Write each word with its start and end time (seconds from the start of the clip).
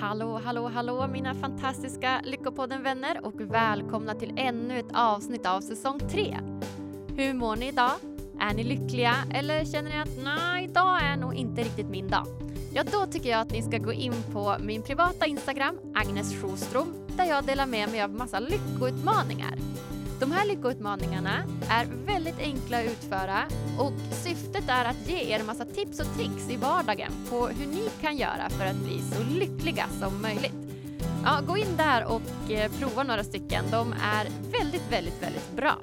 Hallå, 0.00 0.40
hallå, 0.44 0.68
hallå 0.68 1.06
mina 1.06 1.34
fantastiska 1.34 2.20
Lyckopodden-vänner 2.24 3.26
och 3.26 3.40
välkomna 3.40 4.14
till 4.14 4.32
ännu 4.36 4.78
ett 4.78 4.92
avsnitt 4.94 5.46
av 5.46 5.60
säsong 5.60 6.00
3. 6.10 6.38
Hur 7.16 7.34
mår 7.34 7.56
ni 7.56 7.68
idag? 7.68 7.90
Är 8.40 8.54
ni 8.54 8.64
lyckliga 8.64 9.14
eller 9.34 9.64
känner 9.64 9.90
ni 9.90 9.98
att 9.98 10.24
nej, 10.24 10.64
idag 10.64 11.02
är 11.02 11.16
nog 11.16 11.34
inte 11.34 11.62
riktigt 11.62 11.88
min 11.88 12.08
dag? 12.08 12.26
Ja, 12.72 12.82
då 12.92 13.06
tycker 13.06 13.30
jag 13.30 13.40
att 13.40 13.50
ni 13.50 13.62
ska 13.62 13.78
gå 13.78 13.92
in 13.92 14.14
på 14.32 14.56
min 14.60 14.82
privata 14.82 15.26
Instagram, 15.26 15.78
Agnes 15.94 16.42
Sjostrom, 16.42 16.94
där 17.16 17.24
jag 17.24 17.44
delar 17.44 17.66
med 17.66 17.90
mig 17.90 18.02
av 18.02 18.10
massa 18.10 18.40
lyckoutmaningar. 18.40 19.58
De 20.20 20.32
här 20.32 20.46
lyckoutmaningarna 20.46 21.44
är 21.70 21.86
väldigt 22.06 22.38
enkla 22.38 22.78
att 22.78 22.84
utföra 22.84 23.44
och 23.78 23.92
syftet 24.24 24.68
är 24.68 24.84
att 24.84 25.08
ge 25.08 25.34
er 25.34 25.42
massa 25.42 25.64
tips 25.64 26.00
och 26.00 26.06
tricks 26.16 26.50
i 26.50 26.56
vardagen 26.56 27.12
på 27.30 27.48
hur 27.48 27.66
ni 27.66 27.88
kan 28.00 28.16
göra 28.16 28.50
för 28.50 28.66
att 28.66 28.76
bli 28.76 29.02
så 29.02 29.22
lyckliga 29.22 29.84
som 30.00 30.22
möjligt. 30.22 30.54
Ja, 31.24 31.40
gå 31.46 31.56
in 31.56 31.76
där 31.76 32.04
och 32.04 32.50
eh, 32.50 32.70
prova 32.72 33.02
några 33.02 33.24
stycken. 33.24 33.64
De 33.70 33.92
är 33.92 34.28
väldigt, 34.52 34.92
väldigt, 34.92 35.22
väldigt 35.22 35.56
bra. 35.56 35.78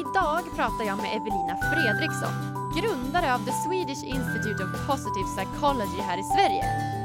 Idag 0.00 0.42
pratar 0.56 0.84
jag 0.86 0.96
med 0.96 1.16
Evelina 1.16 1.56
Fredriksson, 1.72 2.34
grundare 2.76 3.34
av 3.34 3.38
The 3.38 3.52
Swedish 3.52 4.04
Institute 4.04 4.64
of 4.64 4.86
Positive 4.86 5.28
Psychology 5.36 6.00
här 6.00 6.18
i 6.18 6.24
Sverige. 6.34 6.99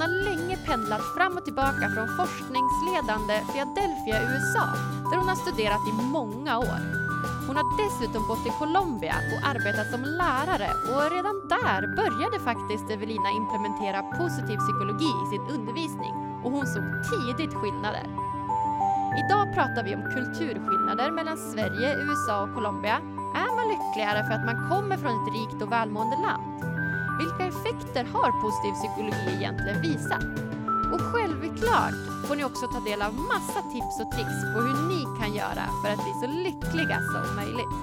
Hon 0.00 0.10
har 0.10 0.24
länge 0.24 0.56
pendlat 0.56 1.14
fram 1.16 1.36
och 1.36 1.44
tillbaka 1.44 1.90
från 1.94 2.08
forskningsledande 2.16 3.34
Philadelphia, 3.52 4.16
USA, 4.32 4.66
där 5.08 5.16
hon 5.20 5.28
har 5.28 5.40
studerat 5.44 5.84
i 5.90 5.92
många 5.92 6.58
år. 6.58 6.80
Hon 7.46 7.56
har 7.56 7.68
dessutom 7.82 8.22
bott 8.28 8.46
i 8.46 8.52
Colombia 8.58 9.16
och 9.32 9.48
arbetat 9.52 9.90
som 9.90 10.02
lärare 10.22 10.70
och 10.90 11.10
redan 11.16 11.36
där 11.54 11.80
började 12.00 12.38
faktiskt 12.50 12.90
Evelina 12.90 13.30
implementera 13.40 14.02
positiv 14.20 14.58
psykologi 14.64 15.12
i 15.22 15.26
sin 15.32 15.44
undervisning 15.56 16.14
och 16.42 16.50
hon 16.56 16.66
såg 16.66 16.86
tidigt 17.10 17.54
skillnader. 17.60 18.06
Idag 19.22 19.44
pratar 19.54 19.82
vi 19.84 19.94
om 19.94 20.02
kulturskillnader 20.14 21.10
mellan 21.10 21.38
Sverige, 21.52 21.88
USA 22.06 22.42
och 22.44 22.54
Colombia. 22.54 22.96
Är 23.44 23.50
man 23.58 23.66
lyckligare 23.74 24.20
för 24.26 24.34
att 24.34 24.48
man 24.50 24.68
kommer 24.70 24.96
från 24.96 25.14
ett 25.18 25.32
rikt 25.34 25.62
och 25.62 25.72
välmående 25.72 26.16
land? 26.16 26.69
Vilka 27.22 27.44
effekter 27.52 28.04
har 28.14 28.30
positiv 28.44 28.72
psykologi 28.80 29.32
egentligen 29.40 29.80
visat? 29.82 30.24
Och 30.92 31.02
självklart 31.12 31.98
får 32.26 32.36
ni 32.36 32.44
också 32.44 32.66
ta 32.66 32.80
del 32.80 33.02
av 33.02 33.12
massa 33.32 33.60
tips 33.74 33.94
och 34.02 34.10
tricks 34.14 34.38
på 34.52 34.58
hur 34.66 34.76
ni 34.92 35.00
kan 35.20 35.34
göra 35.34 35.64
för 35.80 35.88
att 35.92 36.02
bli 36.04 36.12
så 36.22 36.26
lyckliga 36.46 36.98
som 37.12 37.36
möjligt. 37.40 37.74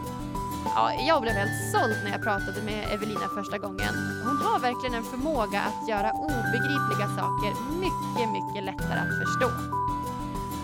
Ja, 0.76 0.84
jag 1.10 1.22
blev 1.22 1.34
helt 1.34 1.60
såld 1.74 1.98
när 2.04 2.12
jag 2.12 2.24
pratade 2.24 2.60
med 2.70 2.82
Evelina 2.94 3.28
första 3.38 3.58
gången. 3.58 3.94
Hon 4.26 4.38
har 4.46 4.60
verkligen 4.60 4.96
en 4.96 5.04
förmåga 5.14 5.62
att 5.70 5.88
göra 5.92 6.12
obegripliga 6.12 7.08
saker 7.20 7.52
mycket, 7.86 8.28
mycket 8.38 8.64
lättare 8.70 9.00
att 9.06 9.18
förstå. 9.24 9.50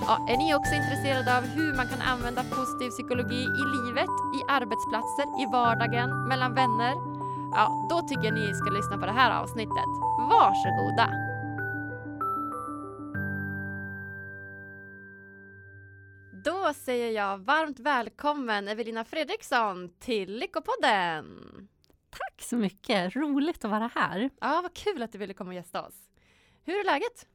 Ja, 0.07 0.15
är 0.31 0.37
ni 0.37 0.55
också 0.55 0.73
intresserade 0.81 1.37
av 1.37 1.43
hur 1.43 1.75
man 1.77 1.87
kan 1.87 2.01
använda 2.01 2.43
positiv 2.43 2.89
psykologi 2.89 3.43
i 3.61 3.63
livet, 3.75 4.13
i 4.37 4.39
arbetsplatser, 4.47 5.25
i 5.41 5.45
vardagen, 5.51 6.09
mellan 6.27 6.53
vänner? 6.53 7.12
Ja, 7.55 7.87
då 7.89 8.01
tycker 8.01 8.23
jag 8.23 8.33
ni 8.33 8.53
ska 8.53 8.69
lyssna 8.69 8.97
på 8.97 9.05
det 9.05 9.11
här 9.11 9.41
avsnittet. 9.41 9.89
Varsågoda! 10.29 11.09
Då 16.45 16.73
säger 16.73 17.11
jag 17.11 17.37
varmt 17.37 17.79
välkommen 17.79 18.67
Evelina 18.67 19.05
Fredriksson 19.05 19.89
till 19.99 20.37
Lyckopodden! 20.37 21.25
Tack 22.09 22.41
så 22.41 22.55
mycket! 22.55 23.15
Roligt 23.15 23.65
att 23.65 23.71
vara 23.71 23.89
här. 23.95 24.29
Ja, 24.41 24.59
vad 24.63 24.73
kul 24.73 25.03
att 25.03 25.11
du 25.11 25.17
ville 25.17 25.33
komma 25.33 25.47
och 25.47 25.55
gästa 25.55 25.87
oss. 25.87 25.95
Hur 26.65 26.79
är 26.79 26.85
läget? 26.85 27.27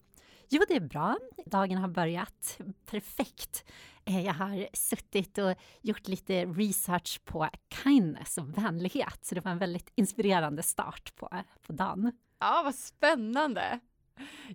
Jo, 0.50 0.62
det 0.68 0.76
är 0.76 0.80
bra. 0.80 1.18
Dagen 1.46 1.78
har 1.78 1.88
börjat 1.88 2.60
perfekt. 2.86 3.64
Eh, 4.04 4.26
jag 4.26 4.34
har 4.34 4.68
suttit 4.72 5.38
och 5.38 5.54
gjort 5.82 6.08
lite 6.08 6.44
research 6.44 7.20
på 7.24 7.48
kindness 7.82 8.38
och 8.38 8.58
vänlighet, 8.58 9.24
så 9.24 9.34
det 9.34 9.40
var 9.40 9.50
en 9.50 9.58
väldigt 9.58 9.92
inspirerande 9.94 10.62
start 10.62 11.16
på, 11.16 11.30
på 11.66 11.72
dagen. 11.72 12.12
Ja, 12.40 12.62
vad 12.64 12.74
spännande! 12.74 13.80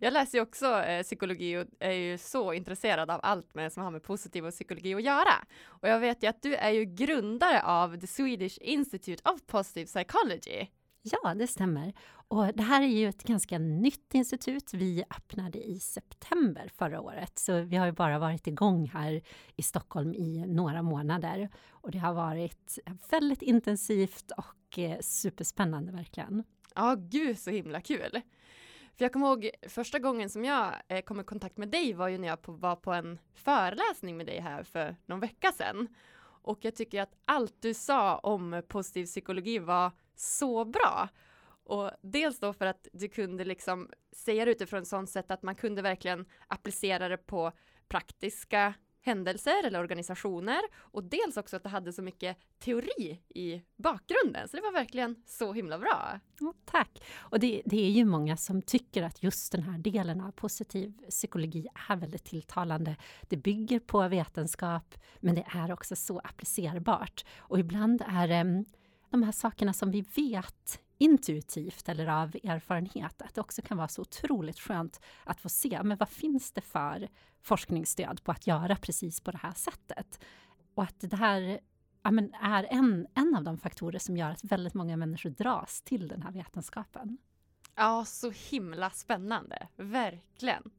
Jag 0.01 0.13
läser 0.13 0.37
ju 0.37 0.41
också 0.41 0.81
eh, 0.81 1.03
psykologi 1.03 1.57
och 1.57 1.65
är 1.79 1.91
ju 1.91 2.17
så 2.17 2.53
intresserad 2.53 3.11
av 3.11 3.19
allt 3.23 3.55
med, 3.55 3.73
som 3.73 3.83
har 3.83 3.91
med 3.91 4.03
positiv 4.03 4.45
och 4.45 4.51
psykologi 4.51 4.95
att 4.95 5.03
göra. 5.03 5.45
Och 5.65 5.87
jag 5.87 5.99
vet 5.99 6.23
ju 6.23 6.27
att 6.27 6.41
du 6.41 6.55
är 6.55 6.69
ju 6.69 6.85
grundare 6.85 7.63
av 7.63 7.99
The 7.99 8.07
Swedish 8.07 8.57
Institute 8.57 9.29
of 9.29 9.41
Positive 9.45 9.85
Psychology. 9.85 10.67
Ja, 11.03 11.33
det 11.33 11.47
stämmer. 11.47 11.93
Och 12.27 12.47
det 12.53 12.63
här 12.63 12.81
är 12.81 12.87
ju 12.87 13.07
ett 13.07 13.23
ganska 13.23 13.59
nytt 13.59 14.13
institut. 14.13 14.73
Vi 14.73 15.03
öppnade 15.09 15.67
i 15.67 15.79
september 15.79 16.71
förra 16.75 17.01
året, 17.01 17.39
så 17.39 17.61
vi 17.61 17.75
har 17.75 17.85
ju 17.85 17.91
bara 17.91 18.19
varit 18.19 18.47
igång 18.47 18.87
här 18.93 19.21
i 19.55 19.61
Stockholm 19.63 20.13
i 20.13 20.45
några 20.47 20.81
månader. 20.81 21.49
Och 21.69 21.91
det 21.91 21.97
har 21.97 22.13
varit 22.13 22.79
väldigt 23.09 23.41
intensivt 23.41 24.31
och 24.31 24.79
eh, 24.79 24.99
superspännande 24.99 25.91
verkligen. 25.91 26.43
Ja, 26.75 26.95
gud 26.99 27.39
så 27.39 27.49
himla 27.49 27.81
kul! 27.81 28.21
För 28.97 29.05
jag 29.05 29.13
kommer 29.13 29.27
ihåg 29.27 29.49
första 29.69 29.99
gången 29.99 30.29
som 30.29 30.45
jag 30.45 30.73
eh, 30.87 31.01
kom 31.01 31.19
i 31.19 31.23
kontakt 31.23 31.57
med 31.57 31.69
dig 31.69 31.93
var 31.93 32.07
ju 32.07 32.17
när 32.17 32.27
jag 32.27 32.41
på, 32.41 32.51
var 32.51 32.75
på 32.75 32.93
en 32.93 33.19
föreläsning 33.33 34.17
med 34.17 34.25
dig 34.25 34.39
här 34.39 34.63
för 34.63 34.95
någon 35.05 35.19
vecka 35.19 35.51
sedan. 35.51 35.87
Och 36.43 36.59
jag 36.61 36.75
tycker 36.75 37.01
att 37.01 37.15
allt 37.25 37.61
du 37.61 37.73
sa 37.73 38.17
om 38.17 38.61
positiv 38.67 39.05
psykologi 39.05 39.59
var 39.59 39.91
så 40.15 40.65
bra. 40.65 41.09
Och 41.65 41.91
dels 42.01 42.39
då 42.39 42.53
för 42.53 42.65
att 42.65 42.87
du 42.93 43.07
kunde 43.07 43.45
liksom 43.45 43.89
säga 44.11 44.45
det 44.45 44.51
utifrån 44.51 44.81
ett 44.81 44.87
sånt 44.87 45.09
sätt 45.09 45.31
att 45.31 45.43
man 45.43 45.55
kunde 45.55 45.81
verkligen 45.81 46.25
applicera 46.47 47.07
det 47.07 47.17
på 47.17 47.51
praktiska 47.87 48.73
händelser 49.03 49.63
eller 49.65 49.79
organisationer 49.79 50.61
och 50.75 51.03
dels 51.03 51.37
också 51.37 51.55
att 51.55 51.63
det 51.63 51.69
hade 51.69 51.93
så 51.93 52.01
mycket 52.01 52.37
teori 52.59 53.21
i 53.29 53.61
bakgrunden. 53.75 54.47
Så 54.47 54.57
det 54.57 54.63
var 54.63 54.71
verkligen 54.71 55.15
så 55.25 55.53
himla 55.53 55.79
bra. 55.79 56.19
Oh, 56.41 56.53
tack! 56.65 57.03
Och 57.17 57.39
det, 57.39 57.61
det, 57.65 57.85
är 57.85 57.89
ju 57.89 58.05
många 58.05 58.37
som 58.37 58.61
tycker 58.61 59.03
att 59.03 59.23
just 59.23 59.51
den 59.51 59.63
här 59.63 59.77
delen 59.77 60.21
av 60.21 60.31
positiv 60.31 60.93
psykologi 61.09 61.67
är 61.89 61.95
väldigt 61.95 62.23
tilltalande. 62.23 62.95
Det 63.21 63.37
bygger 63.37 63.79
på 63.79 64.07
vetenskap, 64.07 64.95
men 65.19 65.35
det 65.35 65.45
är 65.47 65.71
också 65.71 65.95
så 65.95 66.19
applicerbart. 66.19 67.25
Och 67.37 67.59
ibland 67.59 68.03
är 68.07 68.27
det 68.27 68.65
de 69.09 69.23
här 69.23 69.31
sakerna 69.31 69.73
som 69.73 69.91
vi 69.91 70.01
vet 70.15 70.79
intuitivt 71.03 71.89
eller 71.89 72.07
av 72.07 72.35
erfarenhet, 72.43 73.21
att 73.21 73.35
det 73.35 73.41
också 73.41 73.61
kan 73.61 73.77
vara 73.77 73.87
så 73.87 74.01
otroligt 74.01 74.59
skönt 74.59 74.99
att 75.23 75.41
få 75.41 75.49
se, 75.49 75.83
men 75.83 75.97
vad 75.97 76.09
finns 76.09 76.51
det 76.51 76.61
för 76.61 77.09
forskningsstöd 77.41 78.23
på 78.23 78.31
att 78.31 78.47
göra 78.47 78.75
precis 78.75 79.21
på 79.21 79.31
det 79.31 79.37
här 79.37 79.53
sättet? 79.53 80.19
Och 80.75 80.83
att 80.83 80.95
det 80.99 81.15
här 81.15 81.59
ja, 82.03 82.11
men 82.11 82.33
är 82.33 82.67
en, 82.69 83.07
en 83.13 83.35
av 83.35 83.43
de 83.43 83.57
faktorer 83.57 83.99
som 83.99 84.17
gör 84.17 84.29
att 84.29 84.43
väldigt 84.43 84.73
många 84.73 84.97
människor 84.97 85.29
dras 85.29 85.81
till 85.81 86.07
den 86.07 86.21
här 86.21 86.31
vetenskapen. 86.31 87.17
Ja, 87.75 88.05
så 88.05 88.29
himla 88.29 88.89
spännande, 88.89 89.67
verkligen. 89.75 90.71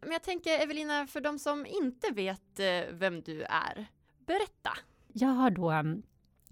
Men 0.00 0.12
jag 0.12 0.22
tänker 0.22 0.62
Evelina, 0.62 1.06
för 1.06 1.20
de 1.20 1.38
som 1.38 1.66
inte 1.66 2.10
vet 2.12 2.60
eh, 2.60 2.94
vem 2.94 3.22
du 3.22 3.42
är, 3.42 3.86
berätta. 4.18 4.70
Jag 5.12 5.28
har 5.28 5.50
då 5.50 5.70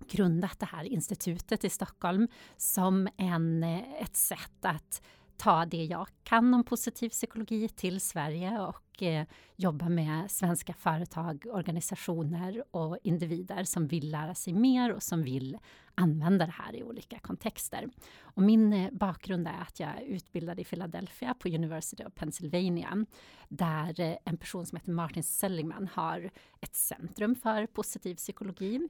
grundat 0.09 0.59
det 0.59 0.67
här 0.67 0.85
institutet 0.85 1.65
i 1.65 1.71
Stockholm 1.71 2.29
som 2.57 3.09
en, 3.17 3.63
eh, 3.63 4.03
ett 4.03 4.17
sätt 4.17 4.65
att 4.65 5.03
ta 5.43 5.67
det 5.67 5.85
jag 5.85 6.09
kan 6.23 6.55
om 6.55 6.65
positiv 6.65 7.09
psykologi 7.09 7.69
till 7.69 8.01
Sverige 8.01 8.61
och 8.61 9.03
eh, 9.03 9.27
jobba 9.57 9.89
med 9.89 10.31
svenska 10.31 10.75
företag, 10.75 11.47
organisationer 11.51 12.65
och 12.71 12.99
individer 13.03 13.65
som 13.65 13.87
vill 13.87 14.11
lära 14.11 14.35
sig 14.35 14.53
mer 14.53 14.93
och 14.93 15.03
som 15.03 15.23
vill 15.23 15.59
använda 15.95 16.47
det 16.47 16.53
här 16.53 16.77
i 16.77 16.83
olika 16.83 17.19
kontexter. 17.19 17.89
Och 18.21 18.43
min 18.43 18.73
eh, 18.73 18.91
bakgrund 18.93 19.49
är 19.49 19.61
att 19.61 19.81
jag 19.81 19.91
är 19.91 20.03
utbildad 20.03 20.61
i 20.61 20.65
Philadelphia 20.65 21.35
på 21.35 21.49
University 21.49 22.05
of 22.05 22.15
Pennsylvania 22.15 23.07
där 23.49 24.01
eh, 24.01 24.17
en 24.25 24.37
person 24.37 24.67
som 24.67 24.77
heter 24.77 24.93
Martin 24.93 25.23
Seligman 25.23 25.89
har 25.93 26.31
ett 26.61 26.75
centrum 26.75 27.35
för 27.35 27.67
positiv 27.67 28.15
psykologi 28.15 28.89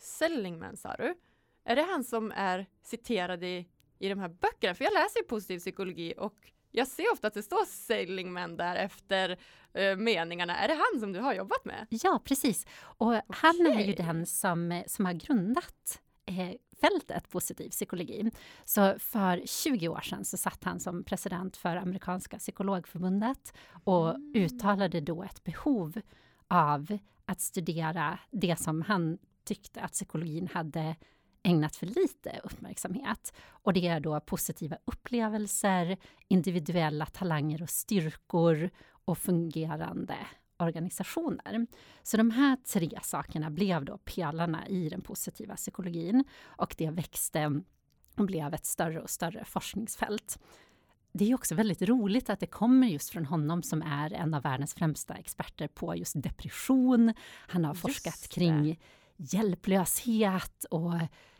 Seligman 0.00 0.76
sa 0.76 0.96
du. 0.96 1.14
Är 1.64 1.76
det 1.76 1.82
han 1.82 2.04
som 2.04 2.32
är 2.36 2.66
citerad 2.82 3.44
i, 3.44 3.68
i 3.98 4.08
de 4.08 4.18
här 4.18 4.28
böckerna? 4.28 4.74
För 4.74 4.84
jag 4.84 4.92
läser 4.92 5.20
ju 5.20 5.26
positiv 5.26 5.58
psykologi 5.58 6.14
och 6.18 6.52
jag 6.70 6.86
ser 6.86 7.12
ofta 7.12 7.26
att 7.26 7.34
det 7.34 7.42
står 7.42 7.64
Seligman 7.64 8.56
där 8.56 8.76
efter 8.76 9.30
uh, 9.78 9.96
meningarna. 9.96 10.56
Är 10.56 10.68
det 10.68 10.74
han 10.74 11.00
som 11.00 11.12
du 11.12 11.20
har 11.20 11.34
jobbat 11.34 11.64
med? 11.64 11.86
Ja, 11.90 12.20
precis. 12.24 12.66
Och 12.80 13.06
okay. 13.06 13.22
han 13.28 13.66
är 13.66 13.84
ju 13.84 13.94
den 13.94 14.26
som, 14.26 14.82
som 14.86 15.04
har 15.04 15.12
grundat 15.12 16.00
eh, 16.26 16.52
fältet 16.80 17.30
positiv 17.30 17.70
psykologi. 17.70 18.30
Så 18.64 18.98
för 18.98 19.46
20 19.46 19.88
år 19.88 20.00
sedan 20.00 20.24
så 20.24 20.36
satt 20.36 20.64
han 20.64 20.80
som 20.80 21.04
president 21.04 21.56
för 21.56 21.76
amerikanska 21.76 22.38
psykologförbundet 22.38 23.54
och 23.84 24.10
mm. 24.10 24.32
uttalade 24.34 25.00
då 25.00 25.22
ett 25.22 25.44
behov 25.44 26.00
av 26.48 26.98
att 27.24 27.40
studera 27.40 28.18
det 28.30 28.56
som 28.56 28.82
han 28.82 29.18
tyckte 29.44 29.80
att 29.80 29.92
psykologin 29.92 30.48
hade 30.52 30.96
ägnat 31.42 31.76
för 31.76 31.86
lite 31.86 32.40
uppmärksamhet. 32.44 33.32
Och 33.48 33.72
det 33.72 33.86
är 33.86 34.00
då 34.00 34.20
positiva 34.20 34.76
upplevelser, 34.84 35.96
individuella 36.28 37.06
talanger 37.06 37.62
och 37.62 37.70
styrkor 37.70 38.70
och 39.04 39.18
fungerande 39.18 40.16
organisationer. 40.58 41.66
Så 42.02 42.16
de 42.16 42.30
här 42.30 42.56
tre 42.56 42.98
sakerna 43.02 43.50
blev 43.50 43.84
då 43.84 43.98
pelarna 43.98 44.68
i 44.68 44.88
den 44.88 45.00
positiva 45.00 45.56
psykologin 45.56 46.24
och 46.42 46.74
det 46.78 46.90
växte 46.90 47.62
och 48.16 48.26
blev 48.26 48.54
ett 48.54 48.66
större 48.66 49.00
och 49.00 49.10
större 49.10 49.44
forskningsfält. 49.44 50.38
Det 51.12 51.30
är 51.30 51.34
också 51.34 51.54
väldigt 51.54 51.82
roligt 51.82 52.30
att 52.30 52.40
det 52.40 52.46
kommer 52.46 52.86
just 52.86 53.10
från 53.10 53.26
honom 53.26 53.62
som 53.62 53.82
är 53.82 54.12
en 54.12 54.34
av 54.34 54.42
världens 54.42 54.74
främsta 54.74 55.14
experter 55.14 55.68
på 55.68 55.96
just 55.96 56.22
depression. 56.22 57.14
Han 57.48 57.64
har 57.64 57.74
forskat 57.74 58.28
kring 58.28 58.80
hjälplöshet 59.20 60.64
och 60.70 60.94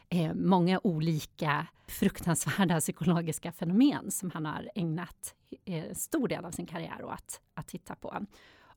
eh, 0.08 0.34
många 0.34 0.80
olika 0.82 1.66
fruktansvärda 1.86 2.80
psykologiska 2.80 3.52
fenomen 3.52 4.10
som 4.10 4.30
han 4.30 4.46
har 4.46 4.70
ägnat 4.74 5.34
eh, 5.64 5.94
stor 5.94 6.28
del 6.28 6.44
av 6.44 6.50
sin 6.50 6.66
karriär 6.66 7.04
åt 7.04 7.40
att 7.54 7.68
titta 7.68 7.94
på. 7.94 8.26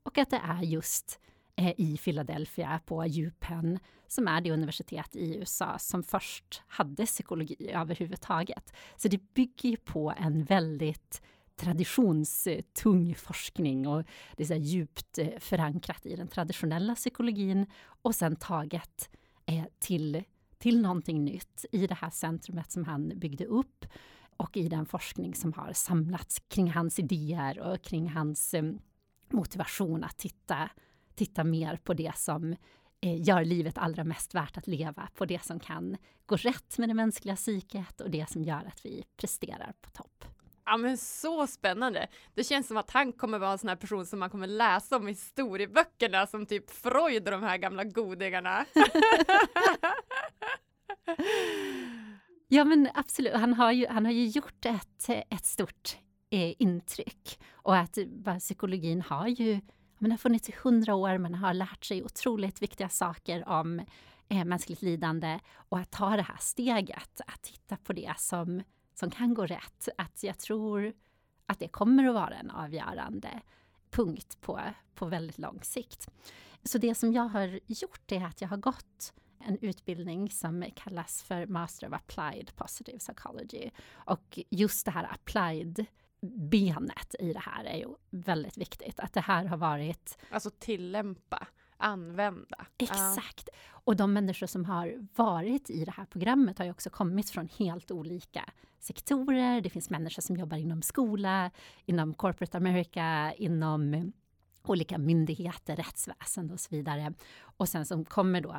Och 0.02 0.18
att 0.18 0.30
det 0.30 0.40
är 0.44 0.62
just 0.62 1.20
eh, 1.56 1.74
i 1.80 1.98
Philadelphia 2.04 2.80
på 2.86 3.04
UPenn 3.04 3.78
som 4.06 4.28
är 4.28 4.40
det 4.40 4.50
universitet 4.50 5.16
i 5.16 5.36
USA 5.36 5.78
som 5.78 6.02
först 6.02 6.62
hade 6.66 7.06
psykologi 7.06 7.70
överhuvudtaget. 7.72 8.72
Så 8.96 9.08
det 9.08 9.34
bygger 9.34 9.76
på 9.76 10.14
en 10.16 10.44
väldigt 10.44 11.22
traditionstung 11.56 13.14
forskning 13.14 13.86
och 13.86 14.04
det 14.36 14.42
är 14.42 14.46
så 14.46 14.54
djupt 14.54 15.18
eh, 15.18 15.28
förankrat 15.38 16.06
i 16.06 16.16
den 16.16 16.28
traditionella 16.28 16.94
psykologin 16.94 17.66
och 17.84 18.14
sen 18.14 18.36
taget 18.36 19.10
eh, 19.46 19.64
till, 19.78 20.22
till 20.58 20.82
någonting 20.82 21.24
nytt 21.24 21.64
i 21.72 21.86
det 21.86 21.94
här 21.94 22.10
centrumet 22.10 22.72
som 22.72 22.84
han 22.84 23.12
byggde 23.18 23.44
upp 23.46 23.86
och 24.36 24.56
i 24.56 24.68
den 24.68 24.86
forskning 24.86 25.34
som 25.34 25.52
har 25.52 25.72
samlats 25.72 26.38
kring 26.48 26.70
hans 26.70 26.98
idéer 26.98 27.58
och 27.58 27.82
kring 27.82 28.08
hans 28.08 28.54
eh, 28.54 28.72
motivation 29.30 30.04
att 30.04 30.18
titta, 30.18 30.70
titta 31.14 31.44
mer 31.44 31.76
på 31.76 31.94
det 31.94 32.12
som 32.16 32.56
gör 33.00 33.44
livet 33.44 33.78
allra 33.78 34.04
mest 34.04 34.34
värt 34.34 34.56
att 34.56 34.66
leva, 34.66 35.08
på 35.14 35.24
det 35.24 35.44
som 35.44 35.60
kan 35.60 35.96
gå 36.26 36.36
rätt 36.36 36.78
med 36.78 36.88
det 36.88 36.94
mänskliga 36.94 37.36
psyket 37.36 38.00
och 38.00 38.10
det 38.10 38.30
som 38.30 38.44
gör 38.44 38.64
att 38.64 38.84
vi 38.84 39.04
presterar 39.16 39.72
på 39.80 39.90
topp. 39.90 40.24
Ja 40.66 40.76
men 40.76 40.98
så 40.98 41.46
spännande. 41.46 42.08
Det 42.34 42.44
känns 42.44 42.66
som 42.66 42.76
att 42.76 42.90
han 42.90 43.12
kommer 43.12 43.38
vara 43.38 43.52
en 43.52 43.58
sån 43.58 43.68
här 43.68 43.76
person 43.76 44.06
som 44.06 44.18
man 44.18 44.30
kommer 44.30 44.46
läsa 44.46 44.96
om 44.96 45.08
i 45.08 45.10
historieböckerna 45.10 46.26
som 46.26 46.46
typ 46.46 46.70
Freud 46.70 47.24
och 47.24 47.30
de 47.30 47.42
här 47.42 47.56
gamla 47.56 47.84
godingarna. 47.84 48.66
ja 52.48 52.64
men 52.64 52.88
absolut, 52.94 53.34
han 53.34 53.54
har 53.54 53.72
ju, 53.72 53.86
han 53.86 54.04
har 54.04 54.12
ju 54.12 54.26
gjort 54.26 54.66
ett, 54.66 55.08
ett 55.30 55.44
stort 55.44 55.96
eh, 56.30 56.54
intryck 56.58 57.40
och 57.52 57.76
att 57.76 57.98
bara, 58.06 58.38
psykologin 58.38 59.02
har 59.02 59.28
ju 59.28 59.60
men 59.98 60.10
har 60.10 60.18
funnits 60.18 60.48
i 60.48 60.54
hundra 60.62 60.94
år, 60.94 61.18
man 61.18 61.34
har 61.34 61.54
lärt 61.54 61.84
sig 61.84 62.02
otroligt 62.02 62.62
viktiga 62.62 62.88
saker 62.88 63.48
om 63.48 63.80
eh, 64.28 64.44
mänskligt 64.44 64.82
lidande 64.82 65.38
och 65.54 65.78
att 65.78 65.90
ta 65.90 66.16
det 66.16 66.22
här 66.22 66.36
steget, 66.40 67.20
att 67.26 67.42
titta 67.42 67.76
på 67.76 67.92
det 67.92 68.14
som 68.18 68.62
som 68.94 69.10
kan 69.10 69.34
gå 69.34 69.46
rätt. 69.46 69.88
Att 69.98 70.22
jag 70.22 70.38
tror 70.38 70.92
att 71.46 71.58
det 71.58 71.68
kommer 71.68 72.08
att 72.08 72.14
vara 72.14 72.34
en 72.34 72.50
avgörande 72.50 73.40
punkt 73.90 74.40
på, 74.40 74.60
på 74.94 75.06
väldigt 75.06 75.38
lång 75.38 75.62
sikt. 75.62 76.08
Så 76.62 76.78
det 76.78 76.94
som 76.94 77.12
jag 77.12 77.22
har 77.28 77.60
gjort 77.66 78.12
är 78.12 78.24
att 78.24 78.40
jag 78.40 78.48
har 78.48 78.56
gått 78.56 79.12
en 79.38 79.58
utbildning 79.60 80.30
som 80.30 80.64
kallas 80.76 81.22
för 81.22 81.46
Master 81.46 81.86
of 81.86 81.92
Applied 81.92 82.56
Positive 82.56 82.98
Psychology. 82.98 83.70
Och 83.94 84.38
just 84.50 84.84
det 84.84 84.90
här 84.90 85.12
applied 85.12 85.86
benet 86.50 87.14
i 87.18 87.32
det 87.32 87.38
här 87.38 87.64
är 87.64 87.76
ju 87.76 87.94
väldigt 88.10 88.58
viktigt. 88.58 89.00
Att 89.00 89.12
det 89.12 89.20
här 89.20 89.44
har 89.44 89.56
varit... 89.56 90.18
Alltså 90.30 90.50
tillämpa 90.50 91.46
använda. 91.84 92.66
Exakt. 92.78 93.48
Ja. 93.52 93.58
Och 93.84 93.96
de 93.96 94.12
människor 94.12 94.46
som 94.46 94.64
har 94.64 95.08
varit 95.16 95.70
i 95.70 95.84
det 95.84 95.90
här 95.90 96.04
programmet 96.04 96.58
har 96.58 96.64
ju 96.64 96.70
också 96.70 96.90
kommit 96.90 97.30
från 97.30 97.48
helt 97.58 97.90
olika 97.90 98.44
sektorer. 98.78 99.60
Det 99.60 99.70
finns 99.70 99.90
människor 99.90 100.22
som 100.22 100.36
jobbar 100.36 100.56
inom 100.56 100.82
skola, 100.82 101.50
inom 101.84 102.14
corporate 102.14 102.56
America, 102.56 103.32
inom 103.32 104.12
olika 104.62 104.98
myndigheter, 104.98 105.76
rättsväsende 105.76 106.54
och 106.54 106.60
så 106.60 106.68
vidare. 106.70 107.14
Och 107.40 107.68
sen 107.68 107.86
som 107.86 108.04
kommer 108.04 108.40
då 108.40 108.56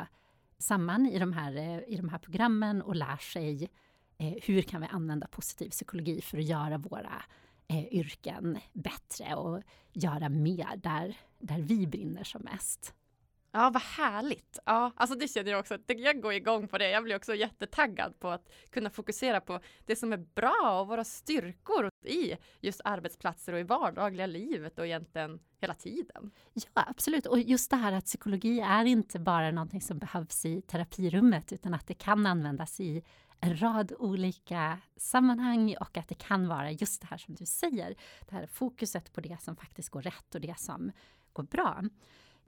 samman 0.57 1.06
i 1.06 1.19
de 1.19 1.33
här, 1.33 1.56
eh, 1.56 1.80
i 1.88 1.95
de 1.95 2.10
här 2.10 2.18
programmen 2.18 2.81
och 2.81 2.95
lär 2.95 3.18
sig 3.18 3.69
eh, 4.18 4.33
hur 4.44 4.62
kan 4.62 4.81
vi 4.81 4.88
använda 4.88 5.28
positiv 5.28 5.69
psykologi 5.69 6.21
för 6.21 6.38
att 6.38 6.45
göra 6.45 6.78
våra 6.78 7.24
eh, 7.68 7.94
yrken 7.94 8.57
bättre 8.74 9.36
och 9.36 9.62
göra 9.94 10.30
mer 10.30 10.78
där, 10.78 11.18
där 11.39 11.62
vi 11.62 11.88
brinner 11.88 12.24
som 12.24 12.42
mest. 12.42 12.94
Ja, 13.56 13.69
vad 13.69 13.81
härligt. 13.81 14.60
Ja, 14.66 14.92
alltså 14.96 15.18
det 15.18 15.28
känner 15.28 15.52
jag 15.52 15.60
också. 15.60 15.78
Jag 15.88 16.22
går 16.22 16.34
igång 16.34 16.68
på 16.68 16.78
det. 16.78 16.90
Jag 16.90 17.04
blir 17.04 17.16
också 17.16 17.36
jättetaggad 17.36 18.19
på 18.19 18.30
att 18.30 18.50
kunna 18.69 18.90
fokusera 18.90 19.42
på 19.42 19.60
det 19.86 19.96
som 19.96 20.13
är 20.13 20.18
bra 20.18 20.80
och 20.81 20.88
våra 20.88 21.04
styrkor 21.04 21.90
i 22.06 22.36
just 22.62 22.81
arbetsplatser 22.84 23.54
och 23.54 23.60
i 23.60 23.63
vardagliga 23.63 24.25
livet 24.25 24.80
och 24.80 24.86
egentligen 24.86 25.40
hela 25.62 25.74
tiden. 25.74 26.31
Ja, 26.54 26.63
absolut. 26.74 27.25
Och 27.25 27.40
just 27.40 27.72
det 27.72 27.75
här 27.75 27.92
att 27.92 28.06
psykologi 28.06 28.60
är 28.60 28.86
inte 28.86 29.19
bara 29.19 29.52
någonting 29.52 29.81
som 29.81 30.00
behövs 30.00 30.46
i 30.46 30.62
terapirummet 30.62 31.54
utan 31.54 31.74
att 31.74 31.88
det 31.88 31.94
kan 31.94 32.25
användas 32.25 32.80
i 32.80 33.04
en 33.40 33.62
rad 33.62 33.94
olika 34.00 34.80
sammanhang 34.98 35.75
och 35.80 35.98
att 35.98 36.07
det 36.07 36.16
kan 36.16 36.48
vara 36.48 36.72
just 36.72 37.02
det 37.02 37.07
här 37.07 37.18
som 37.18 37.36
du 37.36 37.46
säger, 37.46 37.96
det 38.30 38.36
här 38.36 38.48
fokuset 38.48 39.13
på 39.13 39.22
det 39.22 39.42
som 39.42 39.56
faktiskt 39.56 39.90
går 39.90 40.02
rätt 40.02 40.36
och 40.36 40.42
det 40.42 40.60
som 40.60 40.92
går 41.34 41.44
bra. 41.44 41.84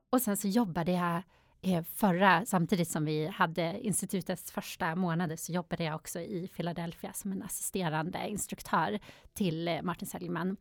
Och 0.10 0.22
sen 0.22 0.38
så 0.38 0.48
jobbade 0.48 0.92
jag 0.92 1.24
eh, 1.62 1.84
förra, 1.84 2.46
samtidigt 2.46 2.90
som 2.90 3.06
vi 3.06 3.28
hade 3.28 3.80
institutets 3.82 4.52
första 4.52 4.96
månader, 4.96 5.36
så 5.36 5.52
jobbade 5.52 5.84
jag 5.84 5.96
också 5.96 6.20
i 6.20 6.48
Philadelphia 6.48 7.14
som 7.14 7.32
en 7.32 7.44
assisterande 7.44 8.30
instruktör 8.30 9.00
till 9.34 9.68
eh, 9.68 9.82
Martin 9.82 10.08
Seligman 10.08 10.58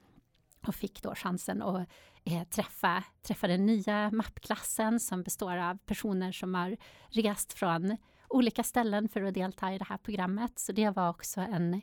och 0.67 0.75
fick 0.75 1.03
då 1.03 1.15
chansen 1.15 1.63
att 1.63 1.89
eh, 2.25 2.45
träffa, 2.45 3.05
träffa 3.23 3.47
den 3.47 3.67
nya 3.67 4.11
mappklassen 4.11 5.01
som 5.01 5.23
består 5.23 5.57
av 5.57 5.79
personer 5.79 6.33
som 6.33 6.55
har 6.55 6.77
rest 7.09 7.53
från 7.53 7.97
olika 8.29 8.63
ställen 8.63 9.09
för 9.09 9.23
att 9.23 9.35
delta 9.35 9.73
i 9.73 9.79
det 9.79 9.85
här 9.89 9.99
programmet. 9.99 10.59
Så 10.59 10.73
det 10.73 10.91
var 10.91 11.11
också 11.11 11.41
en, 11.41 11.81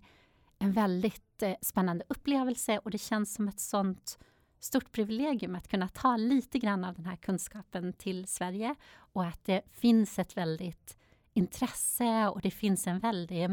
en 0.59 0.71
väldigt 0.71 1.43
eh, 1.43 1.55
spännande 1.61 2.05
upplevelse 2.09 2.79
och 2.79 2.91
det 2.91 2.97
känns 2.97 3.33
som 3.33 3.47
ett 3.47 3.59
sånt 3.59 4.19
stort 4.63 4.91
privilegium 4.91 5.55
att 5.55 5.67
kunna 5.67 5.87
ta 5.87 6.17
lite 6.17 6.59
grann 6.59 6.83
av 6.83 6.93
den 6.93 7.05
här 7.05 7.15
kunskapen 7.15 7.93
till 7.93 8.27
Sverige 8.27 8.75
och 8.95 9.25
att 9.25 9.45
det 9.45 9.61
finns 9.71 10.19
ett 10.19 10.37
väldigt 10.37 10.97
intresse 11.33 12.27
och 12.27 12.41
det 12.41 12.51
finns 12.51 12.87
en 12.87 12.99
väldig 12.99 13.49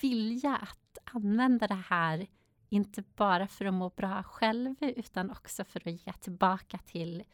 vilja 0.00 0.56
att 0.56 0.98
använda 1.04 1.66
det 1.66 1.82
här 1.88 2.26
inte 2.68 3.02
bara 3.16 3.48
för 3.48 3.64
att 3.64 3.74
må 3.74 3.90
bra 3.90 4.22
själv 4.22 4.74
utan 4.80 5.30
också 5.30 5.64
för 5.64 5.88
att 5.88 6.06
ge 6.06 6.12
tillbaka 6.12 6.78
till 6.78 7.24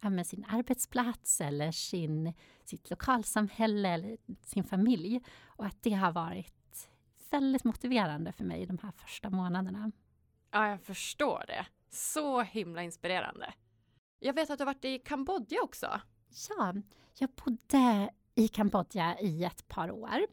ja, 0.00 0.24
sin 0.24 0.44
arbetsplats 0.48 1.40
eller 1.40 1.72
sin, 1.72 2.32
sitt 2.64 2.90
lokalsamhälle 2.90 3.88
eller 3.88 4.16
sin 4.40 4.64
familj. 4.64 5.20
Och 5.44 5.66
att 5.66 5.82
det 5.82 5.92
har 5.92 6.12
varit 6.12 6.90
väldigt 7.30 7.64
motiverande 7.64 8.32
för 8.32 8.44
mig 8.44 8.66
de 8.66 8.78
här 8.82 8.92
första 8.92 9.30
månaderna. 9.30 9.92
Ja, 10.50 10.68
jag 10.68 10.82
förstår 10.82 11.44
det. 11.46 11.66
Så 11.90 12.42
himla 12.42 12.82
inspirerande. 12.82 13.54
Jag 14.18 14.34
vet 14.34 14.50
att 14.50 14.58
du 14.58 14.64
har 14.64 14.74
varit 14.74 14.84
i 14.84 14.98
Kambodja 14.98 15.62
också. 15.62 16.00
Ja, 16.48 16.74
jag 17.18 17.30
bodde 17.44 18.10
i 18.34 18.48
Kambodja 18.48 19.20
i 19.20 19.44
ett 19.44 19.68
par 19.68 19.90
år 19.90 20.26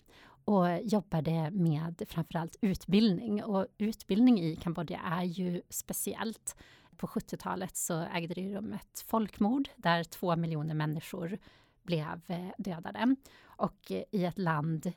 och 0.46 0.82
jobbade 0.84 1.52
med 1.52 2.04
framförallt 2.10 2.56
utbildning. 2.62 3.44
Och 3.44 3.68
utbildning 3.78 4.40
i 4.40 4.56
Kambodja 4.56 5.00
är 5.00 5.24
ju 5.24 5.62
speciellt. 5.70 6.56
På 6.98 7.08
70-talet 7.08 7.78
så 7.78 8.02
ägde 8.02 8.34
det 8.34 8.56
rum 8.56 8.74
ett 8.74 9.00
folkmord 9.08 9.70
där 9.76 10.04
två 10.04 10.36
miljoner 10.36 10.74
människor 10.74 11.38
blev 11.84 12.22
eh, 12.28 12.50
dödade. 12.58 13.16
Och 13.44 13.92
eh, 13.92 14.04
i 14.12 14.26
ett 14.26 14.38
land 14.38 14.92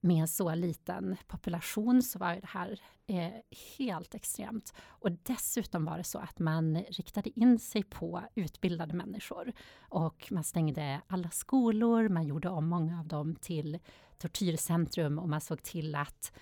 med 0.00 0.16
en 0.16 0.28
så 0.28 0.54
liten 0.54 1.16
population 1.26 2.02
så 2.02 2.18
var 2.18 2.34
det 2.34 2.46
här 2.46 2.80
eh, 3.06 3.32
helt 3.78 4.14
extremt. 4.14 4.74
Och 4.86 5.12
dessutom 5.12 5.84
var 5.84 5.98
det 5.98 6.04
så 6.04 6.18
att 6.18 6.38
man 6.38 6.76
riktade 6.76 7.40
in 7.40 7.58
sig 7.58 7.82
på 7.82 8.22
utbildade 8.34 8.94
människor. 8.94 9.52
Och 9.78 10.28
man 10.30 10.44
stängde 10.44 11.00
alla 11.06 11.30
skolor, 11.30 12.08
man 12.08 12.26
gjorde 12.26 12.48
om 12.48 12.68
många 12.68 13.00
av 13.00 13.06
dem 13.06 13.34
till 13.34 13.78
tortyrcentrum 14.18 15.18
och 15.18 15.28
man 15.28 15.40
såg 15.40 15.62
till 15.62 15.94
att 15.94 16.32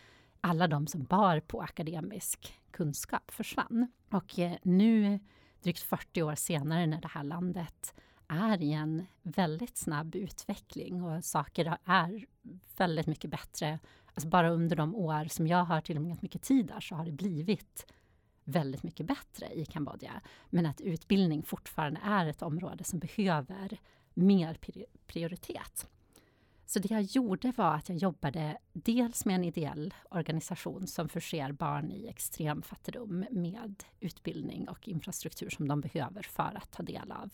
alla 0.40 0.68
de 0.68 0.86
som 0.86 1.04
bar 1.04 1.40
på 1.40 1.62
akademisk 1.62 2.60
kunskap 2.70 3.30
försvann. 3.30 3.92
Och 4.10 4.38
eh, 4.38 4.56
nu, 4.62 5.20
drygt 5.62 5.82
40 5.82 6.22
år 6.22 6.34
senare, 6.34 6.86
när 6.86 7.00
det 7.00 7.08
här 7.08 7.24
landet 7.24 7.94
är 8.28 8.62
i 8.62 8.72
en 8.72 9.06
väldigt 9.22 9.76
snabb 9.76 10.14
utveckling 10.14 11.02
och 11.02 11.24
saker 11.24 11.78
är 11.84 12.26
väldigt 12.76 13.06
mycket 13.06 13.30
bättre. 13.30 13.78
Alltså 14.06 14.28
bara 14.28 14.50
under 14.50 14.76
de 14.76 14.94
år 14.94 15.24
som 15.28 15.46
jag 15.46 15.64
har 15.64 15.80
tillbringat 15.80 16.22
mycket 16.22 16.42
tid 16.42 16.66
där 16.66 16.80
så 16.80 16.94
har 16.94 17.04
det 17.04 17.12
blivit 17.12 17.86
väldigt 18.44 18.82
mycket 18.82 19.06
bättre 19.06 19.54
i 19.54 19.64
Kambodja. 19.64 20.20
Men 20.50 20.66
att 20.66 20.80
utbildning 20.80 21.42
fortfarande 21.42 22.00
är 22.04 22.26
ett 22.26 22.42
område 22.42 22.84
som 22.84 22.98
behöver 22.98 23.78
mer 24.14 24.58
prioritet. 25.06 25.88
Så 26.66 26.78
det 26.78 26.90
jag 26.90 27.02
gjorde 27.02 27.52
var 27.56 27.74
att 27.74 27.88
jag 27.88 27.98
jobbade 27.98 28.58
dels 28.72 29.24
med 29.24 29.34
en 29.34 29.44
ideell 29.44 29.94
organisation 30.10 30.86
som 30.86 31.08
förser 31.08 31.52
barn 31.52 31.92
i 31.92 32.06
extrem 32.06 32.62
fattigdom 32.62 33.24
med 33.30 33.84
utbildning 34.00 34.68
och 34.68 34.88
infrastruktur 34.88 35.50
som 35.50 35.68
de 35.68 35.80
behöver 35.80 36.22
för 36.22 36.58
att 36.62 36.72
ta 36.72 36.82
del 36.82 37.12
av 37.12 37.30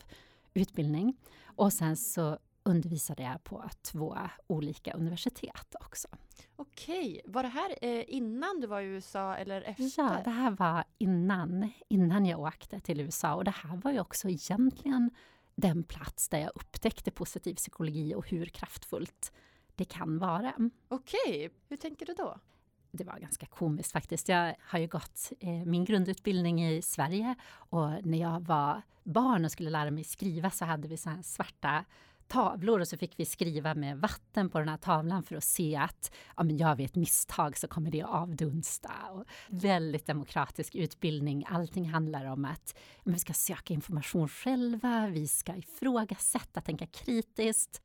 utbildning. 0.54 1.16
Och 1.44 1.72
sen 1.72 1.96
så 1.96 2.38
undervisade 2.62 3.22
jag 3.22 3.44
på 3.44 3.64
två 3.82 4.18
olika 4.46 4.92
universitet 4.92 5.74
också. 5.80 6.08
Okej, 6.56 7.20
var 7.24 7.42
det 7.42 7.48
här 7.48 7.74
eh, 7.82 8.04
innan 8.08 8.60
du 8.60 8.66
var 8.66 8.80
i 8.80 8.84
USA 8.84 9.36
eller 9.36 9.62
efter? 9.62 9.92
Ja, 9.96 10.20
det 10.24 10.30
här 10.30 10.50
var 10.50 10.84
innan, 10.98 11.70
innan 11.88 12.26
jag 12.26 12.40
åkte 12.40 12.80
till 12.80 13.00
USA 13.00 13.34
och 13.34 13.44
det 13.44 13.50
här 13.50 13.76
var 13.76 13.92
ju 13.92 14.00
också 14.00 14.28
egentligen 14.28 15.10
den 15.54 15.82
plats 15.82 16.28
där 16.28 16.38
jag 16.38 16.52
upptäckte 16.54 17.10
positiv 17.10 17.54
psykologi 17.54 18.14
och 18.14 18.28
hur 18.28 18.46
kraftfullt 18.46 19.32
det 19.74 19.84
kan 19.84 20.18
vara. 20.18 20.70
Okej, 20.88 21.50
hur 21.68 21.76
tänker 21.76 22.06
du 22.06 22.14
då? 22.14 22.38
det 22.92 23.04
var 23.04 23.18
ganska 23.18 23.46
komiskt 23.46 23.92
faktiskt. 23.92 24.28
Jag 24.28 24.54
har 24.60 24.78
ju 24.78 24.86
gått 24.86 25.32
eh, 25.40 25.50
min 25.50 25.84
grundutbildning 25.84 26.66
i 26.68 26.82
Sverige 26.82 27.34
och 27.52 28.06
när 28.06 28.18
jag 28.18 28.40
var 28.40 28.82
barn 29.04 29.44
och 29.44 29.52
skulle 29.52 29.70
lära 29.70 29.90
mig 29.90 30.04
skriva 30.04 30.50
så 30.50 30.64
hade 30.64 30.88
vi 30.88 30.96
så 30.96 31.10
här 31.10 31.22
svarta 31.22 31.84
tavlor 32.30 32.80
och 32.80 32.88
så 32.88 32.96
fick 32.96 33.18
vi 33.18 33.24
skriva 33.24 33.74
med 33.74 34.00
vatten 34.00 34.50
på 34.50 34.58
den 34.58 34.68
här 34.68 34.76
tavlan 34.76 35.22
för 35.22 35.36
att 35.36 35.44
se 35.44 35.76
att 35.76 36.12
ja, 36.36 36.42
men 36.42 36.56
gör 36.56 36.74
vi 36.74 36.84
ett 36.84 36.94
misstag 36.94 37.56
så 37.56 37.68
kommer 37.68 37.90
det 37.90 38.02
att 38.02 38.10
avdunsta. 38.10 38.92
Och 39.12 39.24
väldigt 39.48 40.06
demokratisk 40.06 40.74
utbildning. 40.74 41.44
Allting 41.48 41.90
handlar 41.90 42.24
om 42.24 42.44
att 42.44 42.78
vi 43.04 43.18
ska 43.18 43.32
söka 43.32 43.74
information 43.74 44.28
själva, 44.28 45.06
vi 45.06 45.28
ska 45.28 45.56
ifrågasätta, 45.56 46.60
tänka 46.60 46.86
kritiskt. 46.86 47.82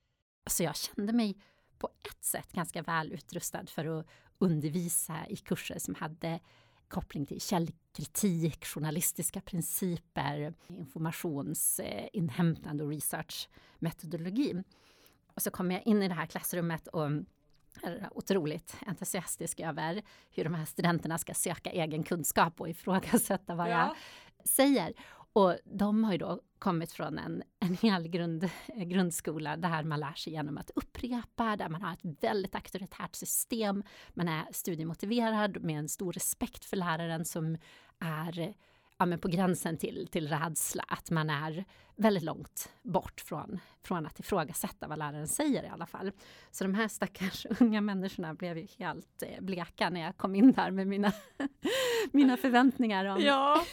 Så 0.50 0.64
jag 0.64 0.76
kände 0.76 1.14
mig 1.14 1.38
på 1.78 1.90
ett 2.04 2.24
sätt 2.24 2.52
ganska 2.52 2.82
väl 2.82 3.12
utrustad 3.12 3.66
för 3.68 4.00
att 4.00 4.08
undervisa 4.38 5.16
i 5.30 5.36
kurser 5.36 5.80
som 5.80 5.96
hade 5.96 6.40
koppling 6.96 7.26
till 7.26 7.42
källkritik, 7.42 8.66
journalistiska 8.66 9.42
principer, 9.42 10.54
informationsinhämtande 10.68 12.84
och 12.84 12.90
researchmetodologi. 12.90 14.64
Och 15.34 15.42
så 15.42 15.52
kom 15.52 15.72
jag 15.72 15.88
in 15.88 16.04
i 16.04 16.08
det 16.08 16.14
här 16.14 16.26
klassrummet 16.26 16.88
och 16.88 17.06
är 17.84 18.10
otroligt 18.12 18.78
entusiastisk 18.86 19.60
över 19.60 20.02
hur 20.32 20.44
de 20.44 20.54
här 20.54 20.66
studenterna 20.66 21.18
ska 21.18 21.34
söka 21.34 21.72
egen 21.72 22.04
kunskap 22.04 22.62
och 22.62 22.70
ifrågasätta 22.70 23.56
vad 23.56 23.68
ja. 23.68 23.72
jag 23.72 23.96
säger. 24.48 24.94
Och 25.36 25.58
de 25.64 26.04
har 26.04 26.12
ju 26.12 26.18
då 26.18 26.42
kommit 26.60 26.92
från 26.92 27.18
en, 27.18 27.44
en 27.60 27.74
hel 27.74 28.08
grund, 28.08 28.44
eh, 28.44 28.84
grundskola 28.84 29.58
där 29.58 29.84
man 29.84 30.00
lär 30.00 30.14
sig 30.14 30.34
genom 30.34 30.58
att 30.58 30.72
upprepa, 30.76 31.56
där 31.56 31.70
man 31.70 31.82
har 31.82 31.94
ett 31.94 32.24
väldigt 32.24 32.56
auktoritärt 32.56 33.16
system. 33.16 33.84
Man 34.14 34.28
är 34.28 34.46
studiemotiverad 34.52 35.64
med 35.64 35.80
en 35.80 35.90
stor 35.90 36.14
respekt 36.14 36.66
för 36.66 36.78
läraren 36.78 37.26
som 37.26 37.58
är 38.00 38.54
ja, 38.98 39.06
men 39.06 39.20
på 39.20 39.28
gränsen 39.28 39.78
till, 39.78 40.08
till 40.12 40.28
rädsla, 40.28 40.84
att 40.88 41.12
man 41.12 41.30
är 41.30 41.66
väldigt 41.96 42.24
långt 42.24 42.70
bort 42.84 43.22
från, 43.22 43.60
från 43.84 44.06
att 44.06 44.20
ifrågasätta 44.20 44.88
vad 44.88 45.00
läraren 45.00 45.28
säger 45.28 45.64
i 45.64 45.68
alla 45.68 45.86
fall. 45.86 46.12
Så 46.52 46.64
de 46.64 46.74
här 46.74 46.88
stackars 46.88 47.46
unga 47.60 47.82
människorna 47.82 48.34
blev 48.34 48.58
ju 48.58 48.68
helt 48.80 49.24
eh, 49.24 49.42
bleka 49.42 49.90
när 49.90 50.02
jag 50.02 50.18
kom 50.18 50.36
in 50.36 50.52
där 50.52 50.72
med 50.72 50.88
mina, 50.88 51.12
mina 52.12 52.38
förväntningar 52.38 53.06
om, 53.06 53.22
ja. 53.22 53.66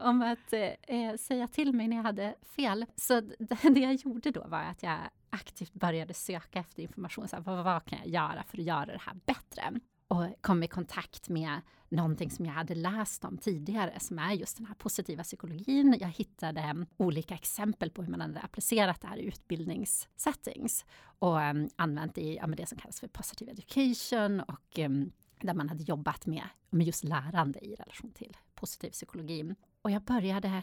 om 0.00 0.22
att 0.22 0.52
eh, 0.52 1.16
säga 1.16 1.48
till 1.48 1.72
mig 1.72 1.88
när 1.88 1.96
jag 1.96 2.04
hade 2.04 2.34
fel. 2.42 2.86
Så 2.96 3.20
det, 3.20 3.68
det 3.70 3.80
jag 3.80 3.94
gjorde 3.94 4.30
då 4.30 4.46
var 4.46 4.62
att 4.62 4.82
jag 4.82 4.98
aktivt 5.30 5.72
började 5.72 6.14
söka 6.14 6.58
efter 6.58 6.82
information. 6.82 7.28
Så 7.28 7.36
här, 7.36 7.42
vad, 7.42 7.64
vad 7.64 7.84
kan 7.84 7.98
jag 7.98 8.08
göra 8.08 8.42
för 8.42 8.58
att 8.58 8.64
göra 8.64 8.86
det 8.86 9.00
här 9.00 9.16
bättre? 9.26 9.80
Och 10.08 10.26
kom 10.40 10.62
i 10.62 10.68
kontakt 10.68 11.28
med 11.28 11.60
någonting 11.88 12.30
som 12.30 12.46
jag 12.46 12.52
hade 12.52 12.74
läst 12.74 13.24
om 13.24 13.38
tidigare 13.38 14.00
som 14.00 14.18
är 14.18 14.32
just 14.32 14.56
den 14.56 14.66
här 14.66 14.74
positiva 14.74 15.22
psykologin. 15.22 15.96
Jag 16.00 16.08
hittade 16.08 16.86
olika 16.96 17.34
exempel 17.34 17.90
på 17.90 18.02
hur 18.02 18.10
man 18.10 18.20
hade 18.20 18.40
applicerat 18.40 19.00
det 19.00 19.06
här 19.08 19.16
i 19.16 19.24
utbildningssettings 19.24 20.84
och 21.18 21.36
um, 21.36 21.68
använt 21.76 22.14
det 22.14 22.20
i 22.20 22.36
ja, 22.36 22.46
det 22.46 22.66
som 22.66 22.78
kallas 22.78 23.00
för 23.00 23.08
positive 23.08 23.52
education 23.52 24.40
och 24.40 24.78
um, 24.78 25.12
där 25.40 25.54
man 25.54 25.68
hade 25.68 25.82
jobbat 25.82 26.26
med, 26.26 26.48
med 26.70 26.86
just 26.86 27.04
lärande 27.04 27.64
i 27.64 27.74
relation 27.74 28.10
till 28.10 28.36
positiv 28.54 28.90
psykologi. 28.90 29.54
Och 29.82 29.90
jag 29.90 30.02
började, 30.02 30.62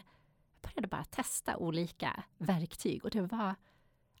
började 0.62 0.88
bara 0.88 1.04
testa 1.04 1.56
olika 1.56 2.24
verktyg 2.38 3.04
och 3.04 3.10
det 3.10 3.20
var 3.20 3.54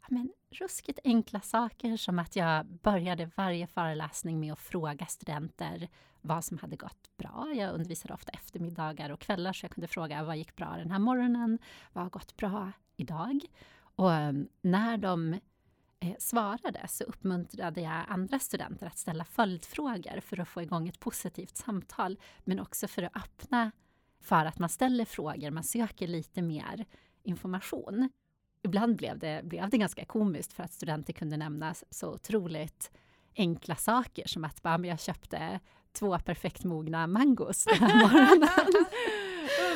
men, 0.08 0.32
ruskigt 0.50 0.98
enkla 1.04 1.40
saker 1.40 1.96
som 1.96 2.18
att 2.18 2.36
jag 2.36 2.66
började 2.66 3.30
varje 3.36 3.66
föreläsning 3.66 4.40
med 4.40 4.52
att 4.52 4.58
fråga 4.58 5.06
studenter 5.06 5.88
vad 6.20 6.44
som 6.44 6.58
hade 6.58 6.76
gått 6.76 7.16
bra. 7.16 7.52
Jag 7.54 7.74
undervisade 7.74 8.14
ofta 8.14 8.32
eftermiddagar 8.32 9.10
och 9.10 9.20
kvällar 9.20 9.52
så 9.52 9.64
jag 9.64 9.70
kunde 9.70 9.88
fråga 9.88 10.24
vad 10.24 10.36
gick 10.36 10.56
bra 10.56 10.76
den 10.76 10.90
här 10.90 10.98
morgonen? 10.98 11.58
Vad 11.92 12.04
har 12.04 12.10
gått 12.10 12.36
bra 12.36 12.72
idag? 12.96 13.40
Och 13.78 14.12
ehm, 14.12 14.48
när 14.62 14.96
de 14.96 15.32
eh, 16.00 16.14
svarade 16.18 16.88
så 16.88 17.04
uppmuntrade 17.04 17.80
jag 17.80 18.04
andra 18.08 18.38
studenter 18.38 18.86
att 18.86 18.98
ställa 18.98 19.24
följdfrågor 19.24 20.20
för 20.20 20.40
att 20.40 20.48
få 20.48 20.62
igång 20.62 20.88
ett 20.88 21.00
positivt 21.00 21.56
samtal, 21.56 22.18
men 22.44 22.60
också 22.60 22.88
för 22.88 23.02
att 23.02 23.16
öppna 23.16 23.70
för 24.20 24.44
att 24.44 24.58
man 24.58 24.68
ställer 24.68 25.04
frågor, 25.04 25.50
man 25.50 25.64
söker 25.64 26.06
lite 26.06 26.42
mer 26.42 26.86
information 27.22 28.10
ibland 28.66 28.96
blev 28.96 29.18
det, 29.18 29.40
blev 29.44 29.70
det 29.70 29.78
ganska 29.78 30.04
komiskt 30.04 30.52
för 30.52 30.62
att 30.62 30.72
studenter 30.72 31.12
kunde 31.12 31.36
nämna 31.36 31.74
så 31.90 32.12
otroligt 32.12 32.90
enkla 33.36 33.76
saker 33.76 34.28
som 34.28 34.44
att 34.44 34.62
bara, 34.62 34.86
jag 34.86 35.00
köpte 35.00 35.60
två 35.92 36.18
perfekt 36.18 36.64
mogna 36.64 37.06
mangos 37.06 37.64
den 37.64 37.90
här 37.90 38.02
morgonen. 38.02 38.48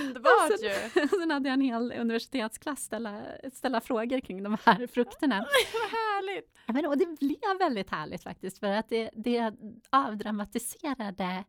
Underbart 0.00 0.62
ju! 0.62 1.08
Sen 1.08 1.30
hade 1.30 1.48
jag 1.48 1.54
en 1.54 1.60
hel 1.60 1.92
universitetsklass 1.92 2.80
ställa, 2.80 3.22
ställa 3.52 3.80
frågor 3.80 4.20
kring 4.20 4.42
de 4.42 4.56
här 4.64 4.86
frukterna. 4.86 5.36
Vad 5.72 5.90
härligt! 5.90 6.54
Men, 6.66 6.86
och 6.86 6.98
det 6.98 7.18
blev 7.20 7.58
väldigt 7.58 7.90
härligt 7.90 8.22
faktiskt 8.22 8.58
för 8.58 8.66
att 8.66 8.88
det, 8.88 9.10
det 9.12 9.54
avdramatiserade 9.90 11.44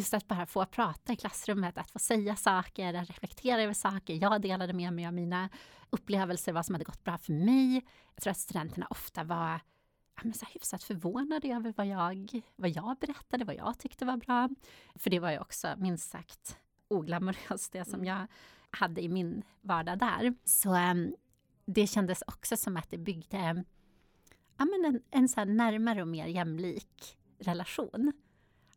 just 0.00 0.14
att 0.14 0.28
bara 0.28 0.46
få 0.46 0.66
prata 0.66 1.12
i 1.12 1.16
klassrummet, 1.16 1.78
att 1.78 1.90
få 1.90 1.98
säga 1.98 2.36
saker, 2.36 2.94
att 2.94 3.08
reflektera 3.08 3.62
över 3.62 3.74
saker. 3.74 4.14
Jag 4.14 4.42
delade 4.42 4.72
med 4.72 4.92
mig 4.92 5.06
av 5.06 5.14
mina 5.14 5.48
upplevelser, 5.90 6.52
vad 6.52 6.66
som 6.66 6.74
hade 6.74 6.84
gått 6.84 7.04
bra 7.04 7.18
för 7.18 7.32
mig. 7.32 7.74
Jag 8.14 8.22
tror 8.22 8.30
att 8.30 8.38
studenterna 8.38 8.86
ofta 8.90 9.24
var 9.24 9.60
ja, 10.16 10.22
men 10.22 10.34
så 10.34 10.44
här, 10.44 10.52
hyfsat 10.52 10.82
förvånade 10.82 11.48
över 11.48 11.74
vad 11.76 11.86
jag, 11.86 12.40
vad 12.56 12.70
jag 12.70 12.96
berättade, 13.00 13.44
vad 13.44 13.54
jag 13.54 13.78
tyckte 13.78 14.04
var 14.04 14.16
bra. 14.16 14.48
För 14.94 15.10
det 15.10 15.18
var 15.18 15.30
ju 15.30 15.38
också 15.38 15.74
minst 15.76 16.10
sagt 16.10 16.58
oglamoröst, 16.88 17.72
det 17.72 17.84
som 17.84 18.00
mm. 18.00 18.06
jag 18.06 18.26
hade 18.70 19.02
i 19.02 19.08
min 19.08 19.42
vardag 19.60 19.98
där. 19.98 20.34
Så 20.44 20.74
um, 20.74 21.14
det 21.64 21.86
kändes 21.86 22.22
också 22.26 22.56
som 22.56 22.76
att 22.76 22.90
det 22.90 22.98
byggde 22.98 23.64
ja, 24.56 24.64
men 24.64 24.84
en, 24.84 25.02
en 25.10 25.28
så 25.28 25.44
närmare 25.44 26.02
och 26.02 26.08
mer 26.08 26.26
jämlik 26.26 27.18
relation. 27.38 28.12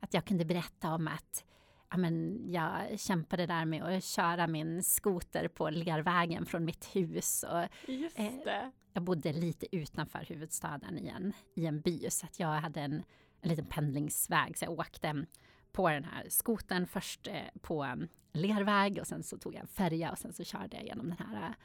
Att 0.03 0.13
jag 0.13 0.25
kunde 0.25 0.45
berätta 0.45 0.93
om 0.93 1.07
att 1.07 1.45
ja, 1.91 1.97
men 1.97 2.41
jag 2.51 2.99
kämpade 2.99 3.45
där 3.45 3.65
med 3.65 3.83
att 3.83 4.03
köra 4.03 4.47
min 4.47 4.83
skoter 4.83 5.47
på 5.47 5.69
lervägen 5.69 6.45
från 6.45 6.65
mitt 6.65 6.95
hus. 6.95 7.45
Och, 7.49 7.89
eh, 8.15 8.67
jag 8.93 9.03
bodde 9.03 9.33
lite 9.33 9.75
utanför 9.75 10.25
huvudstaden 10.27 10.97
i 10.97 11.07
en, 11.07 11.33
i 11.55 11.65
en 11.65 11.81
by 11.81 12.09
så 12.09 12.25
att 12.25 12.39
jag 12.39 12.47
hade 12.47 12.81
en, 12.81 13.03
en 13.41 13.49
liten 13.49 13.65
pendlingsväg. 13.65 14.57
Så 14.57 14.65
jag 14.65 14.79
åkte 14.79 15.25
på 15.71 15.89
den 15.89 16.03
här 16.03 16.25
skoten 16.29 16.87
först 16.87 17.27
eh, 17.27 17.61
på 17.61 17.83
en 17.83 18.09
lerväg 18.33 18.99
och 18.99 19.07
sen 19.07 19.23
så 19.23 19.37
tog 19.37 19.53
jag 19.53 19.61
en 19.61 19.67
färja 19.67 20.11
och 20.11 20.17
sen 20.17 20.33
så 20.33 20.43
körde 20.43 20.77
jag 20.77 20.85
genom 20.85 21.09
den 21.09 21.27
här 21.27 21.47
eh, 21.47 21.55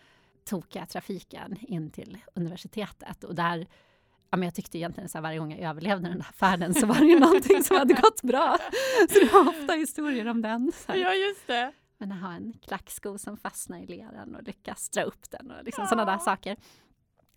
tokiga 0.45 0.87
trafiken 0.87 1.57
in 1.61 1.91
till 1.91 2.19
universitetet. 2.35 3.25
Och 3.25 3.35
där 3.35 3.67
ja, 4.31 4.37
men 4.37 4.43
jag 4.43 4.55
tyckte 4.55 4.79
egentligen 4.79 5.09
så 5.09 5.21
varje 5.21 5.39
gång 5.39 5.51
jag 5.51 5.61
överlevde 5.61 6.09
den 6.09 6.21
här 6.21 6.33
färden 6.33 6.75
så 6.75 6.87
var 6.87 6.95
det 6.95 7.07
ju 7.07 7.19
någonting 7.21 7.65
som 7.65 7.77
hade 7.77 7.95
gått 7.95 8.23
bra. 8.23 8.59
Så 9.09 9.21
det 9.21 9.33
var 9.33 9.49
ofta 9.49 9.73
historier 9.73 10.29
om 10.29 10.43
den. 10.43 10.73
Ja, 10.87 11.15
just 11.15 11.47
det. 11.47 11.73
Men 11.99 12.13
att 12.13 12.21
ha 12.21 12.33
en 12.33 12.53
klacksko 12.53 13.19
som 13.19 13.37
fastnar 13.37 13.79
i 13.79 13.87
leran 13.87 14.35
och 14.35 14.43
lyckas 14.43 14.89
dra 14.89 15.03
upp 15.03 15.31
den 15.31 15.51
och 15.51 15.65
liksom 15.65 15.83
ja. 15.83 15.89
sådana 15.89 16.13
där 16.13 16.19
saker. 16.19 16.57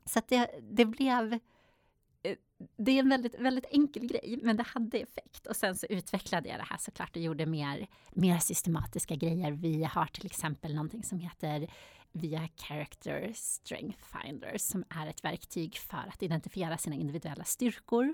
Så 0.05 0.19
att 0.19 0.27
det, 0.27 0.49
det 0.61 0.85
blev 0.85 1.33
eh, 2.23 2.35
det 2.77 2.91
är 2.91 2.99
en 2.99 3.09
väldigt, 3.09 3.39
väldigt 3.39 3.65
enkel 3.69 4.07
grej, 4.07 4.39
men 4.43 4.57
det 4.57 4.63
hade 4.63 4.97
effekt. 4.97 5.47
Och 5.47 5.55
sen 5.55 5.75
så 5.75 5.85
utvecklade 5.89 6.49
jag 6.49 6.59
det 6.59 6.65
här 6.69 6.77
såklart 6.77 7.15
och 7.15 7.21
gjorde 7.21 7.45
mer, 7.45 7.87
mer 8.11 8.37
systematiska 8.37 9.15
grejer. 9.15 9.51
Vi 9.51 9.83
har 9.83 10.05
till 10.05 10.25
exempel 10.25 10.75
någonting 10.75 11.03
som 11.03 11.19
heter 11.19 11.67
via 12.11 12.49
Character 12.55 13.31
Strength 13.35 13.99
Finders 13.99 14.61
som 14.61 14.83
är 14.89 15.07
ett 15.07 15.23
verktyg 15.23 15.77
för 15.77 15.97
att 15.97 16.23
identifiera 16.23 16.77
sina 16.77 16.95
individuella 16.95 17.43
styrkor. 17.43 18.13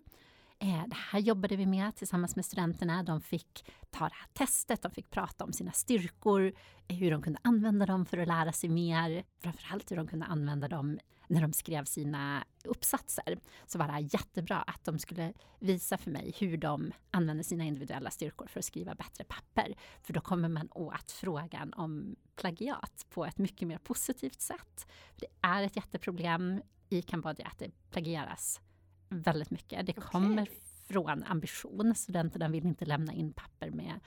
Eh, 0.59 0.83
det 0.87 0.95
här 1.11 1.19
jobbade 1.19 1.55
vi 1.55 1.65
med 1.65 1.95
tillsammans 1.95 2.35
med 2.35 2.45
studenterna. 2.45 3.03
De 3.03 3.21
fick 3.21 3.65
ta 3.89 4.05
det 4.09 4.15
här 4.15 4.27
testet, 4.33 4.81
de 4.81 4.91
fick 4.91 5.09
prata 5.09 5.43
om 5.43 5.53
sina 5.53 5.71
styrkor, 5.71 6.53
hur 6.87 7.11
de 7.11 7.21
kunde 7.21 7.39
använda 7.43 7.85
dem 7.85 8.05
för 8.05 8.17
att 8.17 8.27
lära 8.27 8.51
sig 8.51 8.69
mer. 8.69 9.23
Framförallt 9.39 9.91
hur 9.91 9.95
de 9.95 10.07
kunde 10.07 10.25
använda 10.25 10.67
dem 10.67 10.99
när 11.27 11.41
de 11.41 11.53
skrev 11.53 11.85
sina 11.85 12.43
uppsatser 12.63 13.39
så 13.65 13.77
var 13.79 13.87
det 13.87 13.99
jättebra 13.99 14.57
att 14.57 14.85
de 14.85 14.99
skulle 14.99 15.33
visa 15.59 15.97
för 15.97 16.11
mig 16.11 16.33
hur 16.37 16.57
de 16.57 16.91
använder 17.11 17.43
sina 17.43 17.63
individuella 17.63 18.09
styrkor 18.09 18.47
för 18.47 18.59
att 18.59 18.65
skriva 18.65 18.95
bättre 18.95 19.23
papper. 19.23 19.75
För 20.03 20.13
då 20.13 20.21
kommer 20.21 20.49
man 20.49 20.69
åt 20.71 21.11
frågan 21.11 21.73
om 21.73 22.15
plagiat 22.35 23.05
på 23.09 23.25
ett 23.25 23.37
mycket 23.37 23.67
mer 23.67 23.77
positivt 23.77 24.41
sätt. 24.41 24.87
Det 25.15 25.27
är 25.41 25.63
ett 25.63 25.75
jätteproblem 25.75 26.61
i 26.89 27.01
Kambodja 27.01 27.47
att 27.47 27.59
det 27.59 27.71
plagieras 27.89 28.61
väldigt 29.09 29.51
mycket. 29.51 29.85
Det 29.85 29.97
okay. 29.97 30.09
kommer 30.11 30.49
från 30.87 31.23
ambition. 31.23 31.95
Studenterna 31.95 32.47
vill 32.47 32.65
inte 32.65 32.85
lämna 32.85 33.13
in 33.13 33.33
papper 33.33 33.69
med 33.69 33.99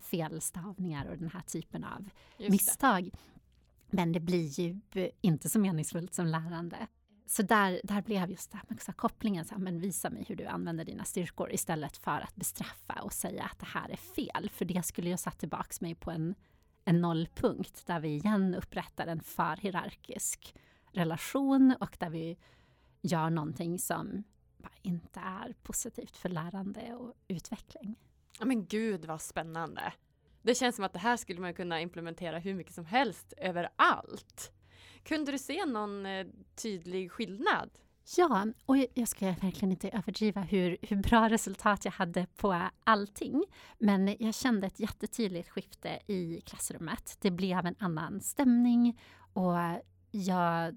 felstavningar 0.00 1.06
och 1.06 1.18
den 1.18 1.30
här 1.30 1.40
typen 1.40 1.84
av 1.84 2.08
misstag. 2.38 3.10
Men 3.90 4.12
det 4.12 4.20
blir 4.20 4.60
ju 4.60 4.80
inte 5.20 5.48
så 5.48 5.58
meningsfullt 5.58 6.14
som 6.14 6.26
lärande. 6.26 6.86
Så 7.26 7.42
där, 7.42 7.80
där 7.84 8.02
blev 8.02 8.30
just 8.30 8.50
det 8.50 8.56
här 8.56 8.66
med 8.68 8.96
kopplingen, 8.96 9.44
så 9.44 9.54
här, 9.54 9.60
men 9.60 9.80
visa 9.80 10.10
mig 10.10 10.24
hur 10.28 10.36
du 10.36 10.46
använder 10.46 10.84
dina 10.84 11.04
styrkor 11.04 11.52
istället 11.52 11.96
för 11.96 12.20
att 12.20 12.36
bestraffa 12.36 13.02
och 13.02 13.12
säga 13.12 13.44
att 13.44 13.58
det 13.58 13.66
här 13.66 13.88
är 13.88 13.96
fel. 13.96 14.50
För 14.50 14.64
det 14.64 14.82
skulle 14.82 15.10
ju 15.10 15.16
satt 15.16 15.38
tillbaks 15.38 15.80
mig 15.80 15.94
på 15.94 16.10
en, 16.10 16.34
en 16.84 17.00
nollpunkt 17.00 17.86
där 17.86 18.00
vi 18.00 18.08
igen 18.08 18.54
upprättar 18.54 19.06
en 19.06 19.20
för 19.20 19.56
hierarkisk 19.56 20.54
relation 20.92 21.74
och 21.80 21.96
där 22.00 22.10
vi 22.10 22.38
gör 23.02 23.30
någonting 23.30 23.78
som 23.78 24.24
inte 24.82 25.20
är 25.20 25.54
positivt 25.62 26.16
för 26.16 26.28
lärande 26.28 26.94
och 26.94 27.14
utveckling. 27.28 27.96
Men 28.40 28.66
gud 28.66 29.04
vad 29.04 29.20
spännande! 29.20 29.92
Det 30.44 30.54
känns 30.54 30.76
som 30.76 30.84
att 30.84 30.92
det 30.92 30.98
här 30.98 31.16
skulle 31.16 31.40
man 31.40 31.54
kunna 31.54 31.80
implementera 31.80 32.38
hur 32.38 32.54
mycket 32.54 32.74
som 32.74 32.86
helst 32.86 33.32
överallt. 33.36 34.52
Kunde 35.02 35.32
du 35.32 35.38
se 35.38 35.66
någon 35.66 36.06
eh, 36.06 36.26
tydlig 36.56 37.12
skillnad? 37.12 37.70
Ja, 38.16 38.46
och 38.66 38.76
jag 38.94 39.08
ska 39.08 39.26
verkligen 39.26 39.70
inte 39.70 39.88
överdriva 39.88 40.40
hur, 40.40 40.76
hur 40.82 40.96
bra 40.96 41.28
resultat 41.28 41.84
jag 41.84 41.92
hade 41.92 42.26
på 42.36 42.62
allting. 42.84 43.44
Men 43.78 44.16
jag 44.18 44.34
kände 44.34 44.66
ett 44.66 44.80
jättetydligt 44.80 45.48
skifte 45.48 45.98
i 46.06 46.40
klassrummet. 46.40 47.16
Det 47.20 47.30
blev 47.30 47.66
en 47.66 47.76
annan 47.78 48.20
stämning 48.20 49.00
och 49.32 49.56
jag 50.10 50.76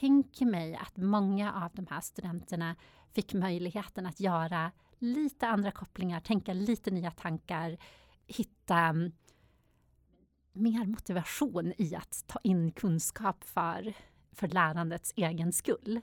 tänker 0.00 0.46
mig 0.46 0.74
att 0.74 0.96
många 0.96 1.52
av 1.52 1.70
de 1.74 1.86
här 1.90 2.00
studenterna 2.00 2.76
fick 3.12 3.34
möjligheten 3.34 4.06
att 4.06 4.20
göra 4.20 4.70
lite 4.98 5.48
andra 5.48 5.70
kopplingar, 5.70 6.20
tänka 6.20 6.52
lite 6.52 6.90
nya 6.90 7.10
tankar, 7.10 7.78
hitta 8.26 8.76
mm, 8.76 9.12
mer 10.52 10.86
motivation 10.86 11.72
i 11.78 11.94
att 11.94 12.24
ta 12.26 12.38
in 12.42 12.72
kunskap 12.72 13.44
för, 13.44 13.94
för 14.32 14.48
lärandets 14.48 15.12
egen 15.16 15.52
skull. 15.52 16.00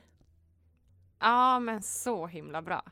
Ja, 1.18 1.60
men 1.60 1.82
så 1.82 2.26
himla 2.26 2.62
bra. 2.62 2.82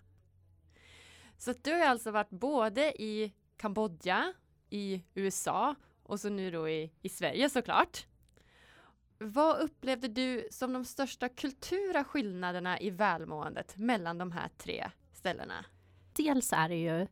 Så 1.36 1.54
du 1.62 1.72
har 1.72 1.86
alltså 1.86 2.10
varit 2.10 2.30
både 2.30 3.02
i 3.02 3.32
Kambodja, 3.56 4.32
i 4.70 5.04
USA 5.14 5.74
och 6.02 6.20
så 6.20 6.28
nu 6.28 6.50
då 6.50 6.68
i, 6.68 6.92
i 7.02 7.08
Sverige 7.08 7.50
såklart. 7.50 8.06
Vad 9.18 9.60
upplevde 9.60 10.08
du 10.08 10.48
som 10.50 10.72
de 10.72 10.84
största 10.84 11.28
kulturella 11.28 12.04
skillnaderna 12.04 12.80
i 12.80 12.90
välmåendet 12.90 13.76
mellan 13.76 14.18
de 14.18 14.32
här 14.32 14.48
tre 14.58 14.90
ställena? 15.12 15.64
Dels 16.12 16.52
är 16.52 16.68
det 16.68 16.76
ju 16.76 17.06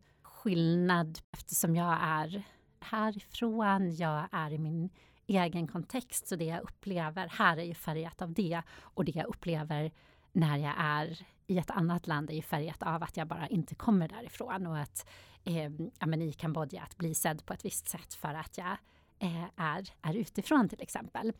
skillnad 0.46 1.18
eftersom 1.32 1.76
jag 1.76 1.98
är 2.00 2.42
härifrån, 2.80 3.94
jag 3.94 4.28
är 4.32 4.52
i 4.52 4.58
min 4.58 4.90
egen 5.26 5.68
kontext, 5.68 6.28
så 6.28 6.36
det 6.36 6.44
jag 6.44 6.62
upplever 6.62 7.28
här 7.28 7.56
är 7.56 7.62
ju 7.62 7.74
färgat 7.74 8.22
av 8.22 8.32
det 8.32 8.62
och 8.80 9.04
det 9.04 9.12
jag 9.14 9.26
upplever 9.26 9.92
när 10.32 10.56
jag 10.56 10.74
är 10.78 11.26
i 11.46 11.58
ett 11.58 11.70
annat 11.70 12.06
land 12.06 12.30
är 12.30 12.34
ju 12.34 12.42
färgat 12.42 12.82
av 12.82 13.02
att 13.02 13.16
jag 13.16 13.26
bara 13.26 13.46
inte 13.46 13.74
kommer 13.74 14.08
därifrån 14.08 14.66
och 14.66 14.78
att 14.78 15.08
eh, 15.44 15.70
ja, 15.98 16.06
men 16.06 16.22
i 16.22 16.32
Kambodja 16.32 16.82
att 16.82 16.96
bli 16.96 17.14
sedd 17.14 17.46
på 17.46 17.52
ett 17.52 17.64
visst 17.64 17.88
sätt 17.88 18.14
för 18.14 18.34
att 18.34 18.58
jag 18.58 18.76
eh, 19.18 19.44
är, 19.56 19.88
är 20.02 20.14
utifrån 20.14 20.68
till 20.68 20.82
exempel. 20.82 21.32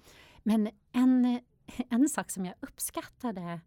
Men 0.43 0.71
en, 0.93 1.41
en 1.91 2.09
sak 2.09 2.31
som 2.31 2.47
jag 2.47 2.55
uppskattade 2.61 3.61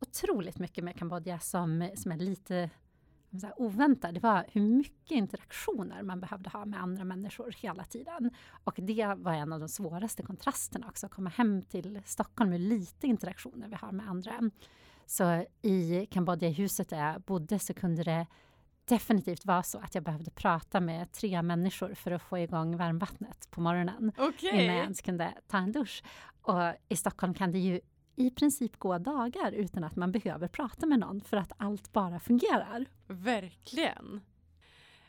otroligt 0.00 0.58
mycket 0.58 0.84
med 0.84 0.98
Kambodja 0.98 1.38
som, 1.38 1.90
som 1.94 2.12
är 2.12 2.16
lite 2.16 2.70
så 3.40 3.52
oväntad, 3.56 4.14
det 4.14 4.20
var 4.20 4.44
hur 4.52 4.60
mycket 4.60 5.10
interaktioner 5.10 6.02
man 6.02 6.20
behövde 6.20 6.50
ha 6.50 6.64
med 6.64 6.82
andra 6.82 7.04
människor 7.04 7.54
hela 7.58 7.84
tiden. 7.84 8.30
Och 8.64 8.74
det 8.76 9.14
var 9.16 9.32
en 9.32 9.52
av 9.52 9.60
de 9.60 9.68
svåraste 9.68 10.22
kontrasterna 10.22 10.88
också, 10.88 11.06
att 11.06 11.12
komma 11.12 11.30
hem 11.30 11.62
till 11.62 12.00
Stockholm 12.04 12.50
med 12.50 12.60
lite 12.60 13.06
interaktioner 13.06 13.68
vi 13.68 13.74
har 13.74 13.92
med 13.92 14.08
andra. 14.08 14.50
Så 15.06 15.44
i 15.62 16.06
Kambodja-huset 16.10 16.88
där 16.88 17.06
jag 17.06 17.22
bodde 17.22 17.58
så 17.58 17.74
kunde 17.74 18.04
det 18.04 18.26
definitivt 18.84 19.46
vara 19.46 19.62
så 19.62 19.78
att 19.78 19.94
jag 19.94 20.04
behövde 20.04 20.30
prata 20.30 20.80
med 20.80 21.12
tre 21.12 21.42
människor 21.42 21.94
för 21.94 22.10
att 22.10 22.22
få 22.22 22.38
igång 22.38 22.76
varmvattnet 22.76 23.50
på 23.50 23.60
morgonen. 23.60 24.12
Okay. 24.18 24.50
Innan 24.50 24.76
jag 24.76 24.84
ens 24.84 25.00
kunde 25.00 25.34
ta 25.46 25.58
en 25.58 25.72
dusch. 25.72 26.02
Och 26.42 26.74
i 26.88 26.96
Stockholm 26.96 27.34
kan 27.34 27.52
det 27.52 27.58
ju 27.58 27.80
i 28.16 28.30
princip 28.30 28.76
gå 28.76 28.98
dagar 28.98 29.52
utan 29.52 29.84
att 29.84 29.96
man 29.96 30.12
behöver 30.12 30.48
prata 30.48 30.86
med 30.86 30.98
någon 30.98 31.20
för 31.20 31.36
att 31.36 31.52
allt 31.56 31.92
bara 31.92 32.20
fungerar. 32.20 32.86
Verkligen. 33.06 34.20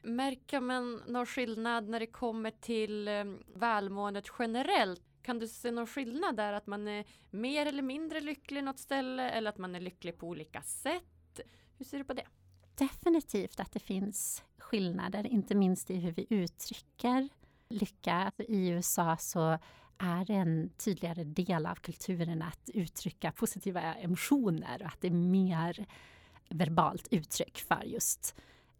Märker 0.02 0.60
man 0.60 1.02
någon 1.08 1.26
skillnad 1.26 1.90
när 1.90 2.00
det 2.00 2.08
kommer 2.08 2.52
till 2.52 3.08
eh, 3.08 3.24
välmåendet 3.56 4.26
generellt? 4.40 5.02
Kan 5.22 5.40
du 5.40 5.48
se 5.48 5.72
någon 5.72 5.88
skillnad 5.88 6.36
där 6.36 6.54
att 6.54 6.68
man 6.68 6.88
är 6.88 7.06
mer 7.30 7.66
eller 7.66 7.82
mindre 7.82 8.22
lycklig 8.22 8.64
något 8.64 8.80
ställe 8.80 9.30
eller 9.30 9.50
att 9.50 9.58
man 9.58 9.76
är 9.76 9.80
lycklig 9.80 10.18
på 10.18 10.28
olika 10.28 10.62
sätt? 10.62 11.40
Hur 11.78 11.86
ser 11.86 11.98
du 11.98 12.04
på 12.04 12.14
det? 12.14 12.26
Definitivt 12.76 13.60
att 13.60 13.72
det 13.72 13.80
finns 13.80 14.44
skillnader, 14.58 15.28
inte 15.28 15.56
minst 15.56 15.92
i 15.92 15.96
hur 15.96 16.12
vi 16.12 16.28
uttrycker 16.30 17.30
lycka. 17.70 18.32
I 18.38 18.70
USA 18.70 19.18
så 19.18 19.58
är 20.00 20.32
en 20.32 20.70
tydligare 20.78 21.24
del 21.24 21.66
av 21.66 21.76
kulturen 21.76 22.42
att 22.42 22.70
uttrycka 22.74 23.32
positiva 23.32 23.82
emotioner 23.82 24.82
och 24.82 24.88
att 24.88 25.02
det 25.02 25.08
är 25.08 25.12
mer 25.12 25.86
verbalt 26.50 27.08
uttryck 27.12 27.58
för 27.58 27.84
just 27.86 28.36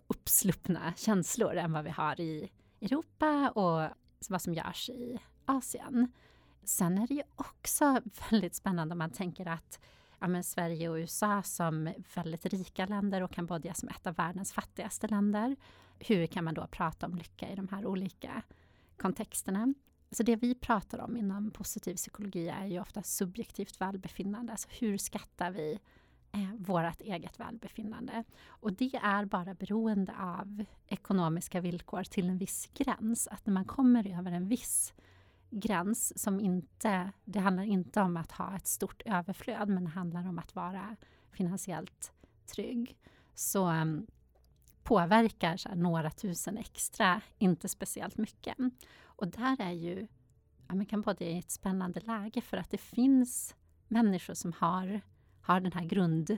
uppsluppna 0.08 0.94
känslor 0.98 1.56
än 1.56 1.72
vad 1.72 1.84
vi 1.84 1.90
har 1.90 2.22
i 2.22 2.52
Europa 2.82 3.50
och 3.50 3.90
vad 4.30 4.42
som 4.42 4.54
görs 4.54 4.90
i 4.90 5.20
Asien. 5.46 6.12
Sen 6.64 6.98
är 6.98 7.08
det 7.08 7.14
ju 7.14 7.24
också 7.36 8.02
väldigt 8.30 8.56
spännande 8.56 8.94
om 8.94 9.00
man 9.00 9.12
tänker 9.12 9.48
att 9.48 9.80
ja, 10.20 10.28
men 10.28 10.44
Sverige 10.44 10.90
och 10.90 10.96
USA 10.96 11.44
som 11.44 11.94
väldigt 12.16 12.46
rika 12.46 12.86
länder 12.86 13.22
och 13.22 13.32
Kambodja 13.32 13.74
som 13.74 13.90
ett 13.90 14.08
av 14.08 14.16
världens 14.16 14.54
fattigaste 14.54 15.08
länder. 15.08 15.56
Hur 16.00 16.28
kan 16.28 16.44
man 16.44 16.54
då 16.54 16.68
prata 16.68 17.06
om 17.06 17.16
lycka 17.16 17.50
i 17.50 17.56
de 17.56 17.68
här 17.68 17.86
olika 17.86 18.42
kontexterna? 18.98 19.74
Så 20.12 20.24
det 20.24 20.36
vi 20.36 20.56
pratar 20.56 21.00
om 21.00 21.18
inom 21.18 21.52
positiv 21.52 21.96
psykologi 21.96 22.48
är 22.48 22.66
ju 22.66 22.80
ofta 22.80 23.04
subjektivt 23.04 23.82
välbefinnande. 23.82 24.52
Alltså 24.52 24.68
hur 24.80 24.98
skattar 24.98 25.52
vi 25.52 25.80
eh, 26.32 26.54
vårt 26.58 27.02
eget 27.02 27.40
välbefinnande? 27.40 28.24
Och 28.48 28.74
det 28.74 28.96
är 29.04 29.26
bara 29.26 29.54
beroende 29.54 30.14
av 30.20 30.66
ekonomiska 30.88 31.62
villkor 31.62 32.04
till 32.04 32.30
en 32.30 32.38
viss 32.38 32.70
gräns. 32.74 33.28
Att 33.28 33.46
när 33.46 33.54
man 33.54 33.66
kommer 33.66 34.20
över 34.20 34.32
en 34.32 34.48
viss 34.48 34.94
gräns 35.50 36.20
som 36.20 36.40
inte... 36.40 37.12
Det 37.26 37.40
handlar 37.40 37.64
inte 37.64 38.02
om 38.02 38.18
att 38.18 38.32
ha 38.32 38.56
ett 38.56 38.68
stort 38.68 39.02
överflöd, 39.06 39.70
men 39.70 39.84
det 39.84 39.90
handlar 39.90 40.30
om 40.30 40.40
att 40.40 40.56
vara 40.56 40.96
finansiellt 41.32 42.12
trygg. 42.46 42.98
Så 43.36 43.70
um, 43.72 44.08
påverkar 44.84 45.58
så 45.58 45.70
här, 45.70 45.76
några 45.76 46.12
tusen 46.12 46.58
extra 46.58 47.22
inte 47.38 47.68
speciellt 47.70 48.18
mycket. 48.18 48.58
Och 49.18 49.28
där 49.28 49.62
är 49.62 49.72
ju 49.72 50.08
ja, 50.68 50.86
Kambodja 50.90 51.28
i 51.28 51.38
ett 51.38 51.52
spännande 51.52 52.00
läge 52.00 52.42
för 52.42 52.58
att 52.58 52.70
det 52.70 52.78
finns 52.78 53.56
människor 53.88 54.34
som 54.34 54.54
har, 54.54 55.02
har 55.42 55.60
den 55.60 55.72
här 55.72 55.86
grund, 55.86 56.38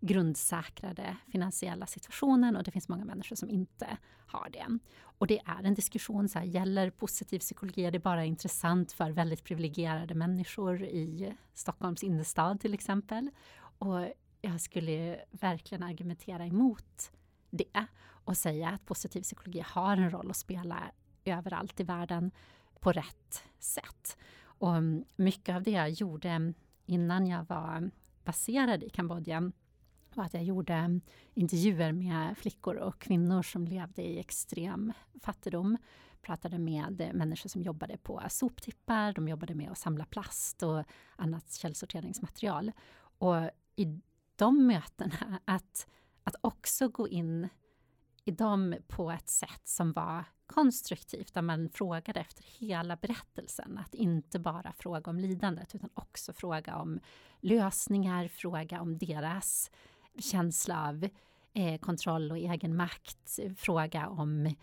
grundsäkrade 0.00 1.16
finansiella 1.32 1.86
situationen 1.86 2.56
och 2.56 2.64
det 2.64 2.70
finns 2.70 2.88
många 2.88 3.04
människor 3.04 3.36
som 3.36 3.50
inte 3.50 3.98
har 4.26 4.50
det. 4.50 4.78
Och 5.00 5.26
det 5.26 5.38
är 5.38 5.62
en 5.64 5.74
diskussion, 5.74 6.28
så 6.28 6.38
här, 6.38 6.46
gäller 6.46 6.90
positiv 6.90 7.38
psykologi, 7.38 7.84
är 7.84 7.90
det 7.90 7.98
bara 7.98 8.24
intressant 8.24 8.92
för 8.92 9.10
väldigt 9.10 9.44
privilegierade 9.44 10.14
människor 10.14 10.82
i 10.82 11.34
Stockholms 11.54 12.02
innerstad 12.02 12.60
till 12.60 12.74
exempel? 12.74 13.30
Och 13.78 14.12
jag 14.40 14.60
skulle 14.60 15.20
verkligen 15.30 15.82
argumentera 15.82 16.46
emot 16.46 17.12
det 17.50 17.86
och 18.24 18.36
säga 18.36 18.68
att 18.68 18.86
positiv 18.86 19.22
psykologi 19.22 19.64
har 19.66 19.96
en 19.96 20.10
roll 20.10 20.30
att 20.30 20.36
spela 20.36 20.82
överallt 21.30 21.80
i 21.80 21.84
världen 21.84 22.30
på 22.80 22.92
rätt 22.92 23.44
sätt. 23.58 24.16
Och 24.40 24.76
mm, 24.76 25.04
mycket 25.16 25.56
av 25.56 25.62
det 25.62 25.70
jag 25.70 25.90
gjorde 25.90 26.52
innan 26.86 27.26
jag 27.26 27.44
var 27.48 27.90
baserad 28.24 28.82
i 28.82 28.90
Kambodja 28.90 29.52
var 30.14 30.24
att 30.24 30.34
jag 30.34 30.44
gjorde 30.44 30.74
mm, 30.74 31.00
intervjuer 31.34 31.92
med 31.92 32.38
flickor 32.38 32.76
och 32.76 32.98
kvinnor 32.98 33.42
som 33.42 33.64
levde 33.64 34.02
i 34.02 34.18
extrem 34.18 34.92
fattigdom. 35.22 35.76
Pratade 36.22 36.58
med 36.58 37.10
människor 37.14 37.48
som 37.48 37.62
jobbade 37.62 37.96
på 37.96 38.22
soptippar, 38.28 39.12
de 39.12 39.28
jobbade 39.28 39.54
med 39.54 39.70
att 39.70 39.78
samla 39.78 40.04
plast 40.04 40.62
och 40.62 40.84
annat 41.16 41.52
källsorteringsmaterial. 41.52 42.72
Och 43.18 43.50
i 43.76 44.00
de 44.36 44.66
mötena, 44.66 45.40
att, 45.44 45.86
att 46.24 46.34
också 46.40 46.88
gå 46.88 47.08
in 47.08 47.48
i 48.24 48.30
dem 48.30 48.74
på 48.86 49.10
ett 49.10 49.28
sätt 49.28 49.62
som 49.64 49.92
var 49.92 50.24
konstruktivt, 50.48 51.34
där 51.34 51.42
man 51.42 51.70
frågade 51.70 52.20
efter 52.20 52.44
hela 52.58 52.96
berättelsen. 52.96 53.78
Att 53.78 53.94
inte 53.94 54.38
bara 54.38 54.72
fråga 54.72 55.10
om 55.10 55.18
lidandet, 55.18 55.74
utan 55.74 55.90
också 55.94 56.32
fråga 56.32 56.76
om 56.76 57.00
lösningar, 57.40 58.28
fråga 58.28 58.80
om 58.80 58.98
deras 58.98 59.70
känsla 60.18 60.88
av 60.88 61.08
eh, 61.52 61.80
kontroll 61.80 62.30
och 62.30 62.38
egen 62.38 62.76
makt, 62.76 63.38
fråga 63.56 64.08
om 64.08 64.54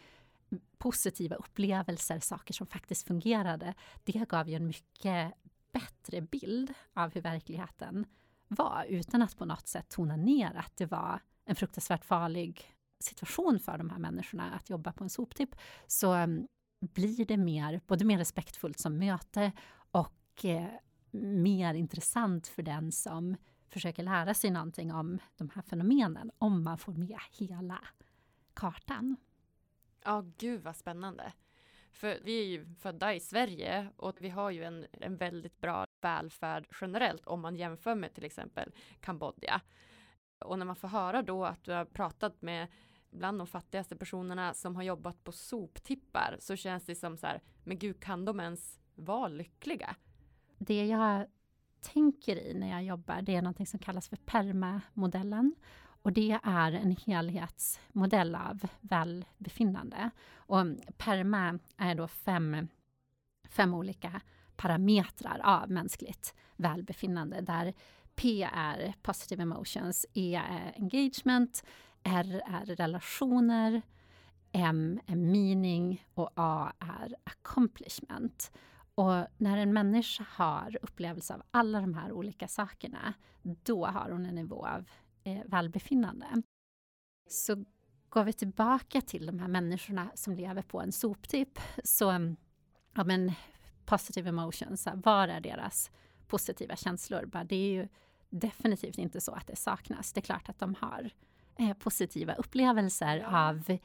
positiva 0.78 1.36
upplevelser, 1.36 2.20
saker 2.20 2.54
som 2.54 2.68
faktiskt 2.68 3.08
fungerade. 3.08 3.74
Det 4.04 4.30
gav 4.30 4.50
ju 4.50 4.56
en 4.56 4.68
mycket 4.68 5.34
bättre 5.72 6.22
bild 6.22 6.74
av 6.94 7.14
hur 7.14 7.22
verkligheten 7.22 8.06
var, 8.48 8.86
utan 8.90 9.22
att 9.22 9.38
på 9.38 9.46
något 9.46 9.68
sätt 9.68 9.90
tona 9.90 10.16
ner 10.16 10.56
att 10.56 10.78
det 10.78 10.86
var 10.86 11.20
en 11.46 11.56
fruktansvärt 11.56 12.06
farlig 12.06 12.75
situation 13.00 13.60
för 13.60 13.78
de 13.78 13.90
här 13.90 14.00
människorna 14.00 14.54
att 14.54 14.70
jobba 14.70 14.92
på 14.92 15.04
en 15.04 15.10
soptipp, 15.10 15.56
så 15.88 16.14
mm, 16.14 16.48
blir 16.80 17.26
det 17.26 17.38
mer, 17.38 17.82
både 17.88 18.06
mer 18.06 18.18
respektfullt 18.18 18.80
som 18.80 18.98
möte 18.98 19.52
och 19.92 20.46
eh, 20.46 20.70
mer 21.22 21.74
intressant 21.74 22.48
för 22.48 22.64
den 22.64 22.92
som 22.92 23.36
försöker 23.70 24.04
lära 24.04 24.34
sig 24.34 24.52
någonting 24.52 24.94
om 24.94 25.20
de 25.38 25.50
här 25.56 25.62
fenomenen, 25.62 26.32
om 26.38 26.64
man 26.64 26.78
får 26.78 26.94
med 26.94 27.20
hela 27.32 27.82
kartan. 28.54 29.16
Ja, 30.04 30.26
gud 30.38 30.62
vad 30.62 30.76
spännande. 30.76 31.34
För 31.92 32.20
vi 32.24 32.40
är 32.40 32.46
ju 32.46 32.66
födda 32.76 33.14
i 33.14 33.20
Sverige 33.20 33.90
och 33.96 34.18
vi 34.20 34.30
har 34.30 34.52
ju 34.52 34.64
en, 34.64 34.86
en 34.92 35.18
väldigt 35.18 35.62
bra 35.62 35.86
välfärd 36.02 36.68
generellt 36.82 37.26
om 37.26 37.42
man 37.42 37.56
jämför 37.56 37.96
med 37.96 38.14
till 38.14 38.26
exempel 38.26 38.72
Kambodja. 39.00 39.62
Och 40.46 40.60
när 40.60 40.66
man 40.66 40.76
får 40.76 40.88
höra 40.88 41.22
då 41.22 41.46
att 41.46 41.64
du 41.64 41.72
har 41.72 41.86
pratat 41.86 42.42
med 42.42 42.68
bland 43.10 43.40
de 43.40 43.48
fattigaste 43.48 43.96
personerna 43.96 44.54
som 44.54 44.76
har 44.76 44.84
jobbat 44.84 45.24
på 45.24 45.32
soptippar 45.32 46.38
så 46.40 46.56
känns 46.56 46.86
det 46.86 46.96
som 46.96 47.18
så 47.18 47.28
här, 47.28 47.42
men 47.64 47.80
gud 47.80 48.00
kan 48.00 48.26
de 48.26 48.40
ens 48.40 48.80
vara 48.96 49.28
lyckliga? 49.28 49.96
Det 50.58 50.86
jag 50.86 51.26
tänker 51.82 52.36
i 52.36 52.54
när 52.54 52.70
jag 52.70 52.84
jobbar, 52.84 53.22
det 53.22 53.36
är 53.36 53.42
något 53.42 53.70
som 53.70 53.80
kallas 53.80 54.10
för 54.10 54.18
PERMA-modellen. 54.18 55.56
Och 56.06 56.14
det 56.14 56.40
är 56.44 56.72
en 56.72 56.96
helhetsmodell 57.06 58.36
av 58.36 58.68
välbefinnande. 58.82 60.10
Och 60.36 60.66
PERMA 60.98 61.60
är 61.78 61.96
då 61.96 62.08
fem, 62.08 62.68
fem 63.50 63.74
olika 63.74 64.22
parametrar 64.56 65.42
av 65.44 65.72
mänskligt 65.72 66.36
välbefinnande 66.56 67.42
där 67.42 67.74
P 68.16 68.50
är 68.54 68.94
positive 69.02 69.44
emotions, 69.44 70.06
E 70.14 70.36
är 70.36 70.74
engagement, 70.78 71.64
R 72.04 72.42
är 72.48 72.66
relationer, 72.66 73.82
M 74.52 75.00
är 75.06 75.16
meaning 75.16 76.06
och 76.14 76.30
A 76.36 76.74
är 76.80 77.16
accomplishment. 77.24 78.52
Och 78.96 79.28
när 79.38 79.58
en 79.58 79.74
människa 79.74 80.26
har 80.30 80.78
upplevelse 80.82 81.34
av 81.34 81.44
alla 81.52 81.82
de 81.82 81.94
här 81.94 82.12
olika 82.12 82.48
sakerna, 82.48 83.14
då 83.42 83.86
har 83.86 84.10
hon 84.10 84.26
en 84.26 84.36
nivå 84.36 84.66
av 84.66 84.90
eh, 85.24 85.42
välbefinnande. 85.46 86.42
Så 87.30 87.66
går 88.10 88.24
vi 88.24 88.34
tillbaka 88.34 89.02
till 89.02 89.26
de 89.26 89.40
här 89.40 89.48
människorna 89.48 90.12
som 90.16 90.34
lever 90.34 90.62
på 90.62 90.82
en 90.82 90.92
soptipp, 90.92 91.60
så 91.84 92.10
mm, 92.10 92.36
ja, 92.94 93.04
men, 93.04 93.32
positive 93.86 94.30
emotions, 94.30 94.88
var 94.94 95.28
är 95.28 95.42
deras 95.42 95.92
positiva 96.28 96.76
känslor? 96.76 97.44
Det 97.46 97.56
är 97.56 97.70
ju 97.70 97.88
definitivt 98.30 98.98
inte 98.98 99.22
så 99.22 99.32
att 99.32 99.48
det 99.48 99.56
saknas. 99.56 100.14
Det 100.14 100.20
är 100.20 100.22
klart 100.22 100.50
att 100.50 100.60
de 100.60 100.76
har 100.80 101.10
eh, 101.60 101.74
positiva 101.74 102.34
upplevelser 102.34 103.18
ja. 103.18 103.50
av 103.50 103.78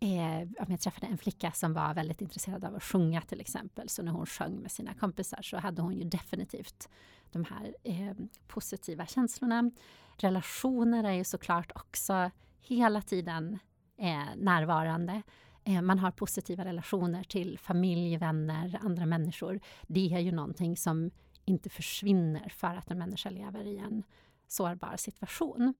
Eh, 0.00 0.48
jag 0.68 0.80
träffade 0.80 1.06
en 1.06 1.18
flicka 1.18 1.52
som 1.52 1.74
var 1.74 1.94
väldigt 1.94 2.20
intresserad 2.20 2.64
av 2.64 2.74
att 2.74 2.82
sjunga 2.82 3.20
till 3.20 3.40
exempel. 3.40 3.88
Så 3.88 4.02
när 4.02 4.12
hon 4.12 4.26
sjöng 4.26 4.56
med 4.56 4.70
sina 4.70 4.94
kompisar 4.94 5.42
så 5.42 5.56
hade 5.56 5.82
hon 5.82 5.94
ju 5.94 6.04
definitivt 6.04 6.88
de 7.32 7.44
här 7.44 7.74
eh, 7.84 8.14
positiva 8.46 9.06
känslorna. 9.06 9.70
Relationer 10.16 11.04
är 11.04 11.12
ju 11.12 11.24
såklart 11.24 11.72
också 11.74 12.30
hela 12.60 13.02
tiden 13.02 13.58
eh, 13.98 14.36
närvarande. 14.36 15.22
Eh, 15.64 15.82
man 15.82 15.98
har 15.98 16.10
positiva 16.10 16.64
relationer 16.64 17.24
till 17.24 17.58
familj, 17.58 18.16
vänner, 18.16 18.78
andra 18.82 19.06
människor. 19.06 19.60
Det 19.82 20.14
är 20.14 20.20
ju 20.20 20.32
någonting 20.32 20.76
som 20.76 21.10
inte 21.44 21.70
försvinner 21.70 22.48
för 22.48 22.74
att 22.74 22.90
en 22.90 22.98
människa 22.98 23.30
lever 23.30 23.64
i 23.64 23.78
en 23.78 24.02
sårbar 24.46 24.96
situation. 24.96 25.74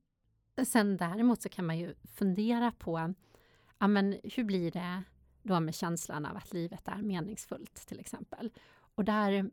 Sen 0.66 0.96
däremot 0.96 1.42
så 1.42 1.48
kan 1.48 1.66
man 1.66 1.78
ju 1.78 1.94
fundera 2.14 2.72
på 2.72 3.14
ja, 3.78 3.88
men 3.88 4.20
hur 4.24 4.44
blir 4.44 4.70
det 4.70 5.02
då 5.42 5.60
med 5.60 5.74
känslan 5.74 6.26
av 6.26 6.36
att 6.36 6.52
livet 6.52 6.88
är 6.88 7.02
meningsfullt 7.02 7.74
till 7.74 8.00
exempel? 8.00 8.52
Och 8.94 9.04
där 9.04 9.50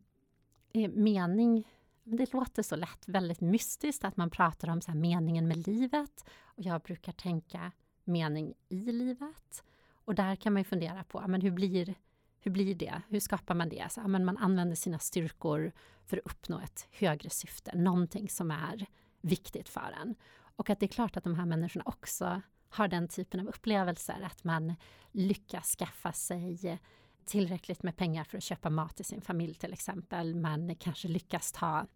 är 0.73 0.87
mening, 0.87 1.67
det 2.03 2.33
låter 2.33 2.63
så 2.63 2.75
lätt 2.75 3.07
väldigt 3.07 3.41
mystiskt 3.41 4.03
att 4.03 4.17
man 4.17 4.29
pratar 4.29 4.69
om 4.69 4.81
så 4.81 4.91
meningen 4.91 5.47
med 5.47 5.67
livet. 5.67 6.29
Och 6.41 6.63
jag 6.63 6.81
brukar 6.81 7.11
tänka 7.11 7.71
mening 8.03 8.53
i 8.69 8.91
livet. 8.91 9.63
Och 10.05 10.15
där 10.15 10.35
kan 10.35 10.53
man 10.53 10.65
fundera 10.65 11.03
på, 11.03 11.23
men 11.27 11.41
hur 11.41 11.51
blir, 11.51 11.95
hur 12.41 12.51
blir 12.51 12.75
det? 12.75 13.01
Hur 13.09 13.19
skapar 13.19 13.55
man 13.55 13.69
det? 13.69 13.91
Så, 13.91 14.07
men 14.07 14.25
man 14.25 14.37
använder 14.37 14.75
sina 14.75 14.99
styrkor 14.99 15.71
för 16.05 16.17
att 16.17 16.25
uppnå 16.25 16.59
ett 16.59 16.87
högre 16.91 17.29
syfte, 17.29 17.75
någonting 17.75 18.29
som 18.29 18.51
är 18.51 18.85
viktigt 19.21 19.69
för 19.69 19.95
en. 20.01 20.15
Och 20.55 20.69
att 20.69 20.79
det 20.79 20.85
är 20.85 20.87
klart 20.87 21.17
att 21.17 21.23
de 21.23 21.35
här 21.35 21.45
människorna 21.45 21.83
också 21.87 22.41
har 22.69 22.87
den 22.87 23.07
typen 23.07 23.39
av 23.39 23.47
upplevelser, 23.47 24.21
att 24.21 24.43
man 24.43 24.75
lyckas 25.11 25.75
skaffa 25.75 26.11
sig 26.11 26.79
tillräckligt 27.25 27.83
med 27.83 27.95
pengar 27.95 28.23
för 28.23 28.37
att 28.37 28.43
köpa 28.43 28.69
mat 28.69 28.95
till 28.95 29.05
sin 29.05 29.21
familj 29.21 29.55
till 29.55 29.73
exempel. 29.73 30.35
Man 30.35 30.75
kanske 30.75 31.07
lyckas 31.07 31.51
ta 31.51 31.87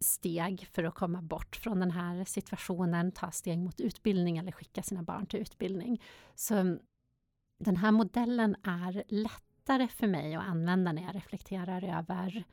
steg 0.00 0.68
för 0.72 0.84
att 0.84 0.94
komma 0.94 1.22
bort 1.22 1.56
från 1.56 1.80
den 1.80 1.90
här 1.90 2.24
situationen, 2.24 3.12
ta 3.12 3.30
steg 3.30 3.58
mot 3.58 3.80
utbildning 3.80 4.38
eller 4.38 4.52
skicka 4.52 4.82
sina 4.82 5.02
barn 5.02 5.26
till 5.26 5.40
utbildning. 5.40 6.02
Så 6.34 6.78
den 7.58 7.76
här 7.76 7.90
modellen 7.90 8.56
är 8.62 9.04
lätt 9.08 9.51
lättare 9.62 9.88
för 9.88 10.06
mig 10.06 10.34
att 10.34 10.44
använda 10.44 10.92
när 10.92 11.02
jag 11.02 11.14
reflekterar 11.14 11.98
över 11.98 12.44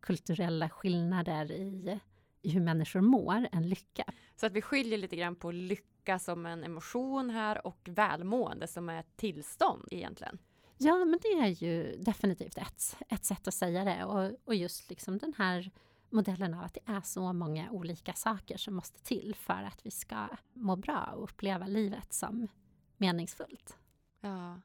kulturella 0.00 0.68
skillnader 0.68 1.52
i, 1.52 2.00
i 2.42 2.50
hur 2.50 2.60
människor 2.60 3.00
mår 3.00 3.48
än 3.52 3.68
lycka. 3.68 4.04
Så 4.36 4.46
att 4.46 4.52
vi 4.52 4.62
skiljer 4.62 4.98
lite 4.98 5.16
grann 5.16 5.36
på 5.36 5.50
lycka 5.50 6.18
som 6.18 6.46
en 6.46 6.64
emotion 6.64 7.30
här 7.30 7.66
och 7.66 7.78
välmående 7.84 8.66
som 8.66 8.88
är 8.88 9.00
ett 9.00 9.16
tillstånd 9.16 9.88
egentligen. 9.90 10.38
Ja, 10.78 11.04
men 11.04 11.18
det 11.22 11.28
är 11.28 11.46
ju 11.46 11.96
definitivt 11.96 12.58
ett, 12.58 12.96
ett 13.08 13.24
sätt 13.24 13.48
att 13.48 13.54
säga 13.54 13.84
det. 13.84 14.04
Och, 14.04 14.32
och 14.44 14.54
just 14.54 14.90
liksom 14.90 15.18
den 15.18 15.34
här 15.38 15.70
modellen 16.10 16.54
av 16.54 16.64
att 16.64 16.74
det 16.74 16.92
är 16.92 17.00
så 17.00 17.32
många 17.32 17.70
olika 17.70 18.12
saker 18.12 18.56
som 18.56 18.74
måste 18.74 19.02
till 19.02 19.34
för 19.34 19.62
att 19.62 19.86
vi 19.86 19.90
ska 19.90 20.28
må 20.52 20.76
bra 20.76 21.12
och 21.16 21.24
uppleva 21.24 21.66
livet 21.66 22.12
som 22.12 22.48
meningsfullt. 22.96 23.78
Ja. 24.20 24.60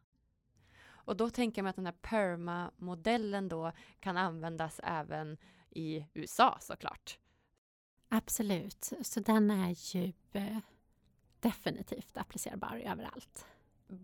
Och 1.09 1.17
då 1.17 1.29
tänker 1.29 1.63
man 1.63 1.69
att 1.69 1.75
den 1.75 1.85
här 1.85 1.95
PERMA-modellen 2.01 3.49
då 3.49 3.71
kan 3.99 4.17
användas 4.17 4.79
även 4.83 5.37
i 5.69 6.05
USA 6.13 6.57
såklart. 6.61 7.19
Absolut, 8.09 8.91
så 9.01 9.19
den 9.19 9.51
är 9.51 9.95
ju 9.95 10.13
eh, 10.31 10.57
definitivt 11.39 12.17
applicerbar 12.17 12.81
överallt. 12.85 13.45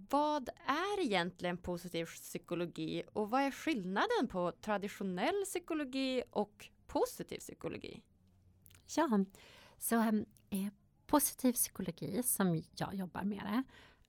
Vad 0.10 0.50
är 0.66 1.00
egentligen 1.00 1.58
positiv 1.58 2.06
psykologi 2.06 3.04
och 3.14 3.30
vad 3.30 3.42
är 3.42 3.52
skillnaden 3.52 4.28
på 4.30 4.52
traditionell 4.52 5.44
psykologi 5.46 6.24
och 6.30 6.70
positiv 6.88 7.40
psykologi? 7.40 8.02
Ja, 8.96 9.26
så 9.78 9.96
eh, 10.50 10.72
positiv 11.08 11.54
psykologi 11.54 12.24
som 12.24 12.64
jag 12.76 12.94
jobbar 12.96 13.24
med 13.24 13.44
det, 13.44 13.64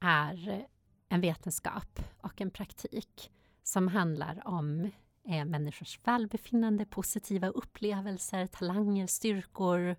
är 0.06 0.66
en 1.08 1.20
vetenskap 1.20 2.00
och 2.20 2.40
en 2.40 2.50
praktik 2.50 3.32
som 3.62 3.88
handlar 3.88 4.42
om 4.48 4.90
eh, 5.24 5.44
människors 5.44 6.00
välbefinnande, 6.04 6.86
positiva 6.86 7.48
upplevelser, 7.48 8.46
talanger, 8.46 9.06
styrkor, 9.06 9.96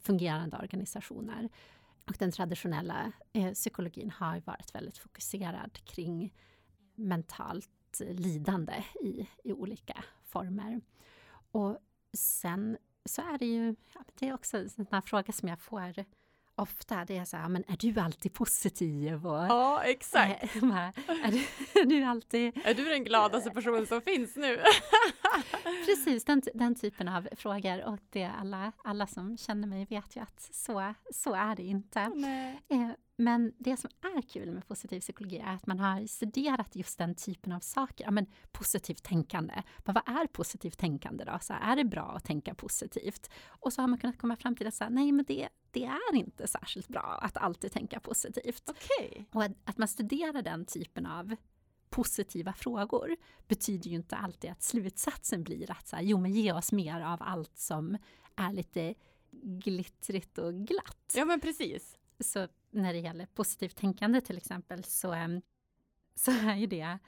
fungerande 0.00 0.56
organisationer. 0.56 1.48
Och 2.06 2.16
den 2.18 2.32
traditionella 2.32 3.12
eh, 3.32 3.52
psykologin 3.52 4.10
har 4.10 4.40
varit 4.40 4.74
väldigt 4.74 4.98
fokuserad 4.98 5.78
kring 5.84 6.34
mentalt 6.94 8.00
lidande 8.00 8.84
i, 9.00 9.28
i 9.44 9.52
olika 9.52 10.04
former. 10.24 10.80
Och 11.52 11.78
sen 12.12 12.78
så 13.04 13.22
är 13.22 13.38
det 13.38 13.46
ju, 13.46 13.76
det 14.14 14.28
är 14.28 14.34
också 14.34 14.56
en 14.56 14.70
sån 14.70 14.86
här 14.90 15.00
fråga 15.00 15.32
som 15.32 15.48
jag 15.48 15.60
får 15.60 16.04
ofta. 16.62 17.04
Det 17.04 17.16
är 17.16 17.24
så 17.24 17.36
här, 17.36 17.48
men 17.48 17.64
är 17.68 17.76
du 17.76 18.00
alltid 18.00 18.32
positiv? 18.32 19.26
Och, 19.26 19.44
ja, 19.44 19.82
exakt. 19.84 20.56
Äh, 20.56 20.64
är, 21.08 21.30
du, 21.30 21.80
är 21.80 21.84
du 21.84 22.04
alltid... 22.04 22.60
Är 22.64 22.74
du 22.74 22.84
den 22.84 23.04
gladaste 23.04 23.50
personen 23.50 23.86
som 23.86 24.00
finns 24.00 24.36
nu? 24.36 24.60
Precis, 25.86 26.24
den, 26.24 26.42
den 26.54 26.74
typen 26.74 27.08
av 27.08 27.28
frågor. 27.36 27.84
Och 27.84 27.98
det 28.10 28.24
alla, 28.24 28.72
alla 28.84 29.06
som 29.06 29.38
känner 29.38 29.68
mig 29.68 29.86
vet 29.90 30.16
ju 30.16 30.20
att 30.20 30.48
så, 30.52 30.94
så 31.10 31.34
är 31.34 31.56
det 31.56 31.62
inte. 31.62 32.08
Nej. 32.08 32.60
Men 33.22 33.52
det 33.58 33.76
som 33.76 33.90
är 34.16 34.22
kul 34.22 34.50
med 34.50 34.68
positiv 34.68 35.00
psykologi 35.00 35.38
är 35.38 35.54
att 35.54 35.66
man 35.66 35.78
har 35.78 36.06
studerat 36.06 36.76
just 36.76 36.98
den 36.98 37.14
typen 37.14 37.52
av 37.52 37.60
saker. 37.60 38.04
Ja, 38.04 38.10
men 38.10 38.26
positivt 38.52 39.02
tänkande. 39.02 39.62
Men 39.78 39.94
vad 39.94 40.08
är 40.08 40.26
positivt 40.26 40.78
tänkande 40.78 41.24
då? 41.24 41.38
Så 41.40 41.54
är 41.62 41.76
det 41.76 41.84
bra 41.84 42.12
att 42.16 42.24
tänka 42.24 42.54
positivt? 42.54 43.30
Och 43.46 43.72
så 43.72 43.80
har 43.80 43.88
man 43.88 43.98
kunnat 43.98 44.18
komma 44.18 44.36
fram 44.36 44.56
till 44.56 44.66
att 44.66 44.74
säga, 44.74 44.90
nej 44.90 45.12
men 45.12 45.24
det, 45.24 45.48
det 45.70 45.84
är 45.84 46.14
inte 46.14 46.46
särskilt 46.46 46.88
bra 46.88 47.18
att 47.22 47.36
alltid 47.36 47.72
tänka 47.72 48.00
positivt. 48.00 48.70
Okay. 48.70 49.24
Och 49.32 49.42
att, 49.42 49.52
att 49.64 49.78
man 49.78 49.88
studerar 49.88 50.42
den 50.42 50.64
typen 50.64 51.06
av 51.06 51.36
positiva 51.90 52.52
frågor 52.52 53.16
betyder 53.48 53.90
ju 53.90 53.96
inte 53.96 54.16
alltid 54.16 54.50
att 54.50 54.62
slutsatsen 54.62 55.44
blir 55.44 55.70
att 55.70 55.88
så 55.88 55.96
här, 55.96 56.02
jo 56.02 56.18
men 56.18 56.32
ge 56.32 56.52
oss 56.52 56.72
mer 56.72 57.00
av 57.00 57.18
allt 57.22 57.58
som 57.58 57.98
är 58.36 58.52
lite 58.52 58.94
glittrigt 59.42 60.38
och 60.38 60.54
glatt. 60.54 61.12
Ja 61.16 61.24
men 61.24 61.40
precis. 61.40 61.98
Så 62.20 62.48
när 62.72 62.92
det 62.92 62.98
gäller 62.98 63.26
positivt 63.26 63.76
tänkande 63.76 64.20
till 64.20 64.36
exempel 64.36 64.84
så, 64.84 65.12
ehm, 65.12 65.42
så 66.14 66.30
är 66.30 66.56
ju 66.56 66.66
det 66.66 66.98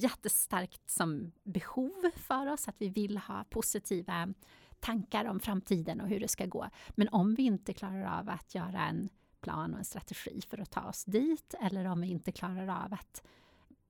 jättestarkt 0.00 0.90
som 0.90 1.32
behov 1.42 2.10
för 2.16 2.52
oss, 2.52 2.68
att 2.68 2.76
vi 2.78 2.88
vill 2.88 3.18
ha 3.18 3.44
positiva 3.44 4.34
tankar 4.80 5.24
om 5.24 5.40
framtiden 5.40 6.00
och 6.00 6.08
hur 6.08 6.20
det 6.20 6.28
ska 6.28 6.46
gå. 6.46 6.68
Men 6.90 7.08
om 7.08 7.34
vi 7.34 7.42
inte 7.42 7.72
klarar 7.72 8.18
av 8.18 8.28
att 8.28 8.54
göra 8.54 8.88
en 8.88 9.08
plan 9.40 9.72
och 9.72 9.78
en 9.78 9.84
strategi 9.84 10.40
för 10.48 10.58
att 10.58 10.70
ta 10.70 10.88
oss 10.88 11.04
dit, 11.04 11.54
eller 11.60 11.84
om 11.84 12.00
vi 12.00 12.08
inte 12.08 12.32
klarar 12.32 12.84
av 12.84 12.92
att 12.92 13.22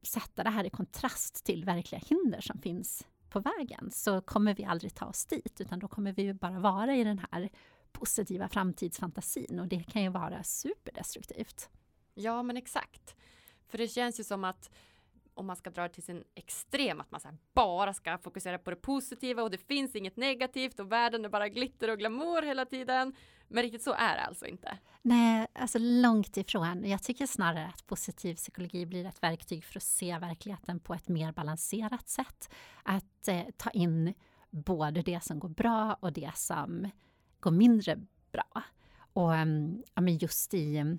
sätta 0.03 0.45
det 0.45 0.51
här 0.51 0.65
i 0.65 0.71
kontrast 0.71 1.45
till 1.45 1.65
verkliga 1.65 2.03
hinder 2.07 2.41
som 2.41 2.59
finns 2.59 3.07
på 3.29 3.41
vägen, 3.41 3.91
så 3.93 4.21
kommer 4.21 4.55
vi 4.55 4.65
aldrig 4.65 4.95
ta 4.95 5.07
oss 5.07 5.27
dit, 5.27 5.61
utan 5.61 5.79
då 5.79 5.89
kommer 5.89 6.13
vi 6.13 6.35
bara 6.35 6.61
vara 6.61 6.97
i 6.97 7.05
den 7.05 7.21
här 7.31 7.49
positiva 7.93 8.49
framtidsfantasin 8.49 9.61
och 9.61 9.69
det 9.69 9.83
kan 9.83 10.03
ju 10.03 10.09
vara 10.09 10.43
superdestruktivt. 10.43 11.71
Ja, 12.15 12.43
men 12.43 12.57
exakt. 12.57 13.17
För 13.69 13.79
det 13.79 13.89
känns 13.89 14.21
ju 14.21 14.25
som 14.25 14.45
att 14.45 14.71
om 15.35 15.47
man 15.47 15.57
ska 15.57 15.71
dra 15.71 15.83
det 15.83 15.89
till 15.89 16.03
sin 16.03 16.25
extrem, 16.35 17.01
att 17.01 17.11
man 17.11 17.21
bara 17.55 17.95
ska 17.95 18.19
fokusera 18.19 18.59
på 18.59 18.71
det 18.71 18.77
positiva 18.77 19.43
och 19.43 19.51
det 19.51 19.59
finns 19.59 19.97
inget 19.97 20.17
negativt 20.17 20.81
och 20.81 20.93
världen 20.93 21.25
är 21.25 21.29
bara 21.29 21.49
glitter 21.49 21.91
och 21.91 21.99
glamour 21.99 22.43
hela 22.43 22.65
tiden. 22.65 23.15
Men 23.49 23.63
riktigt 23.63 23.83
så 23.83 23.93
är 23.93 24.17
det 24.17 24.23
alltså 24.23 24.47
inte. 24.47 24.79
Nej, 25.03 25.47
alltså 25.53 25.79
långt 25.79 26.37
ifrån. 26.37 26.85
Jag 26.85 27.03
tycker 27.03 27.27
snarare 27.27 27.67
att 27.67 27.87
positiv 27.87 28.35
psykologi 28.35 28.87
blir 28.87 29.07
ett 29.07 29.23
verktyg 29.23 29.65
för 29.65 29.79
att 29.79 29.83
se 29.83 30.19
verkligheten 30.19 30.81
på 30.81 30.95
ett 30.95 31.09
mer 31.09 31.33
balanserat 31.33 32.09
sätt. 32.09 32.51
Att 32.83 33.29
eh, 33.29 33.45
ta 33.57 33.71
in 33.71 34.15
både 34.51 35.03
det 35.03 35.25
som 35.25 35.39
går 35.39 35.49
bra 35.49 35.97
och 36.01 36.13
det 36.13 36.31
som 36.35 36.91
går 37.41 37.51
mindre 37.51 37.97
bra. 38.33 38.63
Och 39.13 39.35
ehm, 39.35 39.83
ja, 39.95 40.03
men 40.03 40.19
just 40.19 40.55
i, 40.55 40.97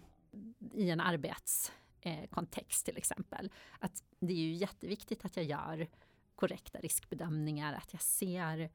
i 0.74 0.90
en 0.90 1.00
arbetskontext 1.00 2.88
eh, 2.88 2.92
till 2.92 2.98
exempel. 2.98 3.52
Att 3.80 4.04
det 4.20 4.34
är 4.34 4.38
ju 4.38 4.54
jätteviktigt 4.54 5.26
att 5.26 5.38
jag 5.38 5.46
gör 5.46 5.88
korrekta 6.36 6.80
riskbedömningar, 6.80 7.74
att 7.74 7.94
jag 7.94 8.02
ser 8.02 8.70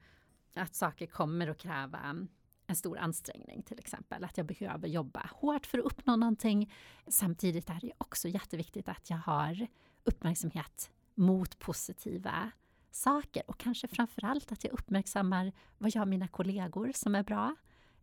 att 0.53 0.75
saker 0.75 1.05
kommer 1.05 1.47
att 1.47 1.57
kräva 1.57 2.27
en 2.67 2.75
stor 2.75 2.97
ansträngning 2.97 3.63
till 3.63 3.79
exempel. 3.79 4.23
Att 4.23 4.37
jag 4.37 4.45
behöver 4.45 4.87
jobba 4.87 5.29
hårt 5.33 5.65
för 5.65 5.77
att 5.77 5.85
uppnå 5.85 6.15
någonting. 6.15 6.73
Samtidigt 7.07 7.69
är 7.69 7.79
det 7.81 7.91
också 7.97 8.27
jätteviktigt 8.27 8.89
att 8.89 9.09
jag 9.09 9.17
har 9.17 9.67
uppmärksamhet 10.03 10.91
mot 11.15 11.59
positiva 11.59 12.51
saker 12.95 13.43
och 13.47 13.57
kanske 13.57 13.87
framförallt 13.87 14.51
att 14.51 14.63
jag 14.63 14.73
uppmärksammar 14.73 15.51
vad 15.77 15.91
gör 15.91 16.05
mina 16.05 16.27
kollegor 16.27 16.91
som 16.95 17.15
är 17.15 17.23
bra? 17.23 17.55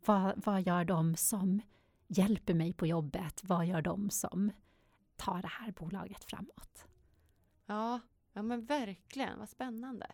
Vad, 0.04 0.44
vad 0.44 0.62
gör 0.62 0.84
de 0.84 1.16
som 1.16 1.60
hjälper 2.06 2.54
mig 2.54 2.72
på 2.72 2.86
jobbet? 2.86 3.40
Vad 3.44 3.66
gör 3.66 3.82
de 3.82 4.10
som 4.10 4.52
tar 5.16 5.42
det 5.42 5.48
här 5.48 5.72
bolaget 5.72 6.24
framåt? 6.24 6.86
Ja, 7.66 8.00
ja 8.32 8.42
men 8.42 8.64
verkligen, 8.64 9.38
vad 9.38 9.48
spännande. 9.48 10.06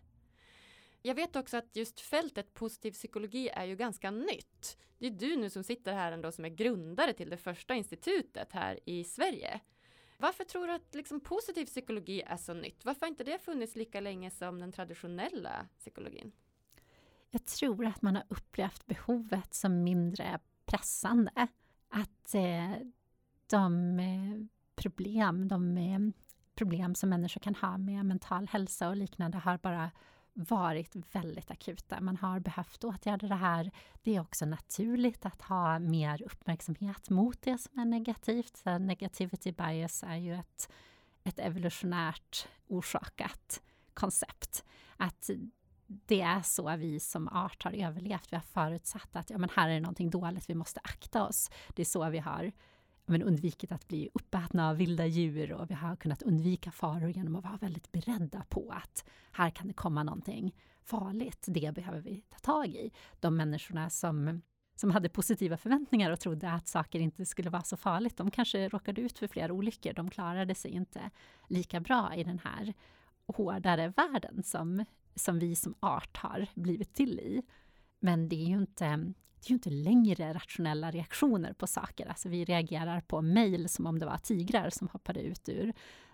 Jag 1.03 1.15
vet 1.15 1.37
också 1.37 1.57
att 1.57 1.77
just 1.77 2.01
fältet 2.01 2.55
positiv 2.55 2.93
psykologi 2.93 3.49
är 3.49 3.65
ju 3.65 3.77
ganska 3.77 4.11
nytt. 4.11 4.79
Det 4.99 5.07
är 5.07 5.11
du 5.11 5.37
nu 5.37 5.51
som 5.51 5.65
sitter 5.65 5.93
här 5.93 6.13
ändå 6.13 6.33
som 6.33 6.45
är 6.45 6.49
grundare 6.49 7.13
till 7.13 7.31
det 7.31 7.37
första 7.37 7.75
institutet 7.75 8.53
här 8.53 8.81
i 8.85 9.05
Sverige. 9.05 9.61
Varför 10.21 10.45
tror 10.45 10.67
du 10.67 10.73
att 10.73 10.95
liksom 10.95 11.21
positiv 11.21 11.67
psykologi 11.67 12.23
är 12.23 12.37
så 12.37 12.55
nytt? 12.55 12.85
Varför 12.85 13.01
har 13.01 13.09
inte 13.09 13.25
det 13.25 13.39
funnits 13.39 13.77
lika 13.77 14.01
länge 14.01 14.31
som 14.31 14.61
den 14.61 14.73
traditionella 14.73 15.67
psykologin? 15.79 16.33
Jag 17.31 17.45
tror 17.45 17.87
att 17.87 18.03
man 18.03 18.17
har 18.17 18.25
upplevt 18.29 18.87
behovet 18.87 19.55
som 19.55 19.83
mindre 19.83 20.39
pressande. 20.65 21.49
Att 21.89 22.35
eh, 22.35 22.87
de 23.47 23.99
eh, 23.99 24.47
problem, 24.75 25.49
de 25.49 25.77
eh, 25.77 26.01
problem 26.55 26.95
som 26.95 27.09
människor 27.09 27.41
kan 27.41 27.55
ha 27.55 27.79
med 27.79 28.05
mental 28.05 28.49
hälsa 28.49 28.89
och 28.89 28.97
liknande 28.97 29.39
har 29.39 29.59
bara 29.59 29.91
varit 30.39 30.97
väldigt 31.13 31.51
akuta. 31.51 32.01
Man 32.01 32.17
har 32.17 32.41
behövt 32.41 32.85
åtgärda 32.85 33.27
det 33.27 33.35
här. 33.35 33.71
Det 34.03 34.17
är 34.17 34.21
också 34.21 34.47
naturligt 34.47 35.27
att 35.27 35.43
ha 35.43 35.79
mer 35.79 36.23
uppmärksamhet 36.23 37.11
mot 37.11 37.43
det 37.43 37.59
som 37.59 37.79
är 37.79 37.85
negativt. 37.85 38.57
Så 38.57 38.79
negativity 38.79 39.53
bias 39.53 40.03
är 40.03 40.17
ju 40.17 40.35
ett, 40.35 40.71
ett 41.25 41.39
evolutionärt 41.39 42.49
orsakat 42.69 43.63
koncept. 43.95 44.65
Att 44.97 45.31
det 45.87 46.21
är 46.21 46.43
så 46.43 46.77
vi 46.77 47.01
som 47.01 47.29
art 47.29 47.65
har 47.65 47.73
överlevt. 47.73 48.33
Vi 48.33 48.37
har 48.37 48.43
förutsatt 48.43 49.17
att 49.17 49.31
ja, 49.31 49.39
men 49.39 49.51
här 49.55 49.69
är 49.69 49.75
det 49.75 49.81
någonting 49.81 50.11
dåligt, 50.11 50.51
vi 50.51 50.55
måste 50.55 50.81
akta 50.85 51.27
oss. 51.27 51.51
Det 51.75 51.83
är 51.83 51.87
så 51.87 52.11
vi 52.11 52.19
har 52.19 52.53
men 53.09 53.23
undvikit 53.23 53.73
att 53.73 53.89
bli 53.89 54.09
uppätna 54.15 54.69
av 54.69 54.77
vilda 54.77 55.07
djur 55.07 55.53
och 55.53 55.71
vi 55.71 55.75
har 55.75 55.97
kunnat 55.97 56.23
undvika 56.23 56.71
faror 56.71 57.11
genom 57.11 57.37
att 57.37 57.45
vara 57.45 57.57
väldigt 57.57 57.93
beredda 57.93 58.45
på 58.49 58.71
att 58.71 59.05
här 59.33 59.51
kan 59.51 59.69
det 59.69 59.75
komma 59.75 60.03
någonting 60.03 60.55
farligt. 60.85 61.45
Det 61.49 61.75
behöver 61.75 62.01
vi 62.01 62.21
ta 62.29 62.39
tag 62.39 62.67
i. 62.67 62.91
De 63.21 63.37
människorna 63.37 63.91
som, 63.91 64.43
som 64.77 64.91
hade 64.91 65.09
positiva 65.09 65.57
förväntningar 65.57 66.11
och 66.11 66.21
trodde 66.21 66.51
att 66.51 66.69
saker 66.69 67.01
inte 67.01 67.27
skulle 67.27 67.51
vara 67.51 67.63
så 67.63 67.77
farligt, 67.77 68.17
de 68.17 68.31
kanske 68.31 68.69
råkade 68.69 69.01
ut 69.01 69.19
för 69.19 69.29
fler 69.29 69.51
olyckor. 69.51 69.93
De 69.93 70.11
klarade 70.11 70.55
sig 70.55 70.71
inte 70.71 71.11
lika 71.49 71.81
bra 71.81 72.15
i 72.15 72.25
den 72.25 72.39
här 72.39 72.75
hårdare 73.27 73.93
världen 73.97 74.43
som, 74.43 74.85
som 75.15 75.39
vi 75.39 75.57
som 75.57 75.75
art 75.81 76.17
har 76.17 76.47
blivit 76.55 76.95
till 76.95 77.21
i. 77.21 77.43
Men 78.01 78.29
det 78.29 78.37
är 78.37 78.47
ju 78.47 78.57
inte 78.57 79.13
det 79.41 79.47
är 79.47 79.51
ju 79.51 79.55
inte 79.55 79.71
längre 79.71 80.35
rationella 80.35 80.91
reaktioner 80.91 81.53
på 81.53 81.67
saker. 81.67 82.07
Alltså 82.07 82.29
vi 82.29 82.45
reagerar 82.45 83.01
på 83.01 83.23
mejl 83.23 83.69
som 83.69 83.87
om 83.87 83.99
det 83.99 84.07
var 84.07 84.19
tigrar 84.19 84.71
som 84.71 84.89
hoppade 84.89 85.21
ut 85.21 85.49
ur 85.49 85.73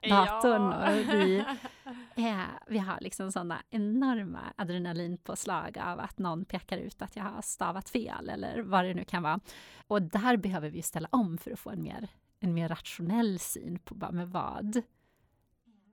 datorn. 0.08 0.62
Ja. 0.62 0.90
Och 0.90 1.14
vi, 1.14 1.38
eh, 2.16 2.40
vi 2.66 2.78
har 2.78 3.00
liksom 3.00 3.32
sådana 3.32 3.62
enorma 3.70 4.40
adrenalinpåslag 4.56 5.78
av 5.78 6.00
att 6.00 6.18
någon 6.18 6.44
pekar 6.44 6.78
ut 6.78 7.02
att 7.02 7.16
jag 7.16 7.24
har 7.24 7.42
stavat 7.42 7.90
fel 7.90 8.28
eller 8.28 8.62
vad 8.62 8.84
det 8.84 8.94
nu 8.94 9.04
kan 9.04 9.22
vara. 9.22 9.40
Och 9.86 10.02
där 10.02 10.36
behöver 10.36 10.70
vi 10.70 10.82
ställa 10.82 11.08
om 11.12 11.38
för 11.38 11.50
att 11.50 11.60
få 11.60 11.70
en 11.70 11.82
mer, 11.82 12.08
en 12.40 12.54
mer 12.54 12.68
rationell 12.68 13.38
syn 13.38 13.78
på 13.78 13.94
bara, 13.94 14.12
men 14.12 14.30
vad, 14.30 14.82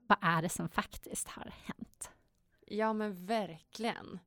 vad 0.06 0.18
är 0.20 0.42
det 0.42 0.48
som 0.48 0.68
faktiskt 0.68 1.28
har 1.28 1.52
hänt. 1.64 2.10
Ja 2.66 2.92
men 2.92 3.26
verkligen. 3.26 4.18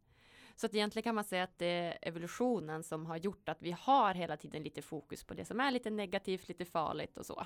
Så 0.56 0.66
att 0.66 0.76
egentligen 0.76 1.04
kan 1.04 1.16
man 1.16 1.24
säga 1.24 1.44
att 1.44 1.58
det 1.60 1.66
är 1.66 1.98
evolutionen 2.02 2.84
som 2.84 3.06
har 3.06 3.18
gjort 3.18 3.50
att 3.50 3.62
vi 3.62 3.72
har 3.72 4.14
hela 4.14 4.38
tiden 4.38 4.64
lite 4.64 4.82
fokus 4.82 5.24
på 5.24 5.34
det 5.34 5.46
som 5.46 5.60
är 5.60 5.72
lite 5.72 5.90
negativt, 5.90 6.48
lite 6.48 6.66
farligt 6.66 7.18
och 7.18 7.26
så. 7.26 7.46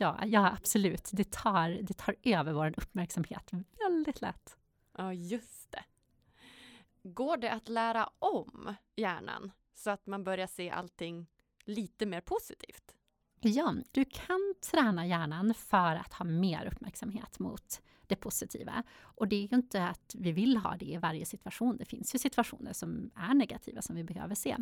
Ja, 0.00 0.20
ja 0.26 0.52
absolut. 0.58 1.10
Det 1.12 1.30
tar, 1.30 1.68
det 1.68 1.94
tar 1.94 2.16
över 2.22 2.52
vår 2.52 2.74
uppmärksamhet 2.76 3.50
väldigt 3.78 4.20
lätt. 4.20 4.56
Ja, 4.98 5.12
just 5.12 5.72
det. 5.72 5.84
Går 7.02 7.36
det 7.36 7.52
att 7.52 7.68
lära 7.68 8.10
om 8.18 8.74
hjärnan 8.96 9.52
så 9.74 9.90
att 9.90 10.06
man 10.06 10.24
börjar 10.24 10.46
se 10.46 10.70
allting 10.70 11.26
lite 11.64 12.06
mer 12.06 12.20
positivt? 12.20 12.94
Ja, 13.40 13.74
du 13.90 14.04
kan 14.04 14.54
träna 14.70 15.06
hjärnan 15.06 15.54
för 15.54 15.96
att 15.96 16.12
ha 16.12 16.24
mer 16.24 16.66
uppmärksamhet 16.72 17.38
mot 17.38 17.82
det 18.12 18.16
positiva. 18.16 18.82
Och 19.02 19.28
det 19.28 19.36
är 19.36 19.40
ju 19.40 19.56
inte 19.56 19.86
att 19.86 20.14
vi 20.18 20.32
vill 20.32 20.56
ha 20.56 20.76
det 20.76 20.84
i 20.84 20.96
varje 20.96 21.24
situation. 21.24 21.76
Det 21.76 21.84
finns 21.84 22.14
ju 22.14 22.18
situationer 22.18 22.72
som 22.72 23.10
är 23.14 23.34
negativa 23.34 23.82
som 23.82 23.96
vi 23.96 24.04
behöver 24.04 24.34
se. 24.34 24.56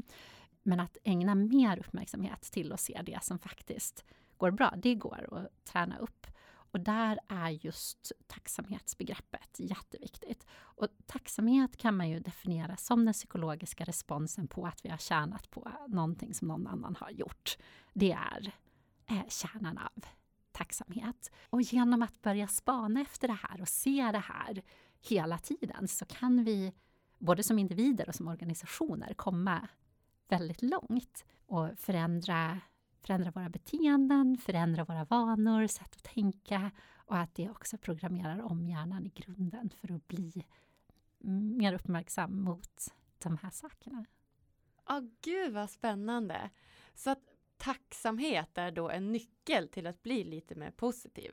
Men 0.62 0.80
att 0.80 0.96
ägna 1.04 1.34
mer 1.34 1.78
uppmärksamhet 1.78 2.42
till 2.42 2.72
att 2.72 2.80
se 2.80 3.00
det 3.06 3.18
som 3.22 3.38
faktiskt 3.38 4.04
går 4.36 4.50
bra, 4.50 4.74
det 4.76 4.94
går 4.94 5.34
att 5.34 5.64
träna 5.64 5.98
upp. 5.98 6.26
Och 6.72 6.80
där 6.80 7.18
är 7.28 7.50
just 7.50 8.12
tacksamhetsbegreppet 8.26 9.56
jätteviktigt. 9.58 10.46
Och 10.52 10.88
tacksamhet 11.06 11.76
kan 11.76 11.96
man 11.96 12.08
ju 12.08 12.20
definiera 12.20 12.76
som 12.76 13.04
den 13.04 13.14
psykologiska 13.14 13.84
responsen 13.84 14.48
på 14.48 14.66
att 14.66 14.84
vi 14.84 14.88
har 14.88 14.98
tjänat 14.98 15.50
på 15.50 15.70
någonting 15.88 16.34
som 16.34 16.48
någon 16.48 16.66
annan 16.66 16.96
har 17.00 17.10
gjort. 17.10 17.58
Det 17.92 18.12
är 18.12 18.52
eh, 19.06 19.28
kärnan 19.28 19.78
av 19.78 20.04
tacksamhet. 20.52 21.30
Och 21.50 21.62
genom 21.62 22.02
att 22.02 22.22
börja 22.22 22.48
spana 22.48 23.00
efter 23.00 23.28
det 23.28 23.38
här 23.42 23.60
och 23.60 23.68
se 23.68 24.10
det 24.12 24.18
här 24.18 24.62
hela 25.00 25.38
tiden 25.38 25.88
så 25.88 26.04
kan 26.04 26.44
vi 26.44 26.72
både 27.18 27.42
som 27.42 27.58
individer 27.58 28.08
och 28.08 28.14
som 28.14 28.28
organisationer 28.28 29.14
komma 29.14 29.68
väldigt 30.28 30.62
långt 30.62 31.24
och 31.46 31.78
förändra, 31.78 32.60
förändra 33.00 33.30
våra 33.30 33.48
beteenden, 33.48 34.38
förändra 34.38 34.84
våra 34.84 35.04
vanor, 35.04 35.66
sätt 35.66 35.96
att 35.96 36.14
tänka 36.14 36.70
och 36.94 37.18
att 37.18 37.34
det 37.34 37.50
också 37.50 37.78
programmerar 37.78 38.42
om 38.42 38.68
hjärnan 38.68 39.06
i 39.06 39.08
grunden 39.08 39.70
för 39.70 39.92
att 39.92 40.08
bli 40.08 40.44
mer 41.18 41.72
uppmärksam 41.72 42.42
mot 42.42 42.94
de 43.18 43.38
här 43.42 43.50
sakerna. 43.50 44.04
Ja, 44.88 44.98
oh, 44.98 45.08
gud 45.20 45.52
vad 45.52 45.70
spännande! 45.70 46.50
Så 46.94 47.10
att 47.10 47.29
tacksamhet 47.60 48.58
är 48.58 48.70
då 48.70 48.90
en 48.90 49.12
nyckel 49.12 49.68
till 49.68 49.86
att 49.86 50.02
bli 50.02 50.24
lite 50.24 50.54
mer 50.54 50.70
positiv? 50.70 51.32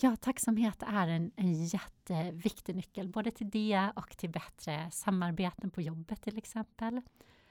Ja, 0.00 0.16
tacksamhet 0.16 0.82
är 0.86 1.08
en, 1.08 1.32
en 1.36 1.64
jätteviktig 1.64 2.76
nyckel, 2.76 3.08
både 3.08 3.30
till 3.30 3.50
det 3.50 3.92
och 3.96 4.16
till 4.16 4.30
bättre 4.30 4.90
samarbeten 4.90 5.70
på 5.70 5.82
jobbet 5.82 6.22
till 6.22 6.38
exempel. 6.38 7.00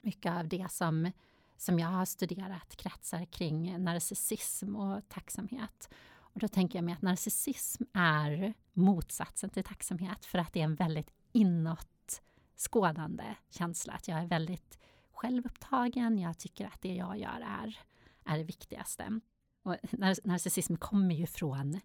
Mycket 0.00 0.32
av 0.32 0.48
det 0.48 0.70
som, 0.70 1.12
som 1.56 1.78
jag 1.78 1.88
har 1.88 2.04
studerat 2.04 2.76
kretsar 2.76 3.24
kring 3.24 3.84
narcissism 3.84 4.76
och 4.76 5.08
tacksamhet. 5.08 5.88
Och 6.08 6.40
då 6.40 6.48
tänker 6.48 6.78
jag 6.78 6.84
mig 6.84 6.94
att 6.94 7.02
narcissism 7.02 7.84
är 7.92 8.54
motsatsen 8.72 9.50
till 9.50 9.64
tacksamhet 9.64 10.24
för 10.24 10.38
att 10.38 10.52
det 10.52 10.60
är 10.60 10.64
en 10.64 10.74
väldigt 10.74 11.10
inåtskådande 11.32 13.24
känsla. 13.50 13.92
Att 13.92 14.08
jag 14.08 14.18
är 14.18 14.26
väldigt 14.26 14.78
självupptagen, 15.12 16.18
jag 16.18 16.38
tycker 16.38 16.66
att 16.66 16.82
det 16.82 16.94
jag 16.94 17.18
gör 17.18 17.40
är, 17.62 17.78
är 18.24 18.38
det 18.38 18.44
viktigaste. 18.44 19.20
Och 19.64 19.76
narcissism 20.24 20.76
kommer 20.76 21.14
ju 21.14 21.26
från 21.26 21.80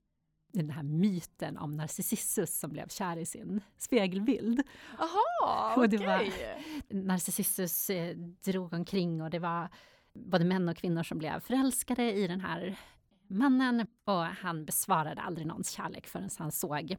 den 0.53 0.69
här 0.69 0.83
myten 0.83 1.57
om 1.57 1.71
Narcissus 1.71 2.59
som 2.59 2.71
blev 2.71 2.87
kär 2.87 3.17
i 3.17 3.25
sin 3.25 3.61
spegelbild. 3.77 4.63
Jaha, 4.97 5.73
okej! 5.77 5.97
Okay. 5.97 7.01
Narcissus 7.01 7.89
eh, 7.89 8.17
drog 8.17 8.73
omkring 8.73 9.21
och 9.21 9.29
det 9.29 9.39
var 9.39 9.69
både 10.13 10.45
män 10.45 10.69
och 10.69 10.77
kvinnor 10.77 11.03
som 11.03 11.17
blev 11.17 11.39
förälskade 11.39 12.13
i 12.13 12.27
den 12.27 12.41
här 12.41 12.77
mannen 13.27 13.87
och 14.03 14.25
han 14.25 14.65
besvarade 14.65 15.21
aldrig 15.21 15.47
någons 15.47 15.69
kärlek 15.69 16.07
förrän 16.07 16.29
han 16.37 16.51
såg 16.51 16.97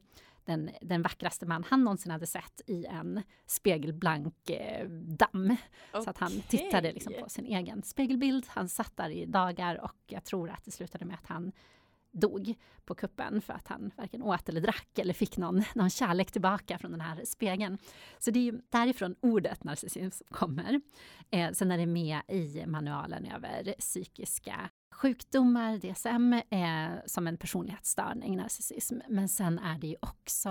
den, 0.48 0.70
den 0.80 1.02
vackraste 1.02 1.46
man 1.46 1.64
han 1.64 1.84
någonsin 1.84 2.12
hade 2.12 2.26
sett 2.26 2.60
i 2.66 2.86
en 2.86 3.22
spegelblank 3.46 4.50
eh, 4.50 4.88
damm. 4.88 5.44
Okay. 5.44 6.02
Så 6.04 6.10
att 6.10 6.18
han 6.18 6.30
tittade 6.48 6.92
liksom 6.92 7.12
på 7.22 7.28
sin 7.28 7.46
egen 7.46 7.82
spegelbild. 7.82 8.46
Han 8.48 8.68
satt 8.68 8.96
där 8.96 9.10
i 9.10 9.26
dagar 9.26 9.84
och 9.84 9.96
jag 10.06 10.24
tror 10.24 10.50
att 10.50 10.64
det 10.64 10.70
slutade 10.70 11.04
med 11.04 11.14
att 11.14 11.26
han 11.26 11.52
dog 12.10 12.54
på 12.84 12.94
kuppen 12.94 13.40
för 13.40 13.52
att 13.52 13.68
han 13.68 13.90
varken 13.96 14.22
åt 14.22 14.48
eller 14.48 14.60
drack 14.60 14.98
eller 14.98 15.14
fick 15.14 15.36
någon, 15.36 15.64
någon 15.74 15.90
kärlek 15.90 16.30
tillbaka 16.30 16.78
från 16.78 16.90
den 16.90 17.00
här 17.00 17.24
spegeln. 17.24 17.78
Så 18.18 18.30
det 18.30 18.38
är 18.38 18.44
ju 18.44 18.60
därifrån 18.68 19.14
ordet 19.20 19.64
narcissism 19.64 20.24
kommer. 20.30 20.80
Eh, 21.30 21.52
sen 21.52 21.70
är 21.70 21.78
det 21.78 21.86
med 21.86 22.20
i 22.28 22.66
manualen 22.66 23.26
över 23.26 23.74
psykiska 23.78 24.70
sjukdomar, 24.98 25.76
DSM, 25.78 26.42
är 26.50 26.96
eh, 26.96 27.00
som 27.06 27.26
en 27.26 27.37
personlighetsstörning, 27.37 28.37
narcissism. 28.37 29.00
Men 29.08 29.28
sen 29.28 29.58
är 29.58 29.78
det 29.78 29.87
ju 29.87 29.96
också 30.00 30.48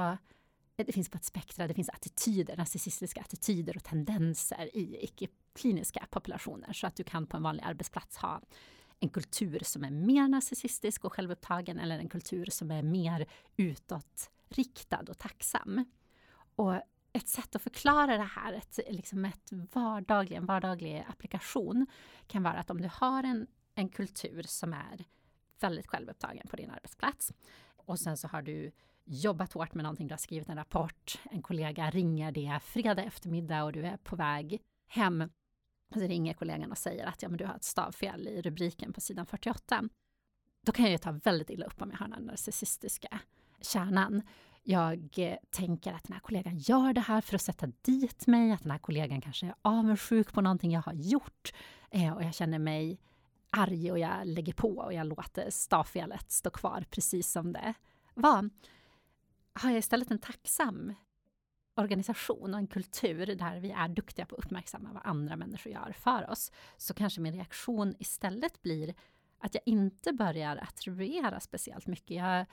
eh, 0.77 0.85
det 0.85 0.91
finns 0.91 1.09
på 1.09 1.17
ett 1.17 1.25
spektra, 1.25 1.67
det 1.67 1.73
finns 1.73 1.89
attityder, 1.89 2.57
narcissistiska 2.57 3.21
attityder 3.21 3.75
och 3.75 3.83
tendenser 3.83 4.69
i 4.77 5.03
icke-kliniska 5.03 6.05
populationer. 6.09 6.73
Så 6.73 6.87
att 6.87 6.95
du 6.95 7.03
kan 7.03 7.27
på 7.27 7.37
en 7.37 7.43
vanlig 7.43 7.63
arbetsplats 7.63 8.17
ha 8.17 8.41
en 8.99 9.09
kultur 9.09 9.59
som 9.63 9.83
är 9.83 9.91
mer 9.91 10.27
narcissistisk 10.27 11.05
och 11.05 11.13
självupptagen 11.13 11.79
eller 11.79 11.99
en 11.99 12.09
kultur 12.09 12.45
som 12.45 12.71
är 12.71 12.83
mer 12.83 13.27
utåtriktad 13.57 15.03
och 15.09 15.17
tacksam. 15.17 15.85
Och 16.55 16.73
ett 17.13 17.27
sätt 17.27 17.55
att 17.55 17.61
förklara 17.61 18.17
det 18.17 18.29
här, 18.35 18.53
ett, 18.53 18.79
liksom 18.89 19.25
ett 19.25 19.49
vardaglig, 19.51 20.37
en 20.37 20.45
vardaglig 20.45 21.05
applikation 21.09 21.87
kan 22.27 22.43
vara 22.43 22.59
att 22.59 22.69
om 22.69 22.81
du 22.81 22.89
har 22.93 23.23
en 23.23 23.47
en 23.77 23.89
kultur 23.89 24.43
som 24.43 24.73
är 24.73 25.05
väldigt 25.59 25.87
självupptagen 25.87 26.47
på 26.47 26.55
din 26.55 26.71
arbetsplats. 26.71 27.33
Och 27.75 27.99
sen 27.99 28.17
så 28.17 28.27
har 28.27 28.41
du 28.41 28.71
jobbat 29.05 29.53
hårt 29.53 29.73
med 29.73 29.83
någonting, 29.83 30.07
du 30.07 30.13
har 30.13 30.17
skrivit 30.17 30.49
en 30.49 30.57
rapport, 30.57 31.19
en 31.31 31.41
kollega 31.41 31.89
ringer, 31.89 32.31
det 32.31 32.47
är 32.47 32.59
fredag 32.59 33.03
eftermiddag 33.03 33.63
och 33.63 33.71
du 33.71 33.83
är 33.83 33.97
på 33.97 34.15
väg 34.15 34.61
hem. 34.87 35.21
Och 35.89 35.93
så 35.93 35.99
ringer 35.99 36.33
kollegan 36.33 36.71
och 36.71 36.77
säger 36.77 37.05
att 37.05 37.21
ja, 37.21 37.29
men 37.29 37.37
du 37.37 37.45
har 37.45 37.55
ett 37.55 37.63
stavfel 37.63 38.27
i 38.27 38.41
rubriken 38.41 38.93
på 38.93 39.01
sidan 39.01 39.25
48. 39.25 39.83
Då 40.61 40.71
kan 40.71 40.85
jag 40.85 40.91
ju 40.91 40.97
ta 40.97 41.11
väldigt 41.11 41.49
illa 41.49 41.65
upp 41.65 41.81
om 41.81 41.91
jag 41.91 41.97
har 41.97 42.07
den 42.07 42.23
narcissistiska 42.23 43.19
kärnan. 43.61 44.21
Jag 44.63 45.09
eh, 45.17 45.37
tänker 45.49 45.93
att 45.93 46.03
den 46.03 46.13
här 46.13 46.19
kollegan 46.19 46.57
gör 46.57 46.93
det 46.93 47.01
här 47.01 47.21
för 47.21 47.35
att 47.35 47.41
sätta 47.41 47.67
dit 47.81 48.27
mig, 48.27 48.51
att 48.51 48.63
den 48.63 48.71
här 48.71 48.79
kollegan 48.79 49.21
kanske 49.21 49.45
är 49.45 49.55
avundsjuk 49.61 50.33
på 50.33 50.41
någonting 50.41 50.71
jag 50.71 50.81
har 50.81 50.93
gjort. 50.93 51.53
Eh, 51.91 52.13
och 52.13 52.23
jag 52.23 52.35
känner 52.35 52.59
mig 52.59 52.99
arg 53.49 53.91
och 53.91 53.99
jag 53.99 54.27
lägger 54.27 54.53
på 54.53 54.77
och 54.77 54.93
jag 54.93 55.07
låter 55.07 55.49
stavfelet 55.49 56.31
stå 56.31 56.49
kvar 56.49 56.85
precis 56.89 57.31
som 57.31 57.53
det 57.53 57.73
var. 58.13 58.49
Har 59.53 59.69
jag 59.69 59.79
istället 59.79 60.11
en 60.11 60.19
tacksam 60.19 60.93
organisation 61.75 62.53
och 62.53 62.59
en 62.59 62.67
kultur 62.67 63.25
där 63.25 63.59
vi 63.59 63.71
är 63.71 63.87
duktiga 63.87 64.25
på 64.25 64.35
att 64.35 64.45
uppmärksamma 64.45 64.93
vad 64.93 65.01
andra 65.05 65.35
människor 65.35 65.71
gör 65.71 65.91
för 65.91 66.29
oss, 66.29 66.51
så 66.77 66.93
kanske 66.93 67.21
min 67.21 67.33
reaktion 67.33 67.95
istället 67.99 68.61
blir 68.61 68.93
att 69.39 69.55
jag 69.55 69.63
inte 69.65 70.13
börjar 70.13 70.57
attribuera 70.57 71.39
speciellt 71.39 71.87
mycket. 71.87 72.17
Jag 72.17 72.45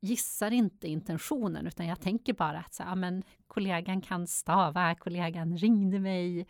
gissar 0.00 0.50
inte 0.50 0.88
intentionen, 0.88 1.66
utan 1.66 1.86
jag 1.86 2.00
tänker 2.00 2.32
bara 2.32 2.58
att 2.58 2.74
så, 2.74 2.82
ja, 2.82 2.94
men, 2.94 3.22
kollegan 3.46 4.00
kan 4.00 4.26
stava, 4.26 4.94
kollegan 4.94 5.56
ringde 5.56 5.98
mig, 5.98 6.46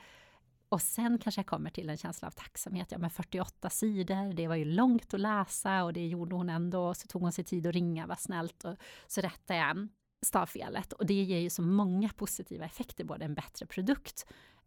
och 0.70 0.83
sen 0.83 1.18
kanske 1.18 1.38
jag 1.38 1.46
kommer 1.46 1.70
till 1.70 1.90
en 1.90 1.96
känsla 1.96 2.28
av 2.28 2.33
tacksamhet. 2.33 2.92
Ja, 2.92 2.98
men 2.98 3.11
48 3.11 3.70
sidor, 3.70 4.35
det 4.35 4.48
var 4.48 4.54
ju 4.54 4.64
långt 4.64 5.14
att 5.14 5.20
läsa 5.20 5.85
och 5.85 5.92
det 5.92 6.06
gjorde 6.06 6.35
hon 6.37 6.50
ändå. 6.50 6.94
Så 6.94 7.06
tog 7.06 7.22
hon 7.22 7.33
sig 7.33 7.44
tid 7.44 7.66
att 7.66 7.74
ringa, 7.74 8.06
var 8.06 8.16
snällt. 8.16 8.64
Och 8.64 8.76
så 9.06 9.20
rättade 9.20 9.59
jag 9.59 9.88
stavfelet. 10.22 10.92
Och 10.92 11.06
det 11.06 11.22
ger 11.22 11.38
ju 11.38 11.50
så 11.50 11.62
många 11.62 12.09
positiva 12.09 12.64
effekter, 12.64 13.04
både 13.04 13.24
en 13.24 13.35
bättre 13.35 13.66
produkt 13.66 14.26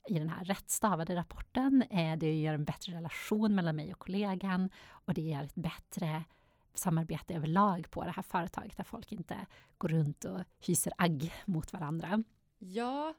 i 0.10 0.20
den 0.20 0.30
här 0.30 0.46
rättstavade 0.46 1.16
rapporten. 1.16 1.84
Eh, 1.89 2.18
det 2.18 2.34
ger 2.34 2.54
en 2.54 2.66
bättre 2.66 2.94
relation 2.94 3.56
mellan 3.56 3.76
mig 3.76 3.94
och 3.94 4.00
kollegan 4.00 4.70
och 4.89 5.13
det 5.13 5.22
ger 5.22 5.44
ett 5.44 5.56
bättre 5.56 6.24
samarbete 6.74 7.34
överlag 7.34 7.89
på 7.92 8.04
det 8.04 8.12
här 8.12 8.24
företaget 8.24 8.78
där 8.78 8.84
folk 8.84 9.12
inte 9.12 9.46
går 9.78 9.89
runt 9.89 10.26
och 10.26 10.39
hyser 10.60 10.94
agg 10.98 11.34
mot 11.46 11.74
varandra. 11.74 12.24
Ja, 12.60 13.13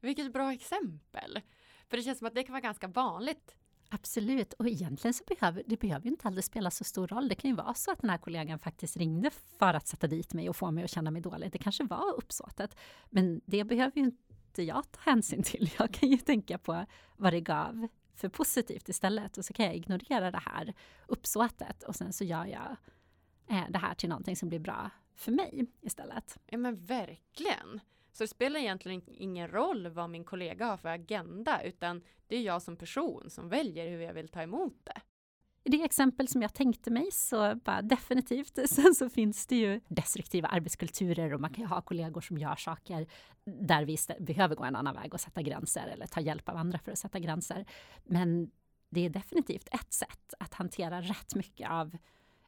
vilket 0.00 0.32
bra 0.32 0.52
exempel. 0.52 1.40
För 1.88 1.96
det 1.96 2.02
känns 2.02 2.18
som 2.18 2.26
att 2.26 2.34
det 2.34 2.42
kan 2.42 2.52
vara 2.52 2.60
ganska 2.60 2.88
vanligt. 2.88 3.56
Absolut, 3.90 4.52
och 4.52 4.68
egentligen 4.68 5.14
så 5.14 5.24
behöver 5.24 5.62
det 5.66 5.80
behöver 5.80 6.06
inte 6.06 6.28
alltid 6.28 6.44
spela 6.44 6.70
så 6.70 6.84
stor 6.84 7.08
roll. 7.08 7.28
Det 7.28 7.34
kan 7.34 7.50
ju 7.50 7.56
vara 7.56 7.74
så 7.74 7.90
att 7.90 8.00
den 8.00 8.10
här 8.10 8.18
kollegan 8.18 8.58
faktiskt 8.58 8.96
ringde 8.96 9.30
för 9.30 9.74
att 9.74 9.86
sätta 9.86 10.06
dit 10.06 10.34
mig 10.34 10.48
och 10.48 10.56
få 10.56 10.70
mig 10.70 10.84
att 10.84 10.90
känna 10.90 11.10
mig 11.10 11.22
dålig. 11.22 11.52
Det 11.52 11.58
kanske 11.58 11.84
var 11.84 12.14
uppsåtet, 12.16 12.76
men 13.10 13.40
det 13.44 13.64
behöver 13.64 13.98
ju 13.98 14.02
inte 14.02 14.62
jag 14.62 14.90
ta 14.90 15.00
hänsyn 15.00 15.42
till. 15.42 15.70
Jag 15.78 15.92
kan 15.94 16.08
ju 16.08 16.16
tänka 16.16 16.58
på 16.58 16.86
vad 17.16 17.32
det 17.32 17.40
gav 17.40 17.88
för 18.14 18.28
positivt 18.28 18.88
istället 18.88 19.38
och 19.38 19.44
så 19.44 19.52
kan 19.52 19.66
jag 19.66 19.74
ignorera 19.74 20.30
det 20.30 20.42
här 20.44 20.74
uppsåtet 21.06 21.82
och 21.82 21.96
sen 21.96 22.12
så 22.12 22.24
gör 22.24 22.46
jag 22.46 22.76
eh, 23.48 23.64
det 23.68 23.78
här 23.78 23.94
till 23.94 24.08
någonting 24.08 24.36
som 24.36 24.48
blir 24.48 24.58
bra 24.58 24.90
för 25.14 25.32
mig 25.32 25.66
istället. 25.80 26.38
Ja 26.46 26.58
men 26.58 26.76
verkligen. 26.76 27.80
Så 28.18 28.24
det 28.24 28.28
spelar 28.28 28.60
egentligen 28.60 29.02
ingen 29.06 29.48
roll 29.48 29.88
vad 29.88 30.10
min 30.10 30.24
kollega 30.24 30.66
har 30.66 30.76
för 30.76 30.88
agenda, 30.88 31.62
utan 31.62 32.02
det 32.26 32.36
är 32.36 32.42
jag 32.42 32.62
som 32.62 32.76
person 32.76 33.30
som 33.30 33.48
väljer 33.48 33.88
hur 33.88 34.00
jag 34.00 34.14
vill 34.14 34.28
ta 34.28 34.42
emot 34.42 34.76
det. 34.84 35.00
I 35.64 35.70
det 35.70 35.84
exempel 35.84 36.28
som 36.28 36.42
jag 36.42 36.54
tänkte 36.54 36.90
mig 36.90 37.08
så 37.12 37.54
bara 37.54 37.82
definitivt. 37.82 38.58
Sen 38.68 38.94
så 38.94 39.08
finns 39.08 39.46
det 39.46 39.56
ju 39.56 39.80
destruktiva 39.88 40.48
arbetskulturer 40.48 41.34
och 41.34 41.40
man 41.40 41.54
kan 41.54 41.64
ju 41.64 41.68
ha 41.68 41.80
kollegor 41.80 42.20
som 42.20 42.38
gör 42.38 42.56
saker 42.56 43.06
där 43.44 43.84
vi 43.84 43.96
behöver 44.20 44.54
gå 44.54 44.64
en 44.64 44.76
annan 44.76 44.94
väg 44.94 45.14
och 45.14 45.20
sätta 45.20 45.42
gränser 45.42 45.86
eller 45.86 46.06
ta 46.06 46.20
hjälp 46.20 46.48
av 46.48 46.56
andra 46.56 46.78
för 46.78 46.92
att 46.92 46.98
sätta 46.98 47.18
gränser. 47.18 47.66
Men 48.04 48.50
det 48.90 49.00
är 49.00 49.10
definitivt 49.10 49.68
ett 49.72 49.92
sätt 49.92 50.34
att 50.38 50.54
hantera 50.54 51.00
rätt 51.00 51.34
mycket 51.34 51.70
av 51.70 51.96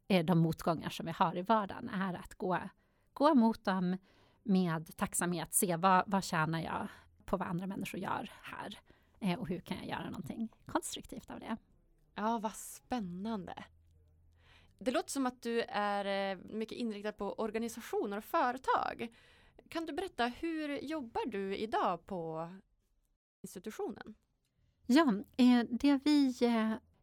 eh, 0.08 0.24
de 0.24 0.38
motgångar 0.38 0.90
som 0.90 1.06
vi 1.06 1.12
har 1.12 1.36
i 1.36 1.42
vardagen, 1.42 1.88
är 1.88 2.14
att 2.14 2.34
gå, 2.34 2.58
gå 3.12 3.34
mot 3.34 3.64
dem 3.64 3.96
med 4.42 4.96
tacksamhet 4.96 5.54
se 5.54 5.76
vad, 5.76 6.04
vad 6.06 6.24
tjänar 6.24 6.60
jag 6.60 6.88
på 7.24 7.36
vad 7.36 7.48
andra 7.48 7.66
människor 7.66 8.00
gör 8.00 8.30
här 8.42 8.78
eh, 9.20 9.38
och 9.38 9.48
hur 9.48 9.60
kan 9.60 9.76
jag 9.76 9.86
göra 9.86 10.10
någonting 10.10 10.48
konstruktivt 10.66 11.30
av 11.30 11.40
det. 11.40 11.56
Ja, 12.14 12.38
vad 12.38 12.54
spännande. 12.54 13.64
Det 14.78 14.90
låter 14.90 15.10
som 15.10 15.26
att 15.26 15.42
du 15.42 15.62
är 15.68 16.32
eh, 16.32 16.38
mycket 16.44 16.78
inriktad 16.78 17.12
på 17.12 17.32
organisationer 17.32 18.16
och 18.16 18.24
företag. 18.24 19.08
Kan 19.68 19.86
du 19.86 19.92
berätta, 19.92 20.26
hur 20.26 20.78
jobbar 20.78 21.26
du 21.26 21.56
idag 21.56 22.06
på 22.06 22.50
institutionen? 23.42 24.14
Ja, 24.86 25.14
eh, 25.36 25.64
det 25.70 26.00
vi 26.04 26.34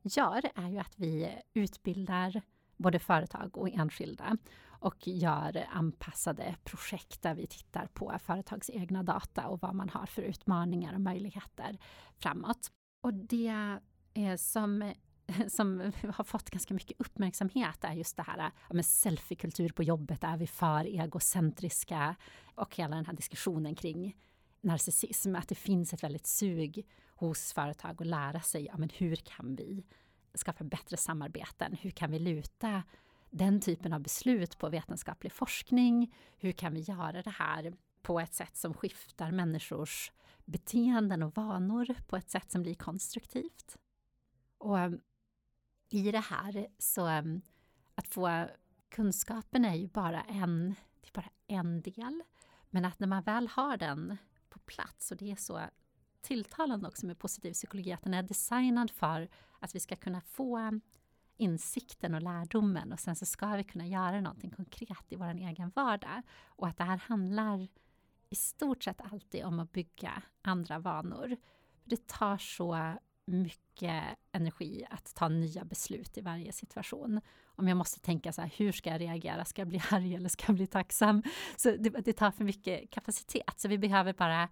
gör 0.03 0.51
är 0.55 0.69
ju 0.69 0.77
att 0.77 0.99
vi 0.99 1.41
utbildar 1.53 2.41
både 2.77 2.99
företag 2.99 3.57
och 3.57 3.69
enskilda 3.69 4.37
och 4.79 5.07
gör 5.07 5.65
anpassade 5.69 6.55
projekt 6.63 7.21
där 7.21 7.35
vi 7.35 7.47
tittar 7.47 7.87
på 7.87 8.17
företags 8.19 8.69
egna 8.69 9.03
data 9.03 9.47
och 9.47 9.61
vad 9.61 9.75
man 9.75 9.89
har 9.89 10.05
för 10.05 10.21
utmaningar 10.21 10.93
och 10.93 11.01
möjligheter 11.01 11.77
framåt. 12.17 12.71
Och 13.01 13.13
det 13.13 13.79
som, 14.37 14.93
som 15.47 15.91
har 16.13 16.23
fått 16.23 16.49
ganska 16.49 16.73
mycket 16.73 17.01
uppmärksamhet 17.01 17.83
är 17.83 17.93
just 17.93 18.17
det 18.17 18.23
här 18.23 18.51
ja, 18.69 18.83
selfiekultur 18.83 19.69
på 19.69 19.83
jobbet. 19.83 20.23
Är 20.23 20.37
vi 20.37 20.47
för 20.47 20.85
egocentriska? 20.85 22.15
Och 22.55 22.75
hela 22.75 22.95
den 22.95 23.05
här 23.05 23.13
diskussionen 23.13 23.75
kring 23.75 24.15
narcissism. 24.61 25.35
Att 25.35 25.47
det 25.47 25.55
finns 25.55 25.93
ett 25.93 26.03
väldigt 26.03 26.27
sug 26.27 26.87
hos 27.15 27.53
företag 27.53 28.01
att 28.01 28.07
lära 28.07 28.41
sig 28.41 28.65
ja, 28.65 28.77
men 28.77 28.89
hur 28.93 29.15
kan 29.15 29.55
vi 29.55 29.85
skapa 30.33 30.63
bättre 30.63 30.97
samarbeten? 30.97 31.77
Hur 31.81 31.91
kan 31.91 32.11
vi 32.11 32.19
luta 32.19 32.83
den 33.29 33.61
typen 33.61 33.93
av 33.93 33.99
beslut 34.01 34.57
på 34.57 34.69
vetenskaplig 34.69 35.31
forskning? 35.31 36.15
Hur 36.37 36.51
kan 36.51 36.73
vi 36.73 36.79
göra 36.79 37.21
det 37.21 37.29
här 37.29 37.73
på 38.01 38.19
ett 38.19 38.33
sätt 38.33 38.57
som 38.57 38.73
skiftar 38.73 39.31
människors 39.31 40.11
beteenden 40.45 41.23
och 41.23 41.35
vanor 41.35 41.95
på 42.07 42.17
ett 42.17 42.29
sätt 42.29 42.51
som 42.51 42.61
blir 42.61 42.75
konstruktivt? 42.75 43.77
Och 44.57 44.79
ehm, 44.79 44.99
i 45.89 46.11
det 46.11 46.19
här 46.19 46.67
så 46.77 47.05
ehm, 47.05 47.41
att 47.95 48.07
få 48.07 48.47
kunskapen 48.89 49.65
är 49.65 49.75
ju 49.75 49.87
bara 49.87 50.21
en, 50.21 50.75
det 51.01 51.07
är 51.07 51.13
bara 51.13 51.31
en 51.47 51.81
del. 51.81 52.23
Men 52.69 52.85
att 52.85 52.99
när 52.99 53.07
man 53.07 53.23
väl 53.23 53.47
har 53.47 53.77
den 53.77 54.17
på 54.49 54.59
plats 54.59 55.11
och 55.11 55.17
det 55.17 55.31
är 55.31 55.35
så 55.35 55.61
tilltalande 56.21 56.87
också 56.87 57.05
med 57.05 57.19
positiv 57.19 57.53
psykologi 57.53 57.93
att 57.93 58.03
den 58.03 58.13
är 58.13 58.23
designad 58.23 58.91
för 58.91 59.29
att 59.59 59.75
vi 59.75 59.79
ska 59.79 59.95
kunna 59.95 60.21
få 60.21 60.79
insikten 61.37 62.13
och 62.13 62.21
lärdomen 62.21 62.93
och 62.93 62.99
sen 62.99 63.15
så 63.15 63.25
ska 63.25 63.47
vi 63.47 63.63
kunna 63.63 63.87
göra 63.87 64.21
någonting 64.21 64.51
konkret 64.51 65.05
i 65.09 65.15
vår 65.15 65.33
egen 65.33 65.71
vardag. 65.75 66.21
Och 66.45 66.67
att 66.67 66.77
det 66.77 66.83
här 66.83 66.97
handlar 66.97 67.67
i 68.29 68.35
stort 68.35 68.83
sett 68.83 69.01
alltid 69.01 69.45
om 69.45 69.59
att 69.59 69.71
bygga 69.71 70.21
andra 70.41 70.79
vanor. 70.79 71.37
Det 71.83 72.07
tar 72.07 72.37
så 72.37 72.95
mycket 73.25 74.03
energi 74.31 74.85
att 74.89 75.15
ta 75.15 75.27
nya 75.27 75.65
beslut 75.65 76.17
i 76.17 76.21
varje 76.21 76.51
situation. 76.51 77.21
Om 77.45 77.67
jag 77.67 77.77
måste 77.77 77.99
tänka 77.99 78.33
så 78.33 78.41
här, 78.41 78.53
hur 78.57 78.71
ska 78.71 78.89
jag 78.89 79.01
reagera? 79.01 79.45
Ska 79.45 79.61
jag 79.61 79.67
bli 79.67 79.81
arg 79.91 80.15
eller 80.15 80.29
ska 80.29 80.43
jag 80.47 80.55
bli 80.55 80.67
tacksam? 80.67 81.23
Så 81.55 81.71
det, 81.71 81.89
det 81.89 82.13
tar 82.13 82.31
för 82.31 82.43
mycket 82.43 82.91
kapacitet, 82.91 83.53
så 83.59 83.67
vi 83.67 83.77
behöver 83.77 84.13
bara 84.13 84.49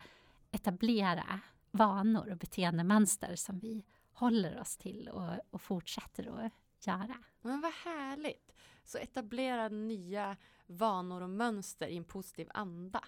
etablera 0.51 1.39
vanor 1.71 2.31
och 2.31 2.37
beteendemönster 2.37 3.35
som 3.35 3.59
vi 3.59 3.85
håller 4.13 4.59
oss 4.59 4.77
till 4.77 5.09
och, 5.09 5.31
och 5.51 5.61
fortsätter 5.61 6.45
att 6.45 6.51
göra. 6.87 7.17
Men 7.41 7.61
vad 7.61 7.73
härligt! 7.73 8.55
Så 8.83 8.97
etablera 8.97 9.69
nya 9.69 10.37
vanor 10.65 11.21
och 11.21 11.29
mönster 11.29 11.87
i 11.87 11.97
en 11.97 12.03
positiv 12.03 12.47
anda. 12.53 13.03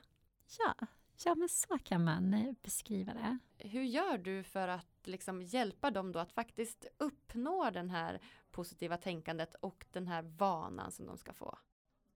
Ja, 0.59 0.87
ja 1.25 1.35
men 1.35 1.49
så 1.49 1.77
kan 1.77 2.03
man 2.03 2.33
eh, 2.33 2.53
beskriva 2.61 3.13
det. 3.13 3.37
Hur 3.57 3.83
gör 3.83 4.17
du 4.17 4.43
för 4.43 4.67
att 4.67 4.87
liksom 5.03 5.41
hjälpa 5.41 5.91
dem 5.91 6.11
då 6.11 6.19
att 6.19 6.31
faktiskt 6.31 6.85
uppnå 6.97 7.69
den 7.69 7.89
här 7.89 8.19
positiva 8.51 8.97
tänkandet 8.97 9.55
och 9.55 9.85
den 9.91 10.07
här 10.07 10.21
vanan 10.21 10.91
som 10.91 11.05
de 11.05 11.17
ska 11.17 11.33
få? 11.33 11.57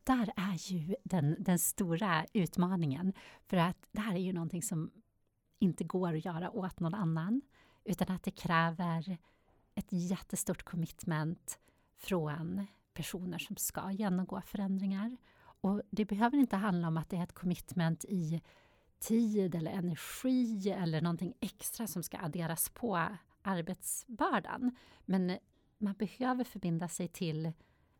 Där 0.03 0.33
är 0.35 0.71
ju 0.71 0.95
den, 1.03 1.35
den 1.39 1.59
stora 1.59 2.25
utmaningen. 2.33 3.13
För 3.47 3.57
att 3.57 3.77
det 3.91 4.01
här 4.01 4.15
är 4.15 4.19
ju 4.19 4.33
någonting 4.33 4.61
som 4.61 4.91
inte 5.59 5.83
går 5.83 6.13
att 6.13 6.25
göra 6.25 6.51
åt 6.51 6.79
någon 6.79 6.93
annan. 6.93 7.41
Utan 7.83 8.15
att 8.15 8.23
det 8.23 8.31
kräver 8.31 9.17
ett 9.75 9.87
jättestort 9.89 10.63
commitment 10.63 11.59
från 11.97 12.67
personer 12.93 13.37
som 13.37 13.55
ska 13.55 13.91
genomgå 13.91 14.41
förändringar. 14.41 15.17
Och 15.61 15.81
det 15.89 16.05
behöver 16.05 16.37
inte 16.37 16.55
handla 16.55 16.87
om 16.87 16.97
att 16.97 17.09
det 17.09 17.17
är 17.17 17.23
ett 17.23 17.33
commitment 17.33 18.05
i 18.05 18.41
tid 18.99 19.55
eller 19.55 19.71
energi 19.71 20.69
eller 20.69 21.01
någonting 21.01 21.33
extra 21.39 21.87
som 21.87 22.03
ska 22.03 22.17
adderas 22.19 22.69
på 22.69 23.07
arbetsbördan. 23.41 24.75
Men 25.05 25.37
man 25.77 25.93
behöver 25.93 26.43
förbinda 26.43 26.87
sig 26.87 27.07
till 27.07 27.51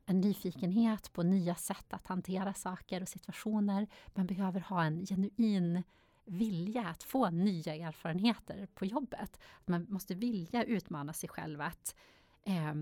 en 0.05 0.22
nyfikenhet 0.22 1.13
på 1.13 1.24
nya 1.24 1.55
sätt 1.55 1.93
att 1.93 2.07
hantera 2.07 2.53
saker 2.53 3.01
och 3.01 3.09
situationer. 3.09 3.88
Man 4.07 4.26
behöver 4.26 4.59
ha 4.59 4.84
en 4.84 5.05
genuin 5.05 5.84
vilja 6.32 6.88
att 6.88 7.04
få 7.04 7.30
nya 7.30 7.76
erfarenheter 7.76 8.68
på 8.74 8.86
jobbet. 8.86 9.40
Man 9.66 9.86
måste 9.90 10.16
vilja 10.16 10.64
utmana 10.64 11.14
sig 11.14 11.30
själv 11.30 11.62
att 11.62 11.96
eh, 12.44 12.74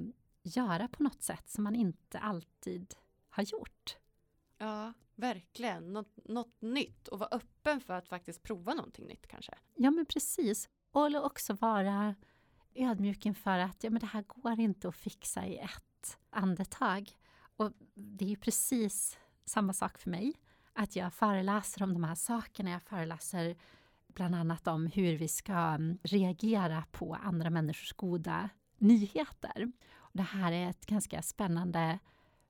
göra 0.43 0.87
på 0.87 1.03
något 1.03 1.21
sätt 1.21 1.49
som 1.49 1.63
man 1.63 1.75
inte 1.75 2.19
alltid 2.19 2.95
har 3.29 3.43
gjort. 3.43 3.97
Ja, 4.57 4.93
verkligen. 5.15 5.93
Något, 5.93 6.19
något 6.25 6.61
nytt 6.61 7.07
och 7.07 7.19
vara 7.19 7.29
öppen 7.31 7.81
för 7.81 7.93
att 7.93 8.07
faktiskt 8.07 8.43
prova 8.43 8.73
någonting 8.73 9.07
nytt 9.07 9.27
kanske. 9.27 9.53
Ja, 9.75 9.91
men 9.91 10.05
precis. 10.05 10.69
Och 10.91 11.25
också 11.25 11.53
vara 11.53 12.15
ödmjuk 12.75 13.25
inför 13.25 13.59
att 13.59 13.83
ja, 13.83 13.89
men 13.89 13.99
det 13.99 14.05
här 14.05 14.21
går 14.27 14.59
inte 14.59 14.89
att 14.89 14.95
fixa 14.95 15.45
i 15.45 15.57
ett 15.57 16.17
andetag. 16.29 17.11
Och 17.55 17.71
det 17.93 18.31
är 18.31 18.35
precis 18.35 19.17
samma 19.45 19.73
sak 19.73 19.97
för 19.97 20.09
mig 20.09 20.33
att 20.79 20.95
jag 20.95 21.13
föreläser 21.13 21.83
om 21.83 21.93
de 21.93 22.03
här 22.03 22.15
sakerna. 22.15 22.71
Jag 22.71 22.81
föreläser 22.81 23.55
bland 24.07 24.35
annat 24.35 24.67
om 24.67 24.87
hur 24.87 25.17
vi 25.17 25.27
ska 25.27 25.53
mm, 25.53 25.97
reagera 26.03 26.83
på 26.91 27.15
andra 27.15 27.49
människors 27.49 27.93
goda 27.93 28.49
nyheter. 28.77 29.71
Det 30.13 30.23
här 30.23 30.51
är 30.51 30.69
ett 30.69 30.85
ganska 30.85 31.21
spännande 31.21 31.99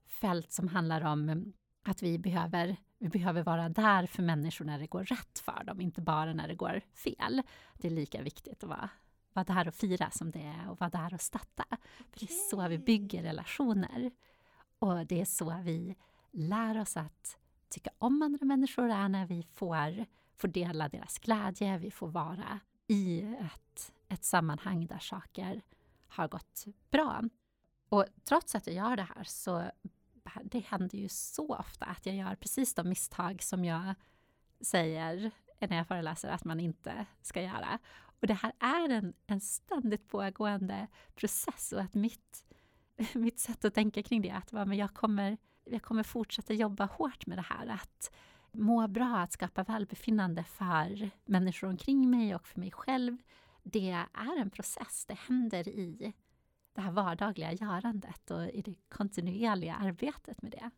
fält 0.06 0.52
som 0.52 0.68
handlar 0.68 1.04
om 1.04 1.28
mm, 1.28 1.52
att 1.82 2.02
vi 2.02 2.18
behöver, 2.18 2.76
vi 2.98 3.08
behöver 3.08 3.42
vara 3.42 3.68
där 3.68 4.06
för 4.06 4.22
människor 4.22 4.64
när 4.64 4.78
det 4.78 4.86
går 4.86 5.04
rätt 5.04 5.38
för 5.38 5.64
dem, 5.64 5.80
inte 5.80 6.00
bara 6.00 6.32
när 6.32 6.48
det 6.48 6.54
går 6.54 6.80
fel. 6.94 7.42
Det 7.78 7.88
är 7.88 7.92
lika 7.92 8.22
viktigt 8.22 8.62
att 8.62 8.68
vara, 8.68 8.90
vara 9.32 9.44
där 9.44 9.68
och 9.68 9.74
fira 9.74 10.10
som 10.10 10.30
det 10.30 10.42
är 10.42 10.72
att 10.72 10.80
vara 10.80 10.90
där 10.90 11.14
och 11.14 11.20
stötta. 11.20 11.64
För 12.10 12.20
det 12.20 12.26
är 12.26 12.50
så 12.50 12.68
vi 12.68 12.78
bygger 12.78 13.22
relationer. 13.22 14.10
Och 14.78 15.06
det 15.06 15.20
är 15.20 15.24
så 15.24 15.60
vi 15.64 15.96
lär 16.32 16.80
oss 16.80 16.96
att 16.96 17.39
tycka 17.70 17.90
om 17.98 18.22
andra 18.22 18.44
människor 18.46 18.90
är 18.90 19.08
när 19.08 19.26
vi 19.26 19.42
får, 19.54 20.06
får 20.36 20.48
dela 20.48 20.88
deras 20.88 21.18
glädje, 21.18 21.78
vi 21.78 21.90
får 21.90 22.08
vara 22.08 22.60
i 22.86 23.22
ett, 23.22 23.92
ett 24.08 24.24
sammanhang 24.24 24.86
där 24.86 24.98
saker 24.98 25.62
har 26.08 26.28
gått 26.28 26.64
bra. 26.90 27.22
Och 27.88 28.04
trots 28.24 28.54
att 28.54 28.66
jag 28.66 28.76
gör 28.76 28.96
det 28.96 29.08
här 29.14 29.24
så 29.24 29.70
det 30.44 30.58
händer 30.58 30.98
ju 30.98 31.08
så 31.08 31.54
ofta 31.54 31.84
att 31.84 32.06
jag 32.06 32.16
gör 32.16 32.34
precis 32.34 32.74
de 32.74 32.88
misstag 32.88 33.42
som 33.42 33.64
jag 33.64 33.94
säger 34.60 35.30
när 35.58 35.76
jag 35.76 35.88
föreläser 35.88 36.28
att 36.28 36.44
man 36.44 36.60
inte 36.60 37.06
ska 37.22 37.42
göra. 37.42 37.78
Och 38.20 38.26
det 38.26 38.34
här 38.34 38.52
är 38.58 38.88
en, 38.88 39.14
en 39.26 39.40
ständigt 39.40 40.08
pågående 40.08 40.86
process 41.14 41.72
och 41.72 41.80
att 41.80 41.94
mitt, 41.94 42.44
mitt 43.14 43.38
sätt 43.40 43.64
att 43.64 43.74
tänka 43.74 44.02
kring 44.02 44.22
det 44.22 44.28
är 44.28 44.36
att 44.36 44.52
men 44.52 44.72
jag 44.72 44.94
kommer 44.94 45.38
jag 45.70 45.82
kommer 45.82 46.02
fortsätta 46.02 46.54
jobba 46.54 46.84
hårt 46.84 47.26
med 47.26 47.38
det 47.38 47.42
här. 47.48 47.66
Att 47.66 48.10
må 48.52 48.88
bra, 48.88 49.16
att 49.16 49.32
skapa 49.32 49.62
välbefinnande 49.62 50.44
för 50.44 51.10
människor 51.24 51.68
omkring 51.68 52.10
mig 52.10 52.34
och 52.34 52.46
för 52.46 52.60
mig 52.60 52.70
själv. 52.70 53.16
Det 53.62 53.90
är 54.12 54.36
en 54.36 54.50
process. 54.50 55.04
Det 55.08 55.14
händer 55.14 55.68
i 55.68 56.12
det 56.72 56.80
här 56.80 56.92
vardagliga 56.92 57.52
görandet 57.52 58.30
och 58.30 58.50
i 58.50 58.62
det 58.62 58.74
kontinuerliga 58.88 59.74
arbetet 59.74 60.42
med 60.42 60.52
det. 60.52 60.70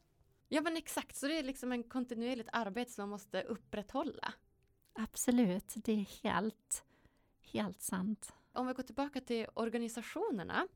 Ja 0.48 0.60
men 0.60 0.76
exakt, 0.76 1.16
så 1.16 1.26
det 1.26 1.38
är 1.38 1.42
liksom 1.42 1.72
en 1.72 1.82
kontinuerligt 1.82 2.48
arbete 2.52 2.92
som 2.92 3.02
man 3.02 3.08
måste 3.08 3.42
upprätthålla. 3.42 4.34
Absolut, 4.92 5.74
det 5.76 5.92
är 5.92 6.22
helt, 6.22 6.84
helt 7.52 7.82
sant. 7.82 8.32
Om 8.52 8.66
vi 8.66 8.72
går 8.72 8.82
tillbaka 8.82 9.20
till 9.20 9.46
organisationerna 9.54 10.66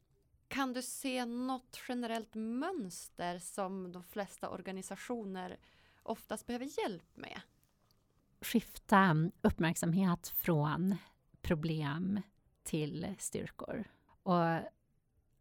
kan 0.49 0.73
du 0.73 0.83
se 0.83 1.25
något 1.25 1.81
generellt 1.89 2.35
mönster 2.35 3.39
som 3.39 3.93
de 3.93 4.03
flesta 4.03 4.51
organisationer 4.51 5.57
oftast 6.03 6.47
behöver 6.47 6.81
hjälp 6.81 7.17
med? 7.17 7.41
Skifta 8.41 9.17
uppmärksamhet 9.43 10.29
från 10.29 10.97
problem 11.41 12.21
till 12.63 13.15
styrkor. 13.19 13.85
Och 14.23 14.45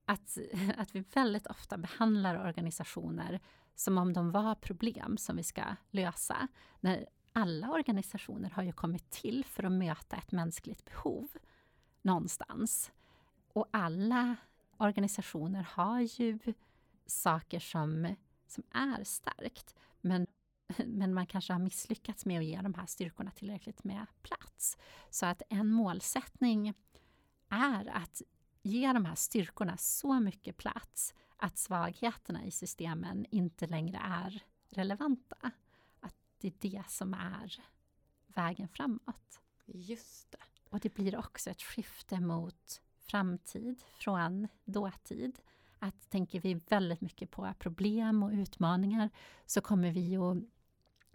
att, 0.06 0.38
att 0.78 0.96
vi 0.96 1.00
väldigt 1.00 1.48
ofta 1.48 1.78
behandlar 1.78 2.48
organisationer 2.48 3.40
som 3.76 3.98
om 3.98 4.14
de 4.14 4.32
var 4.32 4.56
problem 4.56 5.18
som 5.18 5.36
vi 5.36 5.44
ska 5.44 5.64
lösa. 5.92 6.48
När 6.80 7.06
alla 7.34 7.72
organisationer 7.72 8.50
har 8.50 8.64
ju 8.64 8.72
kommit 8.72 9.10
till 9.12 9.46
för 9.46 9.64
att 9.64 9.72
möta 9.72 10.16
ett 10.16 10.32
mänskligt 10.32 10.86
behov 10.86 11.28
någonstans. 12.02 12.92
Och 13.54 13.68
alla 13.72 14.36
organisationer 14.78 15.68
har 15.72 16.00
ju 16.00 16.40
saker 17.06 17.60
som, 17.60 18.16
som 18.48 18.64
är 18.72 19.04
starkt. 19.04 19.76
Men 20.02 20.28
men 20.86 21.14
man 21.14 21.26
kanske 21.26 21.54
har 21.54 21.60
misslyckats 21.60 22.26
med 22.26 22.40
att 22.40 22.46
ge 22.46 22.62
de 22.62 22.74
här 22.74 22.86
styrkorna 22.86 23.32
tillräckligt 23.32 23.84
med 23.84 24.06
plats. 24.22 24.78
Så 25.10 25.26
att 25.26 25.42
en 25.50 25.72
målsättning 25.72 26.74
är 27.50 27.88
att 27.88 28.22
ge 28.62 28.94
de 28.94 29.06
här 29.06 29.16
styrkorna 29.16 29.78
så 29.78 30.20
mycket 30.20 30.58
plats 30.58 31.14
att 31.38 31.58
svagheterna 31.58 32.46
i 32.46 32.52
systemen 32.52 33.26
inte 33.32 33.68
längre 33.68 33.98
är 34.04 34.44
relevanta. 34.70 35.52
Att 36.00 36.16
det 36.38 36.48
är 36.48 36.70
det 36.70 36.84
som 36.88 37.14
är 37.14 37.64
vägen 38.28 38.68
framåt. 38.68 39.42
Just 39.66 40.32
det. 40.32 40.38
Och 40.70 40.80
det 40.80 40.94
blir 40.94 41.18
också 41.18 41.50
ett 41.50 41.62
skifte 41.62 42.20
mot 42.20 42.82
framtid 43.08 43.84
från 43.94 44.48
dåtid. 44.66 45.40
Att 45.80 46.10
tänker 46.10 46.40
vi 46.40 46.54
väldigt 46.54 47.02
mycket 47.02 47.32
på 47.32 47.54
problem 47.60 48.24
och 48.24 48.32
utmaningar 48.32 49.10
så 49.46 49.62
kommer 49.62 49.92
vi 49.92 50.18
att 50.18 50.38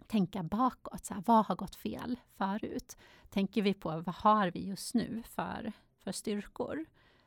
tänka 0.07 0.43
bakåt. 0.43 1.05
Så 1.05 1.13
här, 1.13 1.23
vad 1.25 1.45
har 1.45 1.55
gått 1.55 1.75
fel 1.75 2.19
förut? 2.37 2.97
Tänker 3.29 3.61
vi 3.61 3.73
på 3.73 3.89
vad 3.89 4.15
har 4.15 4.51
vi 4.51 4.67
just 4.67 4.93
nu 4.93 5.23
för, 5.25 5.71
för 5.97 6.11
styrkor? 6.11 6.85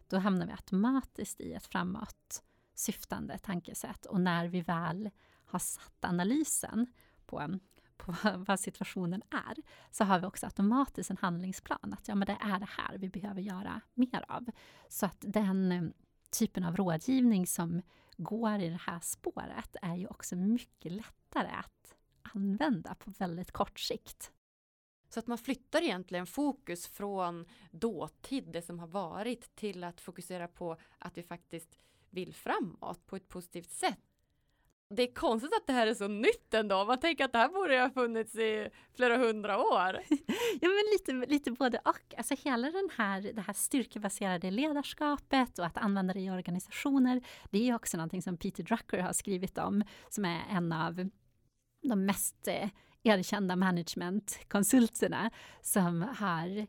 Då 0.09 0.19
hamnar 0.19 0.47
vi 0.47 0.53
automatiskt 0.53 1.41
i 1.41 1.53
ett 1.53 1.67
framåt 1.67 2.43
syftande 2.75 3.39
tankesätt. 3.39 4.07
Och 4.07 4.21
när 4.21 4.49
vi 4.49 4.61
väl 4.61 5.11
har 5.45 5.59
satt 5.59 6.05
analysen 6.05 6.87
på, 7.27 7.59
på 7.97 8.14
vad 8.47 8.61
situationen 8.61 9.22
är, 9.30 9.57
så 9.90 10.05
har 10.05 10.18
vi 10.20 10.26
också 10.26 10.47
automatiskt 10.47 11.11
en 11.11 11.16
handlingsplan. 11.16 11.92
Att 11.92 12.09
ja, 12.09 12.14
men 12.14 12.26
det 12.26 12.38
är 12.40 12.59
det 12.59 12.68
här 12.70 12.99
vi 12.99 13.09
behöver 13.09 13.40
göra 13.40 13.80
mer 13.95 14.24
av. 14.28 14.47
Så 14.88 15.07
att 15.07 15.18
den 15.20 15.72
eh, 15.72 15.82
typen 16.30 16.64
av 16.64 16.76
rådgivning 16.76 17.47
som 17.47 17.82
går 18.16 18.59
i 18.59 18.68
det 18.68 18.80
här 18.80 19.01
spåret 19.01 19.76
är 19.82 19.97
ju 19.97 20.07
också 20.07 20.36
mycket 20.36 20.92
lättare 20.92 21.49
att 21.49 21.95
använda 22.22 22.95
på 22.95 23.11
väldigt 23.18 23.53
kort 23.53 23.80
sikt. 23.80 24.30
Så 25.09 25.20
att 25.20 25.26
man 25.26 25.38
flyttar 25.38 25.82
egentligen 25.82 26.26
fokus 26.26 26.86
från 26.86 27.47
dåtid, 27.70 28.53
det 28.53 28.62
som 28.62 28.78
har 28.78 28.86
varit, 28.86 29.55
till 29.55 29.84
att 29.84 30.01
fokusera 30.01 30.49
på 30.49 30.76
att 30.99 31.18
vi 31.18 31.22
faktiskt 31.22 31.78
vill 32.11 32.34
framåt 32.34 33.07
på 33.07 33.16
ett 33.16 33.28
positivt 33.28 33.70
sätt. 33.70 34.14
Det 34.97 35.03
är 35.03 35.14
konstigt 35.14 35.53
att 35.57 35.66
det 35.66 35.72
här 35.72 35.86
är 35.86 35.95
så 35.95 36.09
nytt 36.09 36.55
ändå. 36.55 36.84
Man 36.84 37.01
tänker 37.01 37.24
att 37.24 37.32
det 37.32 37.38
här 37.38 37.49
borde 37.49 37.80
ha 37.80 37.90
funnits 37.90 38.34
i 38.34 38.68
flera 38.97 39.16
hundra 39.16 39.59
år. 39.59 40.01
ja, 40.61 40.68
men 40.68 40.84
lite, 40.92 41.32
lite 41.32 41.51
både 41.51 41.78
och. 41.78 42.14
Alltså 42.16 42.34
hela 42.34 42.70
den 42.70 42.88
här, 42.97 43.20
det 43.20 43.40
här 43.40 43.53
styrkebaserade 43.53 44.51
ledarskapet 44.51 45.59
och 45.59 45.66
att 45.66 45.78
använda 45.78 46.14
det 46.14 46.20
i 46.20 46.30
organisationer. 46.30 47.22
Det 47.51 47.68
är 47.68 47.74
också 47.74 47.97
någonting 47.97 48.22
som 48.22 48.36
Peter 48.36 48.62
Drucker 48.62 48.99
har 48.99 49.12
skrivit 49.12 49.59
om, 49.59 49.84
som 50.09 50.24
är 50.24 50.40
en 50.51 50.72
av 50.72 51.09
de 51.82 52.07
mest 52.07 52.49
eh, 52.49 52.68
erkända 53.03 53.57
managementkonsulterna 53.57 55.30
som 55.62 56.03
har 56.03 56.66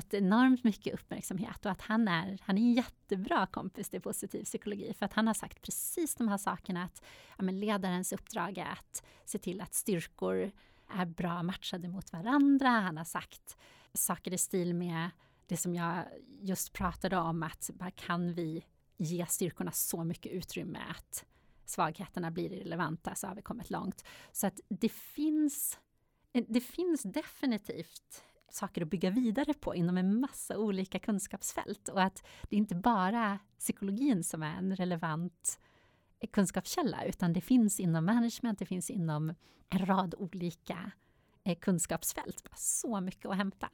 fått 0.00 0.14
enormt 0.14 0.64
mycket 0.64 0.94
uppmärksamhet 0.94 1.66
och 1.66 1.72
att 1.72 1.80
han 1.80 2.08
är, 2.08 2.38
han 2.42 2.58
är 2.58 2.62
en 2.62 2.72
jättebra 2.72 3.46
kompis 3.46 3.88
till 3.88 4.00
positiv 4.00 4.44
psykologi 4.44 4.94
för 4.94 5.06
att 5.06 5.12
han 5.12 5.26
har 5.26 5.34
sagt 5.34 5.62
precis 5.62 6.14
de 6.14 6.28
här 6.28 6.36
sakerna 6.36 6.84
att 6.84 7.02
ja, 7.38 7.44
men 7.44 7.60
ledarens 7.60 8.12
uppdrag 8.12 8.58
är 8.58 8.66
att 8.66 9.04
se 9.24 9.38
till 9.38 9.60
att 9.60 9.74
styrkor 9.74 10.50
är 10.88 11.06
bra 11.06 11.42
matchade 11.42 11.88
mot 11.88 12.12
varandra. 12.12 12.68
Han 12.68 12.96
har 12.96 13.04
sagt 13.04 13.56
saker 13.94 14.32
i 14.32 14.38
stil 14.38 14.74
med 14.74 15.10
det 15.46 15.56
som 15.56 15.74
jag 15.74 16.04
just 16.40 16.72
pratade 16.72 17.16
om 17.16 17.42
att 17.42 17.70
bara 17.74 17.90
kan 17.90 18.34
vi 18.34 18.64
ge 18.96 19.26
styrkorna 19.26 19.72
så 19.72 20.04
mycket 20.04 20.32
utrymme 20.32 20.78
att 20.90 21.24
svagheterna 21.64 22.30
blir 22.30 22.52
irrelevanta 22.52 23.14
så 23.14 23.26
har 23.26 23.34
vi 23.34 23.42
kommit 23.42 23.70
långt. 23.70 24.04
Så 24.32 24.46
att 24.46 24.60
det 24.68 24.92
finns, 24.92 25.78
det 26.48 26.60
finns 26.60 27.02
definitivt 27.02 28.24
saker 28.50 28.82
att 28.82 28.88
bygga 28.88 29.10
vidare 29.10 29.54
på 29.54 29.74
inom 29.74 29.96
en 29.96 30.20
massa 30.20 30.58
olika 30.58 30.98
kunskapsfält 30.98 31.88
och 31.88 32.02
att 32.02 32.26
det 32.42 32.56
inte 32.56 32.74
bara 32.74 33.38
psykologin 33.58 34.24
som 34.24 34.42
är 34.42 34.56
en 34.56 34.76
relevant 34.76 35.60
kunskapskälla 36.32 37.04
utan 37.04 37.32
det 37.32 37.40
finns 37.40 37.80
inom 37.80 38.04
management, 38.04 38.58
det 38.58 38.66
finns 38.66 38.90
inom 38.90 39.34
en 39.68 39.86
rad 39.86 40.14
olika 40.18 40.92
eh, 41.44 41.58
kunskapsfält. 41.58 42.48
Så 42.56 43.00
mycket 43.00 43.26
att 43.26 43.36
hämta. 43.36 43.70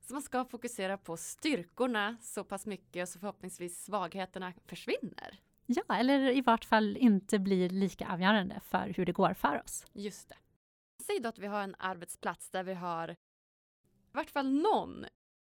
Så 0.00 0.12
man 0.12 0.22
ska 0.22 0.44
fokusera 0.44 0.98
på 0.98 1.16
styrkorna 1.16 2.16
så 2.20 2.44
pass 2.44 2.66
mycket 2.66 3.08
så 3.08 3.18
förhoppningsvis 3.18 3.84
svagheterna 3.84 4.52
försvinner. 4.66 5.40
Ja, 5.66 5.96
eller 5.96 6.30
i 6.30 6.40
vart 6.40 6.64
fall 6.64 6.96
inte 6.96 7.38
blir 7.38 7.70
lika 7.70 8.12
avgörande 8.12 8.60
för 8.60 8.92
hur 8.96 9.06
det 9.06 9.12
går 9.12 9.34
för 9.34 9.62
oss. 9.64 9.86
Just 9.92 10.28
det. 10.28 10.36
Säg 11.02 11.20
då 11.20 11.28
att 11.28 11.38
vi 11.38 11.46
har 11.46 11.62
en 11.62 11.74
arbetsplats 11.78 12.50
där 12.50 12.62
vi 12.62 12.74
har 12.74 13.16
vart 14.16 14.30
fall 14.30 14.52
någon 14.52 15.04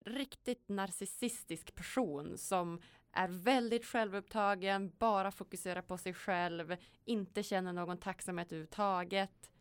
riktigt 0.05 0.69
narcissistisk 0.69 1.75
person 1.75 2.37
som 2.37 2.81
är 3.11 3.27
väldigt 3.27 3.85
självupptagen, 3.85 4.91
bara 4.99 5.31
fokuserar 5.31 5.81
på 5.81 5.97
sig 5.97 6.13
själv, 6.13 6.75
inte 7.05 7.43
känner 7.43 7.73
någon 7.73 7.97
tacksamhet 7.97 8.47
överhuvudtaget. 8.51 9.51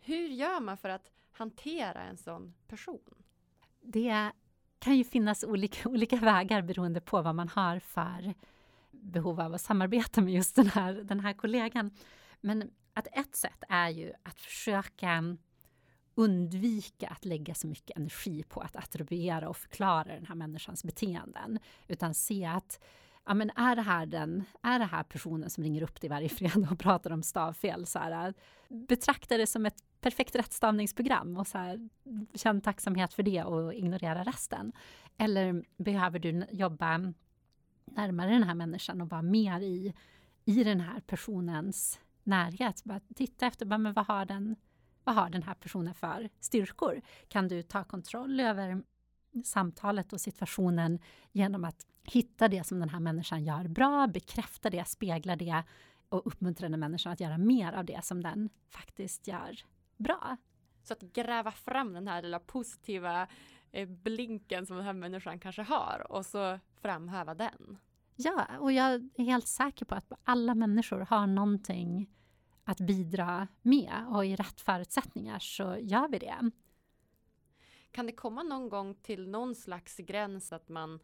Hur 0.00 0.28
gör 0.28 0.60
man 0.60 0.76
för 0.76 0.88
att 0.88 1.10
hantera 1.32 2.02
en 2.02 2.16
sån 2.16 2.54
person? 2.66 3.14
Det 3.80 4.30
kan 4.78 4.96
ju 4.96 5.04
finnas 5.04 5.44
olika, 5.44 5.88
olika 5.88 6.16
vägar 6.16 6.62
beroende 6.62 7.00
på 7.00 7.22
vad 7.22 7.34
man 7.34 7.48
har 7.48 7.78
för 7.78 8.34
behov 8.90 9.40
av 9.40 9.54
att 9.54 9.60
samarbeta 9.60 10.20
med 10.20 10.34
just 10.34 10.56
den 10.56 10.66
här, 10.68 10.92
den 10.92 11.20
här 11.20 11.32
kollegan. 11.32 11.90
Men 12.40 12.70
att 12.94 13.06
ett 13.12 13.36
sätt 13.36 13.64
är 13.68 13.88
ju 13.88 14.12
att 14.22 14.40
försöka 14.40 15.36
undvika 16.18 17.08
att 17.08 17.24
lägga 17.24 17.54
så 17.54 17.66
mycket 17.66 17.96
energi 17.96 18.42
på 18.42 18.60
att 18.60 18.76
attribuera 18.76 19.48
och 19.48 19.56
förklara 19.56 20.14
den 20.14 20.26
här 20.26 20.34
människans 20.34 20.84
beteenden. 20.84 21.58
Utan 21.88 22.14
se 22.14 22.44
att 22.44 22.80
ja, 23.26 23.34
men 23.34 23.50
är, 23.50 23.76
det 23.76 23.82
här 23.82 24.06
den, 24.06 24.44
är 24.62 24.78
det 24.78 24.84
här 24.84 25.02
personen 25.02 25.50
som 25.50 25.64
ringer 25.64 25.82
upp 25.82 26.00
dig 26.00 26.10
varje 26.10 26.28
fredag 26.28 26.68
och 26.70 26.78
pratar 26.78 27.10
om 27.10 27.22
stavfel? 27.22 27.86
Så 27.86 27.98
här, 27.98 28.34
betrakta 28.68 29.36
det 29.36 29.46
som 29.46 29.66
ett 29.66 29.84
perfekt 30.00 30.36
rättstavningsprogram 30.36 31.36
och 31.36 31.46
så 31.46 31.58
här, 31.58 31.88
känn 32.34 32.60
tacksamhet 32.60 33.14
för 33.14 33.22
det 33.22 33.44
och 33.44 33.74
ignorera 33.74 34.24
resten. 34.24 34.72
Eller 35.16 35.64
behöver 35.76 36.18
du 36.18 36.46
jobba 36.50 37.12
närmare 37.84 38.30
den 38.30 38.42
här 38.42 38.54
människan 38.54 39.00
och 39.00 39.10
vara 39.10 39.22
mer 39.22 39.60
i, 39.60 39.94
i 40.44 40.64
den 40.64 40.80
här 40.80 41.00
personens 41.00 42.00
närhet. 42.22 42.84
Bara 42.84 43.00
titta 43.14 43.46
efter 43.46 43.66
bara, 43.66 43.78
men 43.78 43.92
vad, 43.92 44.06
har 44.06 44.24
den, 44.24 44.56
vad 45.08 45.14
har 45.14 45.30
den 45.30 45.42
här 45.42 45.54
personen 45.54 45.94
för 45.94 46.28
styrkor? 46.40 47.00
Kan 47.28 47.48
du 47.48 47.62
ta 47.62 47.84
kontroll 47.84 48.40
över 48.40 48.82
samtalet 49.44 50.12
och 50.12 50.20
situationen 50.20 50.98
genom 51.32 51.64
att 51.64 51.86
hitta 52.02 52.48
det 52.48 52.66
som 52.66 52.80
den 52.80 52.88
här 52.88 53.00
människan 53.00 53.44
gör 53.44 53.68
bra, 53.68 54.06
bekräfta 54.06 54.70
det, 54.70 54.88
spegla 54.88 55.36
det 55.36 55.62
och 56.08 56.26
uppmuntra 56.26 56.68
den 56.68 56.80
människan 56.80 57.12
att 57.12 57.20
göra 57.20 57.38
mer 57.38 57.72
av 57.72 57.84
det 57.84 58.04
som 58.04 58.22
den 58.22 58.50
faktiskt 58.68 59.26
gör 59.26 59.60
bra. 59.96 60.36
Så 60.82 60.92
att 60.92 61.00
gräva 61.00 61.50
fram 61.50 61.92
den 61.92 62.08
här 62.08 62.22
lilla 62.22 62.38
positiva 62.38 63.28
eh, 63.72 63.88
blinken 63.88 64.66
som 64.66 64.76
den 64.76 64.86
här 64.86 64.92
människan 64.92 65.40
kanske 65.40 65.62
har 65.62 66.06
och 66.10 66.26
så 66.26 66.58
framhäva 66.80 67.34
den. 67.34 67.78
Ja, 68.16 68.46
och 68.58 68.72
jag 68.72 68.94
är 68.94 69.24
helt 69.24 69.46
säker 69.46 69.84
på 69.84 69.94
att 69.94 70.12
alla 70.24 70.54
människor 70.54 71.00
har 71.00 71.26
någonting 71.26 72.08
att 72.68 72.80
bidra 72.80 73.48
med 73.62 74.06
och 74.10 74.26
i 74.26 74.36
rätt 74.36 74.60
förutsättningar 74.60 75.38
så 75.38 75.76
gör 75.80 76.08
vi 76.08 76.18
det. 76.18 76.50
Kan 77.90 78.06
det 78.06 78.12
komma 78.12 78.42
någon 78.42 78.68
gång 78.68 78.94
till 78.94 79.28
någon 79.28 79.54
slags 79.54 79.96
gräns 79.96 80.52
att 80.52 80.68
man 80.68 81.00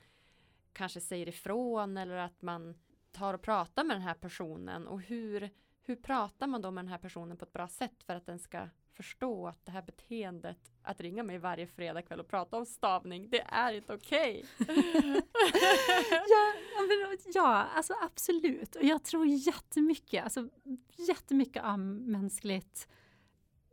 kanske 0.73 1.01
säger 1.01 1.29
ifrån 1.29 1.97
eller 1.97 2.17
att 2.17 2.43
man 2.43 2.75
tar 3.13 3.35
och 3.35 3.43
pratar 3.43 3.85
med 3.85 3.97
den 3.97 4.03
här 4.03 4.15
personen 4.15 4.87
och 4.87 5.01
hur, 5.01 5.51
hur 5.83 5.97
pratar 5.97 6.47
man 6.47 6.63
då 6.63 6.71
med 6.71 6.85
den 6.85 6.91
här 6.91 6.99
personen 6.99 7.37
på 7.37 7.45
ett 7.45 7.53
bra 7.53 7.69
sätt 7.69 8.03
för 8.03 8.15
att 8.15 8.27
den 8.27 8.39
ska 8.39 8.69
förstå 8.95 9.47
att 9.47 9.67
det 9.67 9.73
här 9.73 9.83
beteendet 9.83 10.59
att 10.83 11.01
ringa 11.01 11.23
mig 11.23 11.39
varje 11.39 11.67
fredagkväll 11.67 12.21
och 12.21 12.29
prata 12.29 12.57
om 12.57 12.67
stavning, 12.67 13.31
det 13.31 13.41
är 13.41 13.73
inte 13.73 13.95
okej. 13.95 14.45
Okay. 14.61 15.23
ja, 16.29 16.53
ja, 17.35 17.67
alltså 17.75 17.95
absolut. 18.03 18.77
Och 18.77 18.85
jag 18.85 19.05
tror 19.05 19.27
jättemycket, 19.27 20.25
alltså 20.25 20.49
jättemycket 21.09 21.65
av 21.65 21.79
mänskligt 21.79 22.89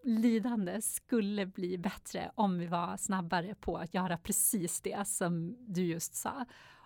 lidande 0.04 0.82
skulle 0.82 1.46
bli 1.46 1.78
bättre 1.78 2.32
om 2.36 2.60
vi 2.60 2.68
var 2.68 2.98
snabbare 2.98 3.56
på 3.56 3.78
att 3.78 3.94
göra 3.94 4.18
precis 4.18 4.82
det 4.82 5.08
som 5.08 5.56
du 5.60 5.84
just 5.84 6.16
sa. 6.16 6.46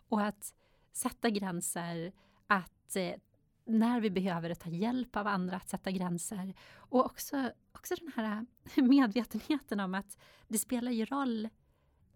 Och 0.10 0.22
att 0.22 0.54
sätta 0.94 1.30
gränser, 1.30 2.14
att 2.48 2.96
eh, 2.96 3.14
när 3.66 4.00
vi 4.00 4.10
behöver 4.10 4.54
ta 4.54 4.70
hjälp 4.70 5.16
av 5.16 5.28
andra 5.28 5.56
att 5.56 5.70
sätta 5.70 5.92
gränser. 5.92 6.54
Och 6.74 7.06
också, 7.06 7.52
också 7.86 7.96
den 7.96 8.12
här 8.16 8.46
äh, 8.76 8.84
medvetenheten 8.84 9.80
om 9.80 9.96
att 9.96 10.18
det 10.48 10.58
spelar 10.58 10.92
ju 10.92 11.06
roll 11.06 11.50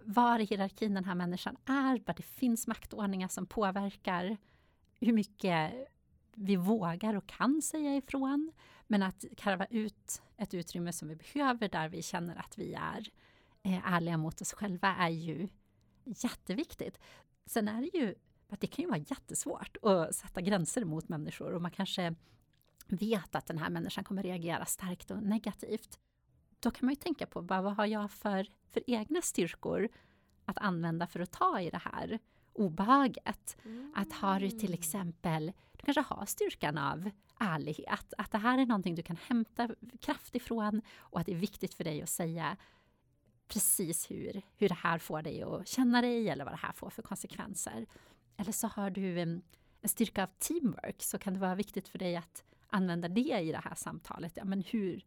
var 0.03 0.39
i 0.39 0.45
hierarkin 0.45 0.93
den 0.93 1.05
här 1.05 1.15
människan 1.15 1.57
är, 1.65 1.99
bara 1.99 2.13
det 2.13 2.23
finns 2.23 2.67
maktordningar 2.67 3.27
som 3.27 3.45
påverkar 3.45 4.37
hur 4.99 5.13
mycket 5.13 5.73
vi 6.33 6.55
vågar 6.55 7.13
och 7.13 7.27
kan 7.27 7.61
säga 7.61 7.95
ifrån. 7.95 8.51
Men 8.87 9.03
att 9.03 9.25
karva 9.37 9.65
ut 9.65 10.21
ett 10.37 10.53
utrymme 10.53 10.93
som 10.93 11.07
vi 11.07 11.15
behöver 11.15 11.69
där 11.69 11.89
vi 11.89 12.01
känner 12.01 12.35
att 12.35 12.57
vi 12.57 12.73
är 12.73 13.09
eh, 13.63 13.93
ärliga 13.93 14.17
mot 14.17 14.41
oss 14.41 14.53
själva 14.53 14.95
är 14.95 15.09
ju 15.09 15.47
jätteviktigt. 16.05 16.99
Sen 17.45 17.67
är 17.67 17.81
det 17.81 17.97
ju 17.97 18.15
att 18.49 18.61
det 18.61 18.67
kan 18.67 18.83
ju 18.83 18.89
vara 18.89 19.03
jättesvårt 19.09 19.77
att 19.81 20.15
sätta 20.15 20.41
gränser 20.41 20.85
mot 20.85 21.09
människor 21.09 21.53
och 21.53 21.61
man 21.61 21.71
kanske 21.71 22.15
vet 22.89 23.35
att 23.35 23.45
den 23.45 23.57
här 23.57 23.69
människan 23.69 24.03
kommer 24.03 24.23
reagera 24.23 24.65
starkt 24.65 25.11
och 25.11 25.23
negativt. 25.23 25.99
Då 26.59 26.71
kan 26.71 26.85
man 26.85 26.91
ju 26.91 26.95
tänka 26.95 27.25
på 27.25 27.41
vad 27.41 27.75
har 27.75 27.85
jag 27.85 28.11
för, 28.11 28.47
för 28.69 28.83
egna 28.87 29.21
styrkor 29.21 29.89
att 30.45 30.57
använda 30.57 31.07
för 31.07 31.19
att 31.19 31.31
ta 31.31 31.61
i 31.61 31.69
det 31.69 31.81
här 31.83 32.19
obehaget. 32.53 33.57
Mm. 33.65 33.93
Att 33.95 34.13
har 34.13 34.39
du 34.39 34.49
till 34.49 34.73
exempel, 34.73 35.51
du 35.71 35.85
kanske 35.85 36.01
har 36.01 36.25
styrkan 36.25 36.77
av 36.77 37.09
ärlighet, 37.39 38.13
att 38.17 38.31
det 38.31 38.37
här 38.37 38.57
är 38.57 38.65
någonting 38.65 38.95
du 38.95 39.03
kan 39.03 39.17
hämta 39.27 39.69
kraft 40.01 40.35
ifrån 40.35 40.81
och 40.97 41.19
att 41.19 41.25
det 41.25 41.31
är 41.31 41.37
viktigt 41.37 41.73
för 41.73 41.83
dig 41.83 42.01
att 42.01 42.09
säga 42.09 42.57
precis 43.47 44.11
hur, 44.11 44.41
hur 44.57 44.69
det 44.69 44.75
här 44.75 44.99
får 44.99 45.21
dig 45.21 45.43
att 45.43 45.67
känna 45.67 46.01
dig 46.01 46.29
eller 46.29 46.45
vad 46.45 46.53
det 46.53 46.57
här 46.57 46.71
får 46.71 46.89
för 46.89 47.01
konsekvenser. 47.01 47.85
Eller 48.37 48.51
så 48.51 48.67
har 48.67 48.89
du 48.89 49.19
en, 49.19 49.41
en 49.81 49.89
styrka 49.89 50.23
av 50.23 50.29
teamwork 50.39 51.03
så 51.03 51.17
kan 51.19 51.33
det 51.33 51.39
vara 51.39 51.55
viktigt 51.55 51.87
för 51.87 51.99
dig 51.99 52.15
att 52.15 52.43
använda 52.69 53.07
det 53.07 53.39
i 53.39 53.51
det 53.51 53.61
här 53.63 53.75
samtalet. 53.75 54.33
Ja, 54.35 54.45
men 54.45 54.61
hur, 54.61 55.05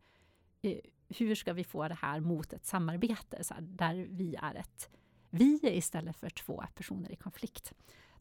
eh, 0.63 0.79
hur 1.09 1.35
ska 1.35 1.53
vi 1.53 1.65
få 1.65 1.89
det 1.89 1.95
här 1.95 2.21
mot 2.21 2.53
ett 2.53 2.67
samarbete 2.67 3.45
så 3.45 3.55
här, 3.55 3.61
där 3.61 4.07
vi 4.11 4.35
är 4.35 4.55
ett 4.55 4.91
vi 5.31 5.61
istället 5.63 6.17
för 6.17 6.31
två 6.31 6.65
personer 6.75 7.13
i 7.13 7.17
konflikt? 7.17 7.73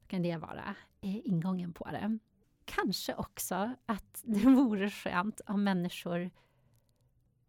Då 0.01 0.07
kan 0.07 0.21
det 0.21 0.37
vara 0.37 0.75
eh, 1.01 1.27
ingången 1.27 1.73
på 1.73 1.85
det. 1.91 2.19
Kanske 2.65 3.15
också 3.15 3.75
att 3.85 4.21
det 4.23 4.49
vore 4.49 4.89
skönt 4.89 5.41
om 5.47 5.63
människor 5.63 6.31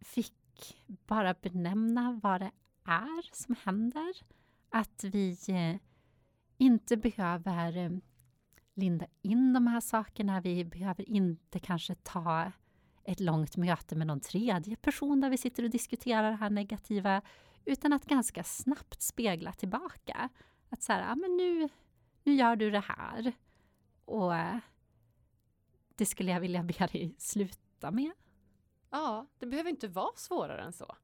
fick 0.01 0.35
bara 0.87 1.35
benämna 1.35 2.21
vad 2.23 2.41
det 2.41 2.51
är 2.85 3.35
som 3.35 3.57
händer. 3.65 4.15
Att 4.71 5.05
vi 5.05 5.39
eh, 5.49 5.81
inte 6.59 6.97
behöver 6.97 7.77
eh, 7.77 7.91
linda 8.75 9.07
in 9.23 9.53
de 9.53 9.67
här 9.67 9.81
sakerna. 9.81 10.41
Vi 10.41 10.65
behöver 10.65 11.09
inte 11.09 11.59
kanske 11.59 11.95
ta 11.95 12.53
ett 13.05 13.21
långt 13.21 13.57
möte 13.57 13.97
med 13.97 14.07
någon 14.07 14.21
tredje 14.21 14.77
person 14.77 15.21
där 15.21 15.31
vi 15.31 15.39
sitter 15.39 15.63
och 15.63 15.71
diskuterar 15.71 16.31
det 16.31 16.37
här 16.37 16.51
negativa, 16.51 17.23
utan 17.65 17.93
att 17.93 18.05
ganska 18.05 18.45
snabbt 18.45 19.03
spegla 19.03 19.53
tillbaka. 19.53 20.29
Att 20.69 20.83
så 20.83 20.93
här, 20.93 21.01
ja, 21.01 21.15
men 21.15 21.37
nu, 21.37 21.69
nu 22.25 22.35
gör 22.35 22.57
du 22.57 22.71
det 22.71 22.85
här. 22.87 23.33
Och 24.05 24.35
eh, 24.35 24.59
det 25.95 26.07
skulle 26.07 26.31
jag 26.31 26.41
vilja 26.41 26.63
be 26.63 26.87
dig 26.87 27.15
sluta 27.19 27.91
med. 27.91 28.13
Ja, 28.91 29.27
det 29.39 29.47
behöver 29.47 29.71
inte 29.71 29.89
vara 29.89 30.17
svårare 30.17 30.63
än 30.63 30.73
så. 30.73 30.97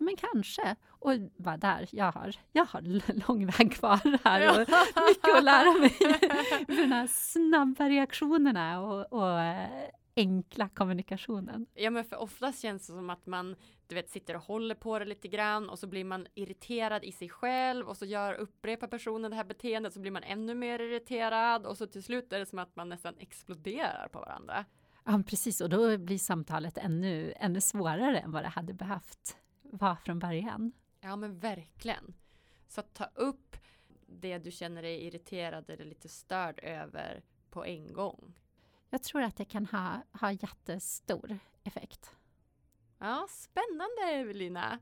Men 0.00 0.16
kanske. 0.16 0.76
Och 0.88 1.12
bara 1.36 1.56
där, 1.56 1.88
jag 1.92 2.12
har, 2.12 2.34
jag 2.52 2.64
har 2.64 2.82
lång 3.28 3.46
väg 3.46 3.72
kvar 3.72 4.18
här 4.24 4.50
och 4.50 4.58
mycket 5.08 5.36
att 5.36 5.44
lära 5.44 5.72
mig. 5.80 5.90
För 6.66 6.82
de 6.82 6.92
här 6.92 7.06
snabba 7.06 7.88
reaktionerna 7.88 8.80
och, 8.80 9.12
och 9.12 9.40
eh, 9.40 9.90
enkla 10.16 10.68
kommunikationen. 10.68 11.66
Ja 11.74 11.90
men 11.90 12.04
för 12.04 12.16
oftast 12.16 12.62
känns 12.62 12.86
det 12.86 12.92
som 12.92 13.10
att 13.10 13.26
man 13.26 13.56
du 13.86 13.94
vet 13.94 14.10
sitter 14.10 14.36
och 14.36 14.42
håller 14.42 14.74
på 14.74 14.98
det 14.98 15.04
lite 15.04 15.28
grann 15.28 15.68
och 15.68 15.78
så 15.78 15.86
blir 15.86 16.04
man 16.04 16.26
irriterad 16.34 17.04
i 17.04 17.12
sig 17.12 17.28
själv 17.28 17.88
och 17.88 17.96
så 17.96 18.06
gör 18.06 18.34
upprepar 18.34 18.86
personen 18.86 19.30
det 19.30 19.36
här 19.36 19.44
beteendet 19.44 19.92
så 19.92 20.00
blir 20.00 20.10
man 20.10 20.22
ännu 20.22 20.54
mer 20.54 20.78
irriterad 20.78 21.66
och 21.66 21.76
så 21.76 21.86
till 21.86 22.02
slut 22.02 22.32
är 22.32 22.38
det 22.38 22.46
som 22.46 22.58
att 22.58 22.76
man 22.76 22.88
nästan 22.88 23.14
exploderar 23.18 24.08
på 24.12 24.18
varandra. 24.18 24.64
Ja 25.04 25.22
precis 25.26 25.60
och 25.60 25.68
då 25.68 25.98
blir 25.98 26.18
samtalet 26.18 26.78
ännu, 26.78 27.32
ännu 27.36 27.60
svårare 27.60 28.18
än 28.18 28.32
vad 28.32 28.44
det 28.44 28.48
hade 28.48 28.74
behövt 28.74 29.36
vara 29.72 29.96
från 29.96 30.18
början. 30.18 30.72
Ja 31.00 31.16
men 31.16 31.38
verkligen. 31.38 32.14
Så 32.68 32.80
att 32.80 32.94
ta 32.94 33.04
upp 33.04 33.56
det 34.06 34.38
du 34.38 34.50
känner 34.50 34.82
dig 34.82 35.06
irriterad 35.06 35.70
eller 35.70 35.84
lite 35.84 36.08
störd 36.08 36.60
över 36.62 37.22
på 37.50 37.64
en 37.64 37.92
gång. 37.92 38.38
Jag 38.90 39.02
tror 39.02 39.22
att 39.22 39.36
det 39.36 39.44
kan 39.44 39.66
ha, 39.66 40.02
ha 40.12 40.32
jättestor 40.32 41.38
effekt. 41.64 42.16
Ja, 42.98 43.26
spännande 43.30 44.02
Evelina. 44.02 44.78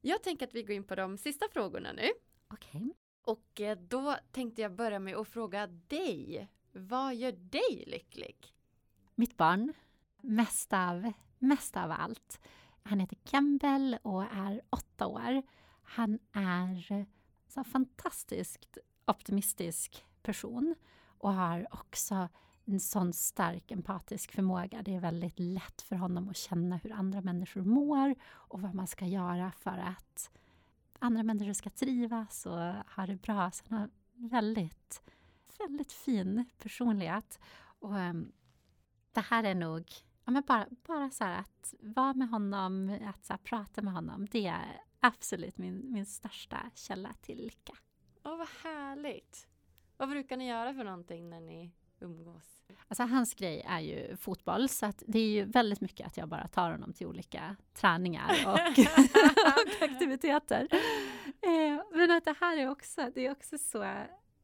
Jag 0.00 0.22
tänker 0.22 0.46
att 0.46 0.54
vi 0.54 0.62
går 0.62 0.76
in 0.76 0.84
på 0.84 0.94
de 0.94 1.18
sista 1.18 1.46
frågorna 1.52 1.92
nu. 1.92 2.08
Okej. 2.48 2.80
Okay. 2.80 2.92
Och 3.22 3.60
eh, 3.60 3.78
då 3.78 4.16
tänkte 4.32 4.62
jag 4.62 4.74
börja 4.74 4.98
med 4.98 5.16
att 5.16 5.28
fråga 5.28 5.66
dig. 5.66 6.48
Vad 6.72 7.14
gör 7.14 7.32
dig 7.32 7.84
lycklig? 7.86 8.54
Mitt 9.14 9.36
barn. 9.36 9.72
Mest 10.22 10.72
av, 10.72 11.12
mest 11.38 11.76
av 11.76 11.90
allt. 11.90 12.40
Han 12.82 13.00
heter 13.00 13.16
Campbell 13.24 13.98
och 14.02 14.22
är 14.22 14.60
åtta 14.70 15.06
år. 15.06 15.42
Han 15.82 16.18
är 16.32 17.06
en 17.56 17.64
fantastiskt 17.64 18.78
optimistisk 19.04 20.04
person 20.22 20.74
och 21.18 21.32
har 21.32 21.66
också 21.70 22.28
en 22.64 22.80
sån 22.80 23.12
stark 23.12 23.70
empatisk 23.70 24.32
förmåga. 24.32 24.82
Det 24.82 24.94
är 24.94 25.00
väldigt 25.00 25.38
lätt 25.38 25.82
för 25.82 25.96
honom 25.96 26.28
att 26.28 26.36
känna 26.36 26.76
hur 26.76 26.92
andra 26.92 27.20
människor 27.20 27.62
mår 27.62 28.14
och 28.24 28.60
vad 28.60 28.74
man 28.74 28.86
ska 28.86 29.06
göra 29.06 29.52
för 29.52 29.78
att 29.78 30.30
andra 30.98 31.22
människor 31.22 31.52
ska 31.52 31.70
trivas 31.70 32.46
och 32.46 32.72
ha 32.96 33.06
det 33.06 33.22
bra. 33.22 33.50
Så 33.50 33.64
han 33.68 33.78
har 33.78 33.90
väldigt, 34.12 35.02
väldigt 35.58 35.92
fin 35.92 36.44
personlighet. 36.58 37.40
Och 37.58 37.94
um, 37.94 38.32
det 39.12 39.20
här 39.20 39.44
är 39.44 39.54
nog 39.54 39.84
ja, 40.28 40.32
men 40.32 40.42
bara, 40.46 40.66
bara 40.86 41.10
så 41.10 41.24
att 41.24 41.74
vara 41.80 42.14
med 42.14 42.28
honom, 42.28 42.98
att 43.06 43.24
så 43.24 43.32
här, 43.32 43.38
prata 43.38 43.82
med 43.82 43.92
honom, 43.92 44.26
det 44.30 44.46
är 44.46 44.80
absolut 45.00 45.58
min, 45.58 45.92
min 45.92 46.06
största 46.06 46.70
källa 46.74 47.12
till 47.22 47.38
lycka. 47.38 47.72
Åh, 48.24 48.36
vad 48.36 48.48
härligt! 48.62 49.48
Vad 49.96 50.08
brukar 50.08 50.36
ni 50.36 50.48
göra 50.48 50.74
för 50.74 50.84
någonting 50.84 51.30
när 51.30 51.40
ni 51.40 51.72
umgås? 52.00 52.62
Alltså 52.88 53.02
hans 53.02 53.34
grej 53.34 53.62
är 53.68 53.80
ju 53.80 54.16
fotboll, 54.16 54.68
så 54.68 54.86
att 54.86 55.02
det 55.06 55.18
är 55.18 55.28
ju 55.28 55.44
väldigt 55.44 55.80
mycket 55.80 56.06
att 56.06 56.16
jag 56.16 56.28
bara 56.28 56.48
tar 56.48 56.70
honom 56.70 56.92
till 56.92 57.06
olika 57.06 57.56
träningar 57.74 58.30
och, 58.46 58.52
och 59.78 59.82
aktiviteter. 59.90 60.68
Eh, 61.40 61.82
men 61.92 62.10
att 62.10 62.24
det 62.24 62.36
här 62.40 62.56
är 62.56 62.70
också, 62.70 63.10
det 63.14 63.26
är 63.26 63.32
också 63.32 63.58
så, 63.58 63.82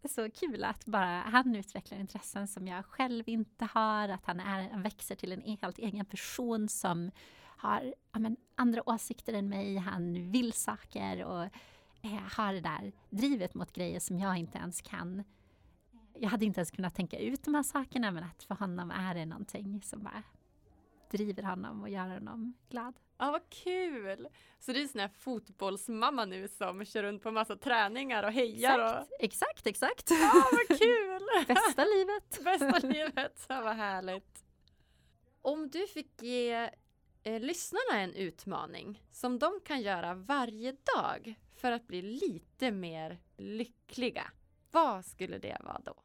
så 0.09 0.30
kul 0.30 0.64
att 0.64 0.86
bara 0.86 1.20
han 1.20 1.57
utvecklar 1.57 1.98
intressen 1.98 2.48
som 2.48 2.66
jag 2.66 2.84
själv 2.86 3.28
inte 3.28 3.64
har, 3.64 4.09
att 4.09 4.26
han, 4.26 4.40
är, 4.40 4.70
han 4.70 4.82
växer 4.82 5.14
till 5.14 5.32
en 5.32 5.42
e, 5.42 5.59
helt 5.62 5.78
egen 5.78 6.05
person 6.05 6.68
som 6.68 7.11
har 7.57 7.94
ja, 8.12 8.18
men, 8.18 8.36
andra 8.55 8.88
åsikter 8.88 9.32
än 9.32 9.48
mig, 9.48 9.76
han 9.76 10.30
vill 10.30 10.52
saker 10.52 11.24
och 11.24 11.44
eh, 12.02 12.22
har 12.36 12.52
det 12.52 12.61
där 12.61 12.92
drivet 13.11 13.55
mot 13.55 13.72
grejer 13.72 14.00
som 14.00 14.18
jag 14.18 14.36
inte 14.36 14.59
ens 14.59 14.82
kan. 14.82 15.24
Jag 16.18 16.28
hade 16.28 16.44
inte 16.44 16.61
ens 16.61 16.70
kunnat 16.70 16.94
tänka 16.94 17.18
ut 17.18 17.44
de 17.44 17.55
här 17.55 17.62
sakerna 17.62 18.11
men 18.11 18.24
att 18.24 18.42
för 18.42 18.55
honom 18.55 18.90
är 18.90 19.14
det 19.14 19.26
någonting 19.26 19.82
som 19.82 20.02
bara 20.02 20.22
driver 21.16 21.42
honom 21.42 21.82
och 21.82 21.88
gör 21.88 22.08
honom 22.08 22.54
glad. 22.68 22.94
Ja, 23.18 23.30
vad 23.30 23.50
kul! 23.50 24.28
Så 24.58 24.72
du 24.72 24.82
är 24.82 24.86
sån 24.86 25.00
här 25.00 25.08
fotbollsmamma 25.08 26.24
nu 26.24 26.48
som 26.48 26.84
kör 26.84 27.02
runt 27.02 27.22
på 27.22 27.30
massa 27.30 27.56
träningar 27.56 28.22
och 28.22 28.32
hejar? 28.32 28.78
Exakt, 28.78 29.12
och... 29.12 29.24
exakt, 29.24 29.66
exakt. 29.66 30.10
Ja, 30.10 30.44
vad 30.52 30.78
kul! 30.78 31.22
Bästa 31.46 31.84
livet! 31.84 32.40
Bästa 32.44 32.88
livet, 32.88 33.46
ja, 33.48 33.60
vad 33.60 33.76
härligt. 33.76 34.44
Om 35.42 35.70
du 35.70 35.86
fick 35.86 36.22
ge 36.22 36.70
eh, 37.22 37.40
lyssnarna 37.40 38.00
en 38.00 38.14
utmaning 38.14 39.02
som 39.12 39.38
de 39.38 39.60
kan 39.64 39.82
göra 39.82 40.14
varje 40.14 40.76
dag 40.96 41.34
för 41.56 41.72
att 41.72 41.86
bli 41.86 42.02
lite 42.02 42.70
mer 42.70 43.18
lyckliga, 43.36 44.30
vad 44.70 45.04
skulle 45.04 45.38
det 45.38 45.58
vara 45.60 45.80
då? 45.84 46.03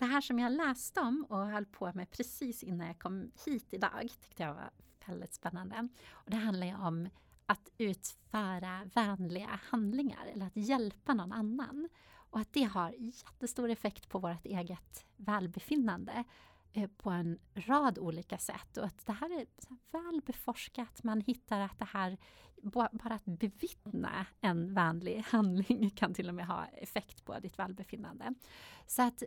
Det 0.00 0.06
här 0.06 0.20
som 0.20 0.38
jag 0.38 0.52
läste 0.52 1.00
om 1.00 1.26
och 1.28 1.46
höll 1.46 1.66
på 1.66 1.92
med 1.94 2.10
precis 2.10 2.62
innan 2.62 2.86
jag 2.86 2.98
kom 2.98 3.30
hit 3.44 3.66
idag 3.70 4.08
tyckte 4.20 4.42
jag 4.42 4.54
var 4.54 4.70
väldigt 5.06 5.34
spännande. 5.34 5.88
Och 6.10 6.30
det 6.30 6.36
handlar 6.36 6.66
ju 6.66 6.74
om 6.74 7.08
att 7.46 7.68
utföra 7.78 8.90
vänliga 8.94 9.60
handlingar 9.70 10.26
eller 10.26 10.46
att 10.46 10.56
hjälpa 10.56 11.14
någon 11.14 11.32
annan. 11.32 11.88
Och 12.12 12.40
att 12.40 12.52
det 12.52 12.62
har 12.62 12.94
jättestor 12.98 13.70
effekt 13.70 14.08
på 14.08 14.18
vårt 14.18 14.46
eget 14.46 15.06
välbefinnande 15.16 16.24
eh, 16.72 16.90
på 16.96 17.10
en 17.10 17.38
rad 17.54 17.98
olika 17.98 18.38
sätt. 18.38 18.76
Och 18.76 18.84
att 18.84 19.06
det 19.06 19.12
här 19.12 19.40
är 19.40 19.46
väl 19.90 20.20
beforskat. 20.26 21.02
Man 21.02 21.20
hittar 21.20 21.60
att 21.60 21.78
det 21.78 21.88
här, 21.92 22.18
bara 22.62 23.14
att 23.14 23.24
bevittna 23.24 24.26
en 24.40 24.74
vänlig 24.74 25.24
handling 25.26 25.90
kan 25.90 26.14
till 26.14 26.28
och 26.28 26.34
med 26.34 26.46
ha 26.46 26.66
effekt 26.66 27.24
på 27.24 27.38
ditt 27.38 27.58
välbefinnande. 27.58 28.34
Så 28.86 29.02
att 29.02 29.22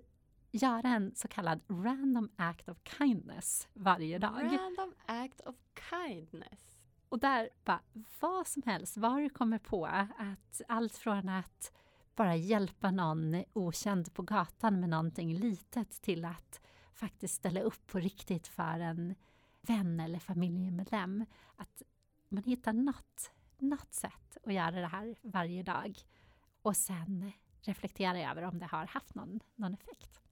göra 0.54 0.90
en 0.90 1.16
så 1.16 1.28
kallad 1.28 1.62
random 1.70 2.30
act 2.36 2.70
of 2.70 2.78
kindness 2.84 3.68
varje 3.74 4.20
dag. 4.20 4.44
Random 4.44 4.94
act 5.06 5.42
of 5.42 5.56
kindness. 5.90 6.80
Och 7.10 7.20
där 7.20 7.50
bara 7.64 7.82
vad 8.20 8.48
som 8.48 8.64
helst, 8.66 8.98
vad 8.98 9.18
du 9.18 9.30
kommer 9.30 9.58
på. 9.58 9.86
Att 9.86 10.62
allt 10.68 10.98
från 10.98 11.30
att 11.30 11.72
bara 12.16 12.36
hjälpa 12.36 12.92
någon 12.92 13.44
okänd 13.54 14.14
på 14.14 14.22
gatan 14.22 14.80
med 14.80 14.90
någonting 14.90 15.34
litet 15.34 16.02
till 16.02 16.26
att 16.26 16.62
faktiskt 16.94 17.36
ställa 17.36 17.62
upp 17.62 17.88
på 17.88 18.00
riktigt 18.00 18.48
för 18.48 18.80
en 18.80 19.16
vän 19.62 20.00
eller 20.00 20.20
familjemedlem. 20.20 21.26
Att 21.56 21.82
man 22.30 22.44
hittar 22.44 22.74
något, 22.74 23.32
något 23.58 23.94
sätt 23.94 24.38
att 24.44 24.54
göra 24.54 24.72
det 24.72 24.88
här 24.88 25.16
varje 25.22 25.64
dag 25.64 25.98
och 26.62 26.78
sen 26.78 27.32
reflektera 27.62 28.32
över 28.32 28.42
om 28.42 28.60
det 28.60 28.66
har 28.66 28.86
haft 28.86 29.16
någon, 29.16 29.40
någon 29.56 29.74
effekt. 29.74 30.23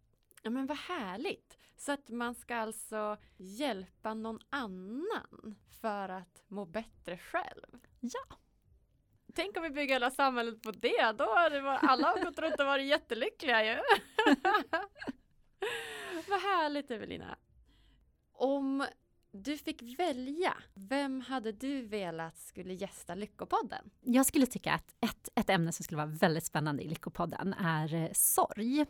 Ja 0.42 0.50
men 0.50 0.66
vad 0.66 0.78
härligt! 0.78 1.58
Så 1.78 1.92
att 1.92 2.10
man 2.10 2.36
ska 2.36 2.56
alltså 2.56 3.18
hjälpa 3.38 4.14
någon 4.14 4.40
annan 4.50 5.56
för 5.82 6.10
att 6.10 6.44
må 6.48 6.66
bättre 6.66 7.18
själv? 7.18 7.80
Ja! 8.00 8.38
Tänk 9.36 9.58
om 9.58 9.64
vi 9.64 9.70
bygger 9.70 9.96
hela 9.96 10.12
samhället 10.12 10.62
på 10.62 10.72
det, 10.72 11.12
då 11.18 11.36
hade 11.36 11.72
alla 11.72 12.24
gått 12.24 12.40
runt 12.40 12.60
och 12.60 12.66
varit 12.66 12.88
jättelyckliga 12.88 13.66
ju! 13.66 13.76
vad 16.30 16.42
härligt 16.42 16.92
Evelina! 16.92 17.38
Om 18.34 18.86
du 19.32 19.58
fick 19.58 20.00
välja, 20.00 20.54
vem 20.74 21.22
hade 21.22 21.52
du 21.52 21.82
velat 21.82 22.38
skulle 22.38 22.74
gästa 22.74 23.16
Lyckopodden? 23.16 23.90
Jag 24.02 24.26
skulle 24.26 24.46
tycka 24.46 24.74
att 24.74 24.96
ett, 25.02 25.30
ett 25.36 25.50
ämne 25.50 25.72
som 25.72 25.84
skulle 25.84 25.98
vara 25.98 26.08
väldigt 26.08 26.46
spännande 26.46 26.84
i 26.84 26.88
Lyckopodden 26.88 27.54
är 27.54 27.94
eh, 27.94 28.10
sorg. 28.14 28.86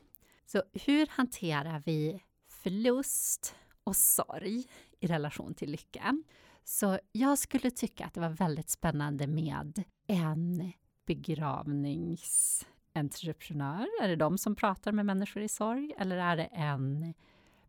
Så 0.51 0.63
hur 0.73 1.07
hanterar 1.07 1.83
vi 1.85 2.23
förlust 2.47 3.55
och 3.83 3.95
sorg 3.95 4.65
i 4.99 5.07
relation 5.07 5.53
till 5.53 5.71
lycka? 5.71 6.23
Så 6.63 6.99
jag 7.11 7.37
skulle 7.37 7.71
tycka 7.71 8.05
att 8.05 8.13
det 8.13 8.19
var 8.19 8.29
väldigt 8.29 8.69
spännande 8.69 9.27
med 9.27 9.83
en 10.07 10.71
begravningsentreprenör. 11.05 13.87
Är 14.01 14.07
det 14.07 14.15
de 14.15 14.37
som 14.37 14.55
pratar 14.55 14.91
med 14.91 15.05
människor 15.05 15.43
i 15.43 15.47
sorg? 15.47 15.93
Eller 15.97 16.17
är 16.17 16.37
det 16.37 16.45
en 16.45 17.13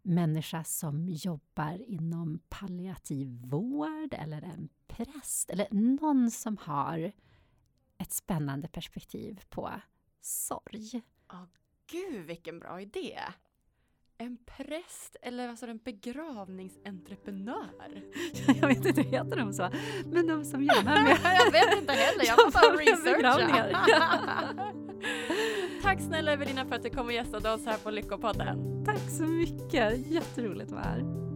människa 0.02 0.64
som 0.64 1.08
jobbar 1.08 1.90
inom 1.90 2.40
palliativ 2.48 3.28
vård 3.28 4.14
eller 4.14 4.42
en 4.42 4.68
präst 4.86 5.50
eller 5.50 5.68
någon 5.70 6.30
som 6.30 6.56
har 6.56 7.12
ett 7.98 8.12
spännande 8.12 8.68
perspektiv 8.68 9.40
på 9.48 9.70
sorg. 10.20 11.02
Oh, 11.28 11.44
gud 11.92 12.26
vilken 12.26 12.58
bra 12.58 12.80
idé! 12.80 13.18
En 14.18 14.38
präst 14.46 15.16
eller 15.22 15.48
alltså 15.48 15.66
en 15.66 15.80
begravningsentreprenör? 15.84 18.02
jag 18.60 18.68
vet 18.68 18.86
inte, 18.86 19.02
heter 19.02 19.36
de 19.36 19.52
så? 19.52 19.70
Men 20.04 20.26
de 20.26 20.44
som 20.44 20.62
jobbar 20.62 21.02
med... 21.02 21.18
jag 21.24 21.52
vet 21.52 21.78
inte 21.78 21.92
heller, 21.92 22.24
jag 22.24 22.36
får 22.36 22.52
bara 22.62 22.76
researcha. 22.76 23.62
Tack 25.82 26.00
snälla 26.00 26.32
Evelina 26.32 26.66
för 26.66 26.76
att 26.76 26.82
du 26.82 26.90
kom 26.90 27.06
och 27.06 27.12
gästade 27.12 27.52
oss 27.52 27.66
här 27.66 27.78
på 27.78 27.90
Lyckopodden. 27.90 28.84
Tack 28.84 29.10
så 29.10 29.22
mycket, 29.22 30.06
jätteroligt 30.06 30.66
att 30.66 30.72
vara 30.72 30.84
här. 30.84 31.31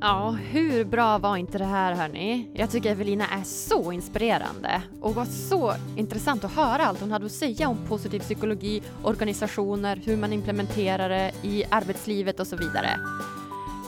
Ja, 0.00 0.30
hur 0.30 0.84
bra 0.84 1.18
var 1.18 1.36
inte 1.36 1.58
det 1.58 1.64
här 1.64 1.94
hörni? 1.94 2.48
Jag 2.52 2.70
tycker 2.70 2.90
Evelina 2.90 3.26
är 3.26 3.42
så 3.44 3.92
inspirerande 3.92 4.82
och 5.00 5.14
var 5.14 5.24
så 5.24 5.74
intressant 5.96 6.44
att 6.44 6.54
höra 6.54 6.86
allt 6.86 7.00
hon 7.00 7.10
hade 7.10 7.26
att 7.26 7.32
säga 7.32 7.68
om 7.68 7.76
positiv 7.88 8.20
psykologi, 8.20 8.82
organisationer, 9.02 10.00
hur 10.04 10.16
man 10.16 10.32
implementerar 10.32 11.08
det 11.08 11.32
i 11.42 11.64
arbetslivet 11.70 12.40
och 12.40 12.46
så 12.46 12.56
vidare. 12.56 13.00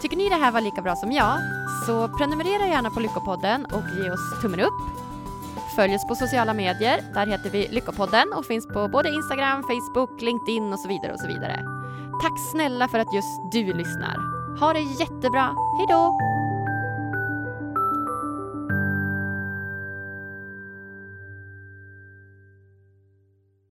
Tycker 0.03 0.17
ni 0.17 0.29
det 0.29 0.35
här 0.35 0.53
var 0.53 0.61
lika 0.61 0.83
bra 0.83 0.97
som 0.97 1.13
jag? 1.13 1.39
Så 1.87 2.09
prenumerera 2.09 2.67
gärna 2.67 2.91
på 2.91 3.01
Lyckopodden 3.01 3.65
och 3.65 3.83
ge 3.99 4.11
oss 4.11 4.41
tummen 4.43 4.61
upp. 4.61 4.81
Följ 5.77 5.95
oss 5.95 6.09
på 6.09 6.15
sociala 6.15 6.55
medier, 6.55 7.01
där 7.15 7.27
heter 7.27 7.51
vi 7.51 7.69
Lyckopodden 7.71 8.33
och 8.37 8.47
finns 8.47 8.67
på 8.67 8.89
både 8.89 9.09
Instagram, 9.09 9.63
Facebook, 9.63 10.23
LinkedIn 10.23 10.73
och 10.73 10.81
så 10.81 10.89
vidare 10.89 11.13
och 11.13 11.21
så 11.21 11.27
vidare. 11.27 11.65
Tack 12.23 12.51
snälla 12.53 12.89
för 12.89 12.99
att 12.99 13.15
just 13.15 13.53
du 13.53 13.73
lyssnar. 13.75 14.38
Ha 14.61 14.73
det 14.73 14.81
jättebra. 14.81 15.55
Hej 15.79 15.87
då! 15.89 16.38